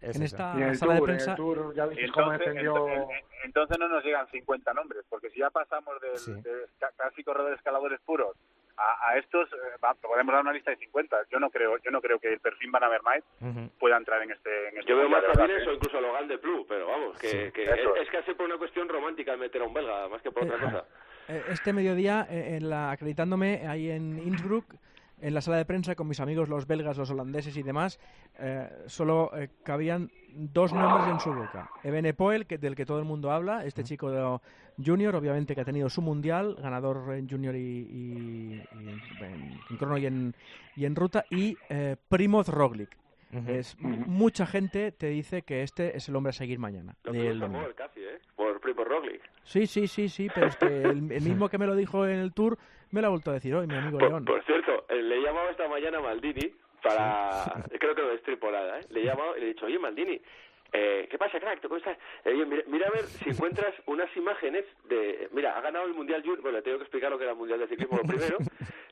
es 0.00 0.16
En 0.16 0.22
esta 0.22 0.54
Y 0.56 0.62
en 0.62 0.68
el 0.70 0.76
sala 0.76 0.94
de 0.94 0.98
Tour, 0.98 1.10
en 1.10 1.16
prensa... 1.16 1.30
el 1.32 1.36
Tour 1.36 1.74
ya 1.74 1.84
cómo 1.84 2.32
entonces, 2.32 2.38
defendió... 2.38 2.74
ent- 2.88 3.08
ent- 3.08 3.24
entonces 3.44 3.78
no 3.78 3.88
nos 3.88 4.04
llegan 4.04 4.26
50 4.30 4.74
nombres, 4.74 5.04
porque 5.08 5.30
si 5.30 5.38
ya 5.40 5.50
pasamos 5.50 6.00
de, 6.00 6.16
Sí. 6.18 6.32
de 6.32 6.66
ca- 6.80 6.90
casi 6.96 7.22
corredores 7.22 7.58
escaladores 7.58 8.00
puros 8.00 8.36
a, 8.76 9.10
a 9.10 9.18
estos, 9.18 9.48
eh, 9.52 9.56
va- 9.84 9.94
podemos 9.94 10.32
dar 10.32 10.42
una 10.42 10.52
lista 10.52 10.70
de 10.70 10.78
50. 10.78 11.16
Yo 11.30 11.38
no 11.38 11.50
creo 11.50 11.76
yo 11.78 11.90
no 11.90 12.00
creo 12.00 12.18
que 12.18 12.32
el 12.32 12.40
perfil 12.40 12.70
Van 12.70 12.82
Avermaet 12.84 13.22
Ujú. 13.40 13.68
pueda 13.78 13.96
entrar 13.96 14.22
en 14.22 14.30
este, 14.32 14.68
en 14.70 14.78
este 14.78 14.90
Yo 14.90 14.96
veo 14.96 15.08
más 15.08 15.22
de 15.22 15.28
a 15.28 15.46
Vines 15.46 15.62
¿eh? 15.62 15.68
o 15.68 15.72
incluso 15.74 15.98
a 15.98 16.00
Logan 16.00 16.26
de 16.28 16.38
Plu, 16.38 16.66
pero 16.66 16.86
vamos, 16.88 17.18
que, 17.18 17.28
Sí. 17.28 17.52
que 17.52 17.64
es, 17.64 17.70
es. 17.70 18.34
por 18.34 18.46
una 18.46 18.56
cuestión 18.58 18.88
romántica 18.88 19.36
meter 19.36 19.60
a 19.62 19.64
un 19.66 19.74
belga, 19.74 20.08
más 20.08 20.22
que 20.22 20.30
por 20.32 20.44
otra 20.44 20.56
Eh, 20.56 20.60
cosa. 20.60 20.84
Eh, 21.28 21.44
Este 21.50 21.72
mediodía, 21.72 22.26
en 22.28 22.68
la, 22.70 22.90
acreditándome 22.90 23.68
ahí 23.68 23.90
en 23.90 24.18
Innsbruck, 24.18 24.74
en 25.22 25.32
la 25.34 25.40
sala 25.40 25.56
de 25.56 25.64
prensa 25.64 25.94
con 25.94 26.08
mis 26.08 26.20
amigos 26.20 26.48
los 26.48 26.66
belgas, 26.66 26.98
los 26.98 27.10
holandeses 27.10 27.56
y 27.56 27.62
demás, 27.62 27.98
eh, 28.38 28.68
solo 28.86 29.30
eh, 29.34 29.48
cabían 29.62 30.10
dos 30.34 30.72
nombres 30.72 31.06
en 31.06 31.20
su 31.20 31.30
boca. 31.30 31.70
Evenepoel, 31.84 32.46
que, 32.46 32.58
del 32.58 32.74
que 32.74 32.84
todo 32.84 32.98
el 32.98 33.04
mundo 33.04 33.30
habla, 33.30 33.64
este 33.64 33.84
chico 33.84 34.10
de 34.10 34.38
junior, 34.84 35.14
obviamente 35.16 35.54
que 35.54 35.60
ha 35.60 35.64
tenido 35.64 35.88
su 35.88 36.02
mundial, 36.02 36.56
ganador 36.60 37.14
en 37.14 37.28
junior 37.28 37.54
y, 37.54 37.58
y- 37.58 38.62
y 38.80 38.88
en, 39.24 39.58
en 39.70 39.76
crono 39.78 39.96
y 39.98 40.06
en, 40.06 40.34
y 40.76 40.84
en 40.84 40.96
ruta, 40.96 41.24
y 41.30 41.56
eh, 41.70 41.96
Primoz 42.08 42.48
Roglic. 42.48 42.96
Es, 43.46 43.78
Mucha 43.80 44.44
gente 44.44 44.92
te 44.92 45.06
dice 45.06 45.40
que 45.40 45.62
este 45.62 45.96
es 45.96 46.06
el 46.10 46.16
hombre 46.16 46.30
a 46.30 46.32
seguir 46.34 46.58
mañana. 46.58 46.94
Del 47.62 47.74
casi, 47.74 48.00
¿eh? 48.14 48.20
Por 48.36 48.60
Primo 48.60 48.84
Roglic. 48.84 49.22
Sí, 49.44 49.66
sí, 49.66 49.86
sí, 49.86 50.08
sí, 50.08 50.28
pero 50.34 50.46
es 50.46 50.56
que 50.56 50.66
el, 50.66 51.10
el 51.10 51.22
mismo 51.22 51.48
que 51.48 51.58
me 51.58 51.66
lo 51.66 51.74
dijo 51.74 52.06
en 52.06 52.18
el 52.18 52.32
tour 52.32 52.58
me 52.90 53.00
lo 53.00 53.06
ha 53.08 53.10
vuelto 53.10 53.30
a 53.30 53.34
decir 53.34 53.54
hoy, 53.54 53.66
mi 53.66 53.74
amigo 53.76 53.98
Por, 53.98 54.08
León. 54.10 54.24
por 54.24 54.42
cierto, 54.44 54.84
eh, 54.88 55.02
le 55.02 55.16
he 55.16 55.22
llamado 55.22 55.48
esta 55.50 55.66
mañana 55.68 55.98
a 55.98 56.02
Maldini 56.02 56.52
para... 56.82 57.64
Creo 57.78 57.94
que 57.94 58.02
lo 58.02 58.08
destripolada, 58.10 58.80
¿eh? 58.80 58.86
Le 58.90 59.00
he 59.00 59.04
llamado 59.04 59.36
y 59.36 59.40
le 59.40 59.46
he 59.46 59.48
dicho, 59.54 59.66
oye, 59.66 59.78
Maldini, 59.78 60.20
eh, 60.74 61.06
¿qué 61.10 61.18
pasa, 61.18 61.38
crack? 61.38 61.60
¿Tú 61.60 61.68
¿Cómo 61.68 61.78
estás? 61.78 61.96
Eh, 62.24 62.34
mira, 62.46 62.62
mira 62.66 62.88
a 62.88 62.90
ver 62.90 63.02
si 63.04 63.30
encuentras 63.30 63.74
unas 63.86 64.14
imágenes 64.16 64.64
de... 64.88 65.28
Mira, 65.32 65.56
ha 65.56 65.60
ganado 65.60 65.86
el 65.86 65.94
Mundial 65.94 66.22
Junior... 66.22 66.40
Bueno, 66.42 66.58
le 66.58 66.62
tengo 66.62 66.78
que 66.78 66.84
explicar 66.84 67.10
lo 67.10 67.18
que 67.18 67.24
era 67.24 67.32
el 67.32 67.38
Mundial 67.38 67.60
de 67.60 67.68
Ciclismo 67.68 67.98
lo 67.98 68.04
primero. 68.08 68.38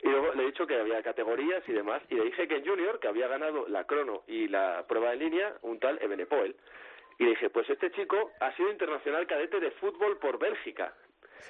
Y 0.03 0.09
luego 0.09 0.33
le 0.35 0.43
he 0.43 0.47
dicho 0.47 0.67
que 0.67 0.79
había 0.79 1.03
categorías 1.03 1.63
y 1.69 1.73
demás. 1.73 2.03
Y 2.09 2.15
le 2.15 2.25
dije 2.25 2.49
que 2.49 2.57
en 2.57 2.67
Junior, 2.67 2.99
que 3.01 3.09
había 3.09 3.29
ganado 3.29 3.67
la 3.69 3.85
crono 3.85 4.23
y 4.27 4.49
la 4.49 4.85
prueba 4.89 5.13
en 5.13 5.19
línea, 5.19 5.55
un 5.63 5.79
tal 5.79 5.99
Ebenepoel. 6.03 6.55
Y 7.21 7.25
le 7.25 7.31
dije, 7.31 7.51
pues 7.51 7.69
este 7.69 7.91
chico 7.91 8.33
ha 8.41 8.51
sido 8.57 8.71
internacional 8.71 9.27
cadete 9.27 9.61
de 9.61 9.71
fútbol 9.73 10.17
por 10.17 10.39
Bélgica. 10.39 10.95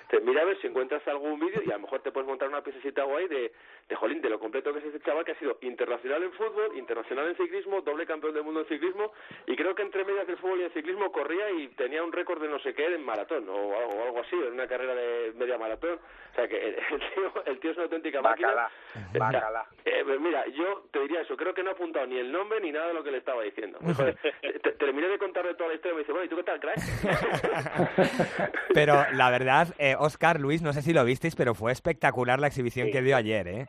Entonces, 0.03 0.27
mira 0.27 0.43
a 0.43 0.45
ver 0.45 0.61
si 0.61 0.67
encuentras 0.67 1.07
algún 1.07 1.39
vídeo 1.39 1.63
y 1.65 1.71
a 1.71 1.75
lo 1.75 1.83
mejor 1.83 2.03
te 2.03 2.11
puedes 2.11 2.29
montar 2.29 2.49
una 2.49 2.65
piececita 2.65 3.05
guay 3.05 3.29
de, 3.29 3.53
de 3.91 3.97
jolín, 3.97 4.23
de 4.23 4.31
lo 4.31 4.39
completo 4.39 4.73
que 4.73 4.79
es 4.79 4.85
este 4.87 5.01
chaval 5.01 5.25
que 5.25 5.33
ha 5.33 5.39
sido 5.39 5.59
internacional 5.63 6.23
en 6.23 6.33
fútbol, 6.33 6.77
internacional 6.79 7.27
en 7.29 7.37
ciclismo, 7.37 7.81
doble 7.83 8.07
campeón 8.07 8.33
del 8.33 8.45
mundo 8.45 8.61
en 8.61 8.67
ciclismo 8.69 9.13
y 9.47 9.57
creo 9.57 9.75
que 9.75 9.83
entre 9.83 10.05
medias 10.05 10.27
del 10.27 10.37
fútbol 10.39 10.61
y 10.61 10.65
el 10.65 10.73
ciclismo 10.73 11.11
corría 11.13 11.51
y 11.51 11.69
tenía 11.77 12.03
un 12.03 12.13
récord 12.13 12.41
de 12.41 12.49
no 12.49 12.59
sé 12.61 12.73
qué 12.73 12.87
en 12.87 13.05
maratón 13.05 13.49
o, 13.49 13.53
algo- 13.77 13.95
o 13.97 14.05
algo 14.05 14.21
así, 14.21 14.37
en 14.37 14.53
una 14.55 14.67
carrera 14.69 14.95
de 14.95 15.33
media 15.37 15.59
maratón. 15.59 15.99
O 16.31 16.35
sea 16.37 16.47
que 16.47 16.57
el, 16.57 16.75
el 16.77 17.01
tío, 17.15 17.43
el 17.47 17.59
tío 17.61 17.71
es 17.73 17.77
una 17.77 17.85
auténtica 17.85 18.23
máquina. 18.23 18.49
Bacala, 18.49 18.71
bacala. 19.19 19.67
Eh, 19.85 20.03
pues 20.05 20.21
mira, 20.21 20.47
yo 20.47 20.85
te 20.93 21.01
diría 21.01 21.23
eso, 21.23 21.37
creo 21.37 21.53
que 21.53 21.65
no 21.65 21.71
ha 21.71 21.73
apuntado 21.73 22.07
ni 22.07 22.17
el 22.19 22.31
nombre 22.31 22.61
ni 22.61 22.71
nada 22.71 22.87
de 22.89 22.95
lo 22.95 23.03
que 23.03 23.11
le 23.11 23.19
estaba 23.19 23.43
diciendo. 23.43 23.79
Te- 24.63 24.73
terminé 24.73 25.09
de 25.09 25.19
contarle 25.19 25.55
toda 25.55 25.71
la 25.71 25.75
historia 25.75 25.93
y 25.93 25.97
me 25.97 26.01
dice, 26.03 26.13
bueno, 26.13 26.27
¿y 26.27 26.29
tú 26.29 26.37
qué 26.37 26.45
tal, 26.45 26.61
crack? 26.61 26.79
Pero 28.75 29.05
la 29.15 29.31
verdad, 29.31 29.69
eh, 29.79 29.97
Oscar, 29.99 30.39
Luis, 30.41 30.63
no 30.63 30.73
sé 30.73 30.83
si 30.83 30.93
lo 30.93 31.05
visteis, 31.05 31.35
pero 31.35 31.55
fue 31.55 31.73
espectacular 31.73 32.39
la 32.39 32.47
exhibición 32.47 32.87
Sí. 32.87 32.93
que 32.93 33.03
dio 33.03 33.17
ayer, 33.17 33.49
¿eh? 33.49 33.67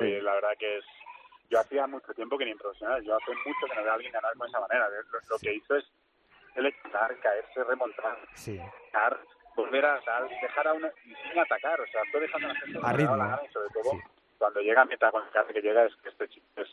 La 0.00 0.34
verdad 0.34 0.50
que 0.58 0.78
es... 0.78 0.84
Yo 1.48 1.58
hacía 1.58 1.86
mucho 1.86 2.14
tiempo 2.14 2.38
que 2.38 2.44
ni 2.44 2.52
en 2.52 2.58
profesional. 2.58 3.02
Yo 3.02 3.16
hace 3.16 3.30
mucho 3.44 3.66
que 3.68 3.74
no 3.74 3.82
veo 3.82 3.90
a 3.90 3.94
alguien 3.94 4.12
ganar 4.12 4.32
con 4.36 4.48
esa 4.48 4.60
manera. 4.60 4.88
Lo, 4.88 5.18
lo 5.28 5.38
que 5.38 5.54
hizo 5.54 5.74
es 5.76 5.84
eleccionar, 6.54 7.16
caerse, 7.18 7.64
remontar, 7.64 8.18
Sí. 8.34 8.60
dar, 8.92 9.18
volver 9.56 9.84
a 9.84 10.00
tal, 10.02 10.28
dejar 10.28 10.68
a 10.68 10.74
uno 10.74 10.88
y 11.04 11.14
sin 11.14 11.38
atacar. 11.38 11.80
O 11.80 11.86
sea, 11.88 12.02
fue 12.10 12.20
dejando 12.20 12.48
a 12.48 12.52
la 12.52 12.60
gente 12.60 12.78
A 12.82 12.92
la 12.92 13.26
gana 13.26 13.40
y 13.48 13.52
sobre 13.52 13.68
todo 13.70 13.92
cuando 14.38 14.60
llega 14.60 14.82
a 14.82 14.86
meta 14.86 15.10
con 15.10 15.22
el 15.22 15.52
que 15.54 15.60
llega 15.60 15.84
es 15.84 15.94
que 15.96 16.08
este 16.08 16.28
chico 16.28 16.46
es... 16.56 16.68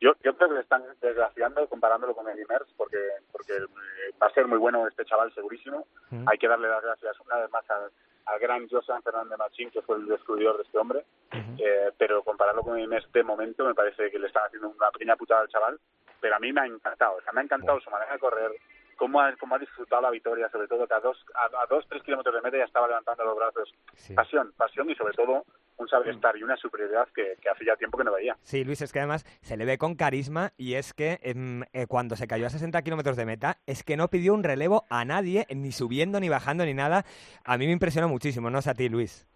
Yo, 0.00 0.12
yo 0.22 0.36
creo 0.36 0.48
que 0.48 0.54
le 0.54 0.60
están 0.60 0.84
desgraciando 1.00 1.68
comparándolo 1.68 2.14
con 2.14 2.28
Eddie 2.28 2.46
Merckx 2.48 2.72
porque, 2.76 2.98
porque 3.32 3.54
eh, 3.54 4.14
va 4.22 4.28
a 4.28 4.32
ser 4.32 4.46
muy 4.46 4.58
bueno 4.58 4.86
este 4.86 5.04
chaval 5.04 5.34
segurísimo. 5.34 5.88
Mm. 6.10 6.28
Hay 6.28 6.38
que 6.38 6.46
darle 6.46 6.68
las 6.68 6.82
gracias 6.84 7.18
una 7.20 7.38
vez 7.38 7.50
más 7.50 7.68
al, 7.70 7.90
al 8.28 8.38
gran 8.38 8.68
Josan 8.68 9.02
Fernández 9.02 9.38
Machín, 9.38 9.70
que 9.70 9.82
fue 9.82 9.96
el 9.96 10.06
descubridor 10.06 10.56
de 10.56 10.62
este 10.62 10.78
hombre. 10.78 11.04
Eh, 11.32 11.90
pero 11.96 12.22
compararlo 12.22 12.62
con 12.62 12.78
en 12.78 12.92
este 12.92 13.22
momento 13.22 13.64
me 13.64 13.74
parece 13.74 14.10
que 14.10 14.18
le 14.18 14.28
están 14.28 14.46
haciendo 14.46 14.68
una 14.68 14.90
pequeña 14.90 15.16
putada 15.16 15.40
al 15.40 15.48
chaval. 15.48 15.78
Pero 16.20 16.36
a 16.36 16.38
mí 16.38 16.52
me 16.52 16.60
ha 16.60 16.66
encantado, 16.66 17.16
o 17.16 17.22
sea, 17.22 17.32
me 17.32 17.40
ha 17.40 17.44
encantado 17.44 17.80
su 17.80 17.90
manera 17.90 18.12
de 18.12 18.18
correr, 18.18 18.50
cómo 18.96 19.20
ha, 19.20 19.34
cómo 19.36 19.54
ha 19.54 19.58
disfrutado 19.58 20.02
la 20.02 20.10
victoria, 20.10 20.50
sobre 20.50 20.66
todo 20.66 20.86
que 20.86 20.94
a 20.94 21.00
dos, 21.00 21.24
a, 21.34 21.62
a 21.62 21.66
dos 21.66 21.86
tres 21.88 22.02
kilómetros 22.02 22.34
de 22.34 22.42
meta 22.42 22.58
ya 22.58 22.64
estaba 22.64 22.88
levantando 22.88 23.24
los 23.24 23.36
brazos. 23.36 23.72
Sí. 23.94 24.14
Pasión, 24.14 24.52
pasión 24.56 24.90
y 24.90 24.94
sobre 24.96 25.14
todo 25.14 25.44
un 25.78 25.88
saber 25.88 26.08
estar 26.10 26.36
y 26.36 26.42
una 26.42 26.56
superioridad 26.56 27.08
que, 27.14 27.34
que 27.40 27.48
hace 27.48 27.64
ya 27.64 27.76
tiempo 27.76 27.96
que 27.96 28.04
no 28.04 28.12
veía. 28.12 28.36
Sí, 28.42 28.64
Luis, 28.64 28.82
es 28.82 28.92
que 28.92 28.98
además 28.98 29.24
se 29.40 29.56
le 29.56 29.64
ve 29.64 29.78
con 29.78 29.94
carisma 29.94 30.52
y 30.56 30.74
es 30.74 30.92
que 30.92 31.18
em, 31.22 31.62
eh, 31.72 31.86
cuando 31.86 32.16
se 32.16 32.26
cayó 32.26 32.46
a 32.46 32.50
60 32.50 32.82
kilómetros 32.82 33.16
de 33.16 33.24
meta, 33.26 33.58
es 33.66 33.84
que 33.84 33.96
no 33.96 34.08
pidió 34.08 34.34
un 34.34 34.42
relevo 34.44 34.84
a 34.90 35.04
nadie, 35.04 35.46
ni 35.54 35.72
subiendo, 35.72 36.20
ni 36.20 36.28
bajando, 36.28 36.64
ni 36.64 36.74
nada. 36.74 37.04
A 37.44 37.56
mí 37.58 37.66
me 37.66 37.72
impresionó 37.72 38.08
muchísimo, 38.08 38.50
no 38.50 38.60
sé 38.60 38.70
a 38.70 38.74
ti, 38.74 38.88
Luis. 38.88 39.26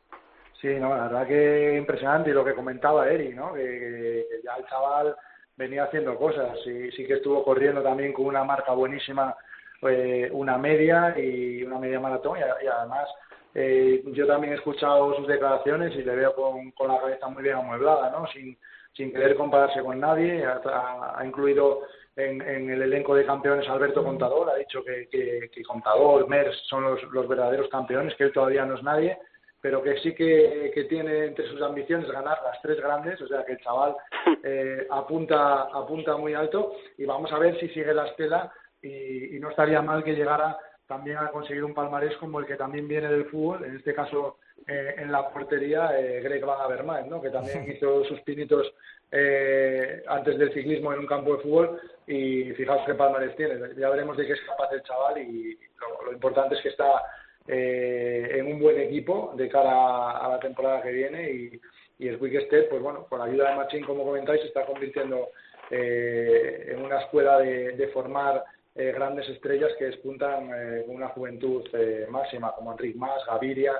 Sí, 0.61 0.68
no, 0.78 0.97
la 0.97 1.05
verdad 1.09 1.26
que 1.26 1.76
impresionante 1.76 2.30
y 2.30 2.34
lo 2.34 2.45
que 2.45 2.55
comentaba 2.55 3.09
Eri, 3.09 3.34
¿no? 3.34 3.53
Que, 3.55 3.62
que- 3.62 4.26
que 4.30 4.43
ya 4.45 4.55
el 4.57 4.64
chaval 4.66 5.16
venía 5.57 5.84
haciendo 5.84 6.16
cosas 6.16 6.57
y 6.66 6.90
sí 6.93 7.07
que 7.07 7.14
estuvo 7.14 7.45
corriendo 7.45 7.82
también 7.82 8.12
con 8.12 8.26
una 8.26 8.45
marca 8.45 8.72
buenísima, 8.72 9.36
eh, 9.82 10.28
una 10.32 10.59
media 10.59 11.18
y 11.18 11.62
una 11.64 11.78
media 11.78 11.99
maratón 12.01 12.38
y 12.38 12.66
además 12.66 13.09
eh, 13.55 14.03
yo 14.07 14.27
también 14.27 14.53
he 14.53 14.57
escuchado 14.57 15.15
sus 15.15 15.27
declaraciones 15.27 15.95
y 15.95 16.03
le 16.03 16.17
veo 16.17 16.35
con, 16.35 16.71
con 16.73 16.89
la 16.89 17.01
cabeza 17.01 17.29
muy 17.29 17.43
bien 17.43 17.57
amueblada, 17.57 18.11
¿no? 18.11 18.27
Sin, 18.29 18.57
sin 18.95 19.13
querer 19.13 19.37
compararse 19.37 19.83
con 19.83 20.01
nadie, 20.01 20.45
ha, 20.45 21.25
incluido 21.25 21.81
en, 22.17 22.43
en 22.43 22.71
el 22.71 22.83
elenco 22.83 23.15
de 23.15 23.25
campeones 23.25 23.69
Alberto 23.69 24.05
Contador, 24.05 24.51
ha 24.51 24.57
dicho 24.57 24.83
que, 24.85 25.09
que, 25.09 25.63
Contador, 25.65 26.29
Mers 26.29 26.57
son 26.69 26.85
los, 26.85 27.03
los 27.05 27.27
verdaderos 27.29 27.69
campeones, 27.69 28.15
que 28.17 28.25
él 28.25 28.33
todavía 28.33 28.65
no 28.65 28.75
es 28.75 28.83
nadie 28.83 29.19
pero 29.63 29.81
que 29.81 29.97
sí 30.01 30.13
que, 30.13 30.73
que 30.75 30.85
tiene 30.85 31.27
entre 31.27 31.47
sus 31.49 31.63
ambiciones 31.63 32.11
ganar 32.11 32.37
las 32.45 32.61
tres 32.61 32.79
grandes, 32.79 33.21
o 33.23 33.29
sea 33.29 33.45
que 33.45 33.53
el 33.53 33.61
chaval 33.61 33.95
eh, 34.43 34.89
apunta, 34.91 35.69
apunta 35.73 36.17
muy 36.17 36.35
alto. 36.35 36.73
Y 36.99 37.05
vamos 37.05 37.33
a 37.33 37.39
ver 37.39 37.59
si 37.61 37.69
sigue 37.69 37.95
la 37.95 38.09
estela 38.09 38.53
y 38.83 39.39
no 39.39 39.51
estaría 39.51 39.81
mal 39.81 40.03
que 40.03 40.17
llegara 40.17 40.59
también 40.93 41.16
a 41.16 41.30
conseguir 41.30 41.64
un 41.64 41.74
palmarés 41.74 42.16
como 42.18 42.38
el 42.38 42.47
que 42.47 42.57
también 42.57 42.86
viene 42.86 43.09
del 43.09 43.24
fútbol, 43.26 43.64
en 43.64 43.76
este 43.76 43.95
caso 43.95 44.38
eh, 44.66 44.95
en 44.99 45.11
la 45.11 45.28
portería 45.30 45.99
eh, 45.99 46.20
Greg 46.20 46.45
Van 46.45 46.61
Avermaet, 46.61 47.07
¿no? 47.07 47.20
que 47.22 47.30
también 47.30 47.64
hizo 47.72 48.05
sus 48.05 48.20
pinitos 48.20 48.72
eh, 49.11 50.03
antes 50.07 50.38
del 50.38 50.53
ciclismo 50.53 50.93
en 50.93 51.01
un 51.01 51.07
campo 51.07 51.36
de 51.36 51.43
fútbol 51.43 51.80
y 52.07 52.53
fijaos 52.53 52.82
qué 52.86 52.95
palmarés 52.95 53.34
tiene, 53.36 53.55
ya 53.76 53.88
veremos 53.88 54.16
de 54.16 54.26
qué 54.26 54.32
es 54.34 54.40
capaz 54.43 54.70
el 54.72 54.82
chaval 54.82 55.18
y 55.18 55.59
lo, 55.80 56.07
lo 56.07 56.12
importante 56.12 56.57
es 56.57 56.62
que 56.62 56.68
está 56.68 57.03
eh, 57.49 58.30
en 58.34 58.47
un 58.47 58.61
buen 58.61 58.78
equipo 58.78 59.32
de 59.36 59.49
cara 59.49 60.18
a 60.18 60.28
la 60.28 60.38
temporada 60.40 60.82
que 60.82 60.93
viene 60.93 61.30
y, 61.30 61.61
y 61.99 62.09
el 62.09 62.18
Quick 62.18 62.47
Step, 62.47 62.68
pues 62.68 62.82
bueno, 62.82 63.07
con 63.09 63.18
la 63.18 63.24
ayuda 63.24 63.51
de 63.51 63.57
Machín, 63.57 63.84
como 63.84 64.05
comentáis, 64.05 64.43
se 64.43 64.49
está 64.49 64.64
convirtiendo 64.64 65.30
eh, 65.70 66.68
en 66.72 66.84
una 66.84 67.01
escuela 67.01 67.38
de, 67.38 67.72
de 67.72 67.88
formar 67.88 68.45
eh, 68.75 68.93
grandes 68.93 69.29
estrellas 69.29 69.73
que 69.79 69.87
despuntan 69.87 70.51
eh, 70.55 70.85
con 70.87 70.97
una 70.97 71.09
juventud 71.09 71.62
eh, 71.73 72.07
máxima, 72.11 72.53
como 72.53 72.73
Enric 72.73 72.97
Mas, 72.97 73.25
Gaviria, 73.27 73.75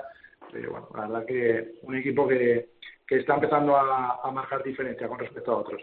eh, 0.53 0.67
bueno, 0.67 0.87
la 0.95 1.07
verdad 1.07 1.25
que 1.25 1.75
un 1.81 1.95
equipo 1.95 2.27
que, 2.27 2.73
que 3.13 3.19
está 3.21 3.35
empezando 3.35 3.77
a, 3.77 4.19
a 4.23 4.31
marcar 4.31 4.63
diferencia 4.63 5.07
con 5.07 5.19
respecto 5.19 5.51
a 5.51 5.57
otros. 5.57 5.81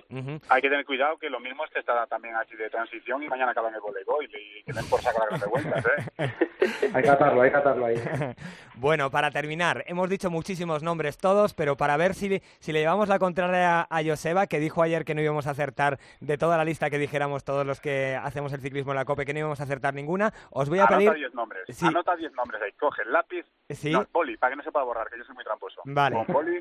Hay 0.49 0.63
que 0.63 0.69
tener 0.69 0.85
cuidado 0.85 1.17
que 1.19 1.31
lo 1.31 1.39
mismo 1.39 1.65
este 1.65 1.79
está 1.79 2.07
también 2.07 2.35
así 2.35 2.57
de 2.57 2.69
transición 2.71 3.23
y 3.23 3.29
mañana 3.29 3.53
acaba 3.53 3.69
en 3.69 3.75
el 3.77 3.81
voleibol 3.81 4.25
y 4.25 4.63
que 4.65 4.73
por 4.89 5.01
sacar 5.01 5.31
las 5.31 5.47
vueltas, 5.49 5.85
¿eh? 6.19 6.31
hay 6.95 7.03
que 7.03 7.09
atarlo, 7.09 7.43
hay 7.43 7.51
que 7.51 7.57
atarlo 7.57 7.87
ahí. 7.87 7.97
bueno, 8.75 9.11
para 9.11 9.31
terminar, 9.31 9.85
hemos 9.87 10.09
dicho 10.09 10.31
muchísimos 10.31 10.83
nombres 10.83 11.19
todos, 11.19 11.55
pero 11.55 11.77
para 11.77 11.97
ver 11.97 12.15
si, 12.15 12.41
si 12.59 12.73
le 12.73 12.81
llevamos 12.81 13.09
la 13.09 13.19
contraria 13.19 13.87
a 13.89 14.03
Joseba, 14.05 14.47
que 14.47 14.59
dijo 14.59 14.83
ayer 14.83 15.05
que 15.05 15.15
no 15.15 15.21
íbamos 15.23 15.47
a 15.47 15.51
acertar 15.51 15.99
de 16.21 16.37
toda 16.37 16.57
la 16.57 16.65
lista 16.65 16.91
que 16.91 16.99
dijéramos 16.99 17.45
todos 17.45 17.65
los 17.65 17.81
que 17.81 18.17
hacemos 18.21 18.53
el 18.53 18.61
ciclismo 18.61 18.93
en 18.93 18.97
la 18.97 19.05
COPE, 19.05 19.25
que 19.25 19.33
no 19.35 19.39
íbamos 19.41 19.61
a 19.61 19.65
acertar 19.65 19.95
ninguna, 19.95 20.33
os 20.51 20.69
voy 20.69 20.79
a 20.81 20.83
Anota 20.85 20.97
pedir... 20.99 21.15
10 21.15 21.35
nombres, 21.35 21.83
anota 21.83 22.17
10 22.17 22.33
nombres 22.33 22.61
ahí, 22.63 22.73
coge 22.73 23.03
el 23.03 23.13
lápiz, 23.13 23.47
Sí. 23.69 23.93
no, 23.93 24.05
boli, 24.13 24.37
para 24.37 24.51
que 24.51 24.57
no 24.57 24.63
se 24.65 24.73
pueda 24.73 24.85
borrar, 24.85 25.09
que 25.09 25.17
yo 25.19 25.25
soy 25.25 25.35
muy 25.37 25.45
tramposo. 25.45 25.81
Vale. 25.85 26.17
Con 26.17 26.35
boli, 26.35 26.61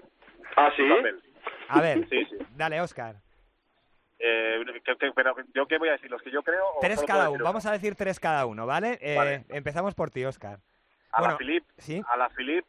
Ah, 0.55 0.71
¿sí? 0.75 0.83
papel. 0.89 1.21
A 1.69 1.81
ver, 1.81 2.07
Sí, 2.09 2.25
sí. 2.25 2.37
dale, 2.55 2.81
Oscar. 2.81 3.15
Eh, 4.21 4.61
que- 4.83 4.95
que- 4.97 5.11
pero 5.15 5.33
yo 5.53 5.65
qué 5.67 5.77
voy 5.77 5.89
a 5.89 5.93
decir, 5.93 6.09
los 6.11 6.21
que 6.21 6.31
yo 6.31 6.43
creo. 6.43 6.65
o 6.75 6.79
Tres 6.81 7.01
cada 7.03 7.29
uno. 7.29 7.43
Vamos 7.43 7.65
a 7.65 7.71
decir 7.71 7.95
tres 7.95 8.19
cada 8.19 8.45
uno, 8.45 8.65
¿vale? 8.65 8.97
Eh, 9.01 9.15
Vale. 9.15 9.45
Empezamos 9.49 9.95
por 9.95 10.09
ti, 10.09 10.25
Oscar. 10.25 10.59
A 11.11 11.19
Bueno, 11.19 11.33
la 11.33 11.37
Filip, 11.37 11.63
¿sí? 11.77 12.01
a 12.07 12.17
la 12.17 12.29
Filip, 12.31 12.65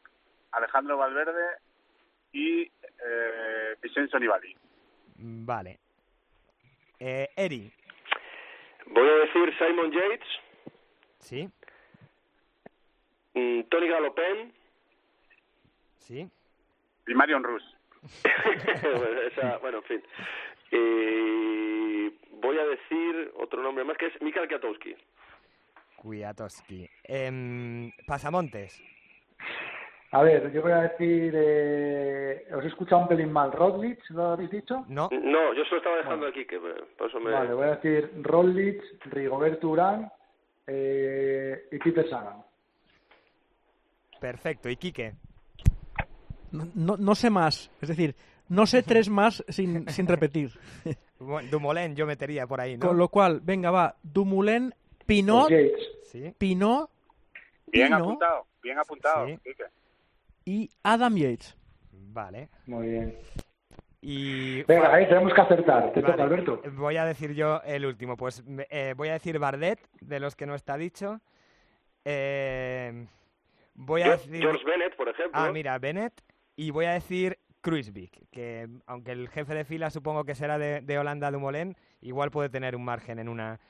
Alejandro 0.52 0.96
Valverde 0.96 1.56
y 2.32 2.62
eh, 2.62 3.76
Vincenzo 3.82 4.18
Nibali. 4.18 4.56
Mm, 5.16 5.44
Vale. 5.46 5.78
Eh, 7.00 7.28
Eri. 7.34 7.72
Voy 8.86 9.08
a 9.08 9.12
decir 9.12 9.58
Simon 9.58 9.90
Yates, 9.90 10.28
Sí, 11.18 11.48
mm, 13.34 13.62
Tony 13.64 13.88
Galopin, 13.88 14.54
sí. 15.98 16.30
Y 17.10 17.14
Marion 17.14 17.42
Rus. 17.42 17.62
bueno, 18.82 19.20
esa- 19.22 19.58
bueno, 19.58 19.78
en 19.78 19.84
fin. 19.84 20.02
Y 20.72 22.08
voy 22.40 22.56
a 22.58 22.64
decir 22.66 23.32
otro 23.36 23.62
nombre 23.62 23.84
más 23.84 23.96
que 23.98 24.06
es 24.06 24.22
Mikhail 24.22 24.46
Kwiatkowski. 24.48 24.94
Kwiatkowski. 25.96 26.88
Em, 27.04 27.90
Pasamontes. 28.06 28.80
A 30.12 30.22
ver, 30.22 30.50
yo 30.52 30.62
voy 30.62 30.72
a 30.72 30.82
decir, 30.82 31.32
eh, 31.36 32.46
os 32.56 32.64
he 32.64 32.68
escuchado 32.68 33.02
un 33.02 33.08
pelín 33.08 33.32
mal, 33.32 33.52
Rodlitz, 33.52 34.08
¿lo 34.10 34.30
habéis 34.32 34.50
dicho? 34.50 34.84
No. 34.88 35.08
No, 35.12 35.54
yo 35.54 35.64
se 35.64 35.70
lo 35.70 35.76
estaba 35.76 35.96
dejando 35.98 36.26
aquí, 36.26 36.44
que 36.46 36.58
me- 36.58 36.74
por 36.96 37.08
eso 37.08 37.20
me... 37.20 37.30
Vale, 37.30 37.52
voy 37.54 37.66
a 37.66 37.76
decir 37.76 38.10
Rodlitz, 38.22 38.82
Rigoberto 39.04 39.68
Urán 39.68 40.10
eh, 40.66 41.68
y 41.70 41.78
Peter 41.78 42.08
Sagan. 42.08 42.42
Perfecto. 44.20 44.68
¿Y 44.68 44.76
Quique? 44.76 45.12
No, 46.52 46.68
no, 46.74 46.96
no 46.96 47.14
sé 47.14 47.30
más, 47.30 47.70
es 47.80 47.88
decir, 47.88 48.14
no 48.48 48.66
sé 48.66 48.82
tres 48.82 49.08
más 49.08 49.44
sin, 49.48 49.88
sin 49.88 50.06
repetir. 50.06 50.50
Dumoulin 51.50 51.94
yo 51.94 52.06
metería 52.06 52.46
por 52.46 52.60
ahí, 52.60 52.76
¿no? 52.76 52.88
Con 52.88 52.98
lo 52.98 53.08
cual, 53.08 53.40
venga, 53.42 53.70
va, 53.70 53.96
Dumoulin, 54.02 54.74
Pinot, 55.06 55.50
Sí. 56.10 56.34
Pinot 56.36 56.90
Bien 57.66 57.86
Pino 57.86 57.96
apuntado, 57.98 58.46
bien 58.62 58.78
apuntado. 58.78 59.26
Sí. 59.26 59.38
Y 60.44 60.70
Adam 60.82 61.14
Yates. 61.16 61.56
Vale. 61.92 62.48
Muy 62.66 62.88
bien. 62.88 63.18
Y... 64.00 64.62
Venga, 64.64 64.92
ahí 64.94 65.06
tenemos 65.08 65.32
que 65.32 65.40
acertar. 65.40 65.92
Te 65.92 66.00
Vale, 66.00 66.12
toca, 66.14 66.24
Alberto. 66.24 66.62
Voy 66.72 66.96
a 66.96 67.04
decir 67.04 67.32
yo 67.34 67.60
el 67.64 67.86
último. 67.86 68.16
Pues 68.16 68.44
me- 68.44 68.66
eh, 68.70 68.94
voy 68.96 69.08
a 69.08 69.12
decir 69.12 69.38
Bardet, 69.38 69.78
de 70.00 70.18
los 70.18 70.34
que 70.34 70.46
no 70.46 70.54
está 70.56 70.76
dicho. 70.76 71.20
Eh, 72.04 73.06
voy 73.74 74.02
a 74.02 74.12
decir... 74.12 74.40
George 74.40 74.64
Bennett, 74.64 74.96
por 74.96 75.08
ejemplo. 75.08 75.40
Ah, 75.40 75.52
mira, 75.52 75.78
Bennett. 75.78 76.14
Y 76.56 76.70
voy 76.70 76.84
a 76.86 76.92
decir 76.92 77.38
Kruisvik, 77.62 78.28
que 78.30 78.68
aunque 78.86 79.12
el 79.12 79.28
jefe 79.28 79.54
de 79.54 79.64
fila 79.64 79.90
supongo 79.90 80.24
que 80.24 80.34
será 80.34 80.58
de, 80.58 80.80
de 80.80 80.98
Holanda 80.98 81.30
Dumoulin, 81.30 81.76
igual 82.00 82.30
puede 82.30 82.48
tener 82.48 82.74
un 82.76 82.84
margen 82.84 83.18
en 83.18 83.28
una, 83.28 83.60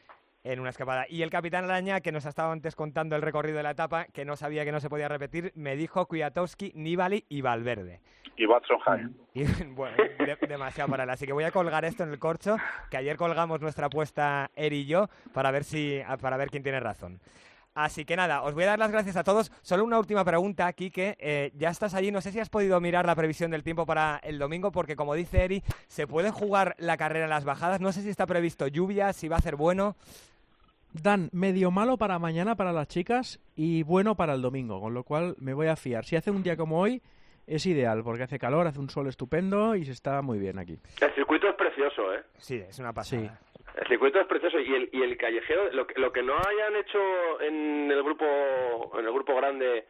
en 0.45 0.61
una 0.61 0.71
escapada. 0.71 1.07
Y 1.09 1.23
el 1.23 1.31
capitán 1.31 1.65
Araña, 1.65 2.01
que 2.01 2.13
nos 2.13 2.27
ha 2.27 2.31
estado 2.31 2.53
antes 2.53 2.75
contando 2.77 3.17
el 3.17 3.23
recorrido 3.23 3.57
de 3.59 3.63
la 3.65 3.73
etapa, 3.73 4.07
que 4.07 4.25
no 4.25 4.37
sabía 4.37 4.65
que 4.65 4.73
no 4.73 4.81
se 4.81 4.89
podía 4.89 5.09
repetir, 5.09 5.53
me 5.55 5.77
dijo 5.77 6.07
Kwiatkowski, 6.07 6.73
Nibali 6.75 7.25
y 7.29 7.41
Valverde. 7.43 8.01
Y 8.37 8.47
Watson. 8.47 8.79
Y, 9.35 9.45
bueno, 9.75 9.97
de- 9.97 10.47
demasiado 10.49 10.91
para 10.91 11.05
él. 11.05 11.11
Así 11.11 11.27
que 11.27 11.33
voy 11.33 11.45
a 11.45 11.51
colgar 11.51 11.85
esto 11.85 12.03
en 12.05 12.11
el 12.11 12.19
corcho, 12.19 12.57
que 12.91 12.97
ayer 12.97 13.17
colgamos 13.17 13.61
nuestra 13.61 13.87
apuesta 13.87 14.51
Eri 14.57 14.79
y 14.81 14.87
yo, 14.87 15.09
para 15.35 15.51
ver, 15.51 15.63
si, 15.65 16.01
para 16.21 16.37
ver 16.37 16.49
quién 16.51 16.63
tiene 16.63 16.81
razón. 16.81 17.21
Así 17.75 18.05
que 18.05 18.17
nada, 18.17 18.43
os 18.43 18.55
voy 18.55 18.65
a 18.65 18.69
dar 18.69 18.79
las 18.79 18.91
gracias 18.91 19.17
a 19.17 19.25
todos. 19.25 19.53
Solo 19.63 19.85
una 19.85 19.99
última 19.99 20.25
pregunta, 20.25 20.73
Quique. 20.73 21.17
Eh, 21.19 21.53
ya 21.55 21.71
estás 21.71 21.95
allí, 21.95 22.11
no 22.11 22.21
sé 22.21 22.33
si 22.33 22.41
has 22.41 22.49
podido 22.49 22.81
mirar 22.81 23.07
la 23.07 23.15
previsión 23.15 23.51
del 23.51 23.63
tiempo 23.63 23.87
para 23.87 24.19
el 24.25 24.39
domingo, 24.39 24.73
porque 24.73 24.97
como 24.97 25.15
dice 25.15 25.45
Eri, 25.45 25.63
se 25.87 26.07
puede 26.07 26.31
jugar 26.31 26.75
la 26.79 26.97
carrera 26.97 27.25
en 27.25 27.31
las 27.31 27.45
bajadas. 27.45 27.81
No 27.81 27.93
sé 27.93 28.03
si 28.03 28.11
está 28.11 28.27
previsto 28.27 28.67
lluvia, 28.67 29.13
si 29.13 29.29
va 29.29 29.37
a 29.37 29.41
ser 29.41 29.57
bueno. 29.57 29.97
Dan 30.93 31.31
medio 31.33 31.71
malo 31.71 31.97
para 31.97 32.19
mañana 32.19 32.57
para 32.57 32.73
las 32.73 32.89
chicas 32.89 33.39
y 33.55 33.85
bueno 33.85 34.17
para 34.17 34.35
el 34.35 34.43
domingo, 34.43 34.81
con 34.81 34.93
lo 34.93 35.05
cual 35.05 35.37
me 35.39 35.55
voy 35.55 35.69
a 35.69 35.77
fiar. 35.77 36.05
Si 36.05 36.17
hace 36.17 36.33
un 36.33 36.43
día 36.43 36.57
como 36.57 36.81
hoy, 36.81 37.01
es 37.47 37.65
ideal, 37.67 38.03
porque 38.03 38.25
hace 38.25 38.41
calor, 38.41 38.67
hace 38.67 38.81
un 38.81 38.91
sol 38.91 39.07
estupendo 39.07 39.77
y 39.77 39.85
se 39.85 39.93
está 39.93 40.21
muy 40.23 40.41
bien 40.41 40.59
aquí. 40.59 40.77
El 41.01 41.15
circuito 41.15 41.49
es 41.49 41.55
precioso, 41.55 42.13
¿eh? 42.13 42.23
Sí, 42.39 42.57
es 42.57 42.79
una 42.81 42.93
pasada. 42.93 43.39
El 43.81 43.87
circuito 43.89 44.21
es 44.21 44.27
precioso. 44.27 44.59
Y 44.61 44.75
el, 44.75 44.89
y 44.93 45.03
el 45.03 45.17
callejero, 45.17 45.71
lo, 45.73 45.87
que- 45.87 45.99
lo 46.01 46.13
que 46.13 46.23
no 46.23 46.35
hayan 46.37 46.77
hecho 46.77 47.41
en 47.41 47.91
el 47.91 48.03
grupo 48.03 48.25
en 48.99 49.07
el 49.07 49.13
grupo 49.13 49.35
grande 49.37 49.87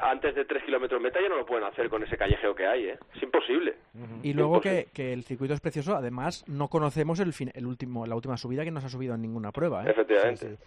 antes 0.00 0.34
de 0.34 0.44
tres 0.44 0.62
kilómetros 0.64 1.00
meta 1.00 1.20
ya 1.20 1.28
no 1.28 1.36
lo 1.36 1.46
pueden 1.46 1.64
hacer 1.64 1.88
con 1.88 2.02
ese 2.02 2.16
callejeo 2.16 2.54
que 2.54 2.66
hay, 2.66 2.88
¿eh? 2.88 2.98
Es 3.14 3.22
imposible. 3.22 3.76
Y 4.22 4.32
luego 4.34 4.60
que, 4.60 4.88
que 4.92 5.12
el 5.12 5.24
circuito 5.24 5.54
es 5.54 5.60
precioso, 5.60 5.94
además 5.96 6.44
no 6.48 6.68
conocemos 6.68 7.20
el, 7.20 7.32
fin- 7.32 7.52
el 7.54 7.66
último, 7.66 8.06
la 8.06 8.14
última 8.14 8.36
subida 8.36 8.64
que 8.64 8.70
no 8.70 8.80
se 8.80 8.86
ha 8.86 8.90
subido 8.90 9.14
en 9.14 9.22
ninguna 9.22 9.50
prueba. 9.52 9.84
¿eh? 9.84 9.90
Efectivamente. 9.90 10.58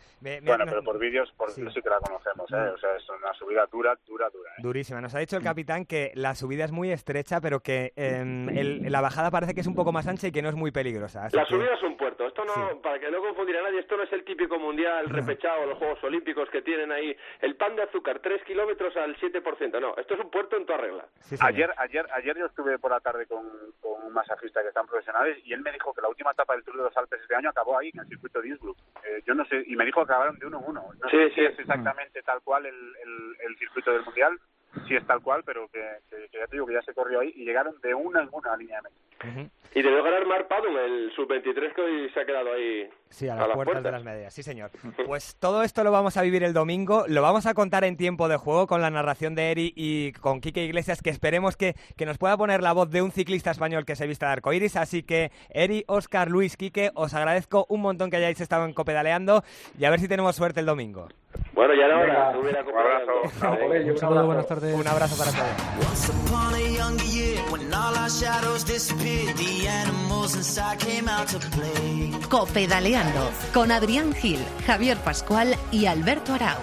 Bueno, 0.43 0.65
pero 0.65 0.83
por 0.83 0.99
vídeos, 0.99 1.31
por 1.37 1.53
vídeos 1.55 1.73
sí 1.73 1.81
que 1.81 1.89
la 1.89 1.99
conocemos, 1.99 2.51
¿eh? 2.51 2.55
O 2.73 2.77
sea, 2.77 2.95
es 2.97 3.09
una 3.09 3.33
subida 3.33 3.65
dura, 3.71 3.97
dura, 4.07 4.29
dura. 4.29 4.51
¿eh? 4.51 4.61
Durísima. 4.61 5.01
Nos 5.01 5.13
ha 5.15 5.19
dicho 5.19 5.37
el 5.37 5.43
capitán 5.43 5.85
que 5.85 6.11
la 6.15 6.35
subida 6.35 6.65
es 6.65 6.71
muy 6.71 6.91
estrecha, 6.91 7.39
pero 7.41 7.59
que 7.61 7.93
em, 7.95 8.49
el- 8.49 8.91
la 8.91 9.01
bajada 9.01 9.31
parece 9.31 9.53
que 9.53 9.61
es 9.61 9.67
un 9.67 9.75
poco 9.75 9.91
más 9.91 10.07
ancha 10.07 10.27
y 10.27 10.31
que 10.31 10.41
no 10.41 10.49
es 10.49 10.55
muy 10.55 10.71
peligrosa. 10.71 11.27
La 11.31 11.45
que- 11.45 11.53
subida 11.55 11.73
es 11.75 11.83
un 11.83 11.97
puerto. 11.97 12.27
Esto 12.27 12.43
no, 12.45 12.81
para 12.81 12.99
que 12.99 13.09
no 13.11 13.19
confundir 13.21 13.57
a 13.57 13.63
nadie, 13.63 13.79
esto 13.79 13.97
no 13.97 14.03
es 14.03 14.11
el 14.13 14.23
típico 14.23 14.57
mundial 14.59 15.09
repechado, 15.09 15.65
los 15.65 15.77
Juegos 15.77 16.03
Olímpicos 16.03 16.49
que 16.49 16.61
tienen 16.61 16.91
ahí 16.91 17.15
el 17.41 17.55
pan 17.55 17.75
de 17.75 17.83
azúcar, 17.83 18.19
3 18.19 18.43
kilómetros 18.43 18.95
al 18.97 19.10
7%. 19.17 19.79
No, 19.81 19.95
esto 19.97 20.13
es 20.13 20.19
un 20.19 20.29
puerto 20.29 20.57
en 20.57 20.65
toda 20.65 20.79
regla. 20.79 21.05
ayer, 21.41 21.71
ayer, 21.77 22.05
ayer 22.13 22.37
yo 22.37 22.45
estuve 22.45 22.77
por 22.79 22.91
la 22.91 22.99
tarde 22.99 23.25
con, 23.27 23.45
con 23.81 24.03
un 24.03 24.13
masajista 24.13 24.61
que 24.61 24.69
están 24.69 24.85
profesionales 24.87 25.37
y 25.45 25.53
él 25.53 25.61
me 25.61 25.71
dijo 25.71 25.93
que 25.93 26.01
la 26.01 26.09
última 26.09 26.31
etapa 26.31 26.53
del 26.53 26.63
Tour 26.63 26.77
de 26.77 26.83
los 26.83 26.97
Alpes 26.97 27.21
este 27.21 27.35
año 27.35 27.49
acabó 27.49 27.77
ahí, 27.77 27.89
en 27.93 27.99
el 28.01 28.07
circuito 28.07 28.41
de 28.41 28.49
Innsbruck. 28.49 28.77
Eh, 29.03 29.21
yo 29.25 29.33
no 29.33 29.45
sé, 29.45 29.63
y 29.67 29.75
me 29.75 29.85
dijo 29.85 30.05
que 30.05 30.11
acabaron 30.11 30.37
de 30.39 30.45
uno 30.47 30.59
en 30.59 30.65
uno. 30.69 30.83
No 31.01 31.09
Sí, 31.09 31.17
sé 31.17 31.29
sí. 31.29 31.35
si 31.35 31.45
es 31.45 31.59
exactamente 31.59 32.21
tal 32.23 32.41
cual 32.41 32.65
el, 32.65 32.75
el, 32.75 33.35
el 33.47 33.57
circuito 33.57 33.91
del 33.91 34.03
Mundial, 34.03 34.39
si 34.87 34.95
es 34.95 35.05
tal 35.05 35.21
cual, 35.21 35.43
pero 35.45 35.67
que, 35.69 35.79
que- 36.09 36.27
que 36.31 36.37
ya 36.39 36.47
te 36.47 36.55
digo 36.55 36.65
que 36.65 36.73
ya 36.73 36.81
se 36.81 36.93
corrió 36.93 37.19
ahí 37.21 37.31
y 37.35 37.45
llegaron 37.45 37.75
de 37.81 37.93
una 37.93 38.21
en 38.21 38.29
una 38.31 38.55
línea 38.57 38.77
de 38.81 38.89
meta. 38.89 39.49
Y 39.75 39.81
debió 39.83 40.03
ganar 40.03 40.25
Mark 40.25 40.47
Padum, 40.47 40.75
el 40.77 41.11
sub-23 41.15 41.73
que 41.75 41.81
hoy 41.81 42.09
se 42.09 42.19
ha 42.21 42.25
quedado 42.25 42.51
ahí 42.53 42.89
Sí, 43.09 43.27
a 43.29 43.35
a 43.35 43.47
las 43.47 43.55
puertas 43.55 43.83
de 43.83 43.91
las 43.91 44.03
medias, 44.03 44.33
sí 44.33 44.41
señor. 44.43 44.71
Pues 45.05 45.35
todo 45.37 45.61
esto 45.63 45.83
lo 45.83 45.91
vamos 45.91 46.17
a 46.17 46.21
vivir 46.23 46.43
el 46.43 46.53
domingo, 46.53 47.05
lo 47.07 47.21
vamos 47.21 47.45
a 47.45 47.53
contar 47.53 47.83
en 47.83 47.97
tiempo 47.97 48.27
de 48.27 48.37
juego 48.37 48.65
con 48.67 48.81
la 48.81 48.89
narración 48.89 49.35
de 49.35 49.51
Eri 49.51 49.73
y 49.75 50.11
con 50.13 50.41
Quique 50.41 50.63
Iglesias, 50.63 51.01
que 51.01 51.09
esperemos 51.11 51.55
que, 51.55 51.75
que 51.97 52.05
nos 52.05 52.17
pueda 52.17 52.35
poner 52.35 52.61
la 52.63 52.73
voz 52.73 52.89
de 52.89 53.01
un 53.01 53.11
ciclista 53.11 53.51
español 53.51 53.85
que 53.85 53.95
se 53.95 54.07
vista 54.07 54.25
de 54.27 54.33
arcoiris. 54.33 54.75
Así 54.75 55.03
que 55.03 55.31
Eri, 55.49 55.83
Oscar, 55.87 56.29
Luis, 56.29 56.57
Quique, 56.57 56.89
os 56.95 57.13
agradezco 57.13 57.65
un 57.69 57.81
montón 57.81 58.09
que 58.09 58.17
hayáis 58.17 58.41
estado 58.41 58.65
en 58.65 58.73
Copedaleando 58.73 59.43
y 59.77 59.85
a 59.85 59.89
ver 59.91 59.99
si 59.99 60.07
tenemos 60.07 60.35
suerte 60.35 60.61
el 60.61 60.65
domingo. 60.65 61.07
Bueno, 61.53 61.73
ya 61.75 61.85
era 61.85 61.99
hora. 61.99 62.39
Un 62.39 62.47
abrazo. 62.47 63.89
Un 63.91 63.97
saludo, 63.97 64.25
buenas 64.25 64.47
tardes. 64.47 64.73
Un 64.73 64.87
abrazo 64.87 65.17
para 65.17 65.31
todos. 65.31 65.87
Once 65.87 66.09
upon 66.09 66.53
a 66.55 66.59
younger 66.59 67.05
year, 67.05 67.39
when 67.51 67.73
all 67.73 67.95
our 67.95 68.09
shadows 68.09 68.63
disappeared, 68.65 69.35
the 69.37 69.67
animals 69.67 70.35
inside 70.35 70.79
came 70.79 71.09
out 71.09 71.27
to 71.27 71.39
play. 71.49 72.11
Copedaleando 72.29 73.29
con 73.53 73.71
Adrián 73.71 74.13
Gil, 74.13 74.39
Javier 74.65 74.97
Pascual 74.97 75.55
y 75.71 75.85
Alberto 75.85 76.33
Arau. 76.33 76.59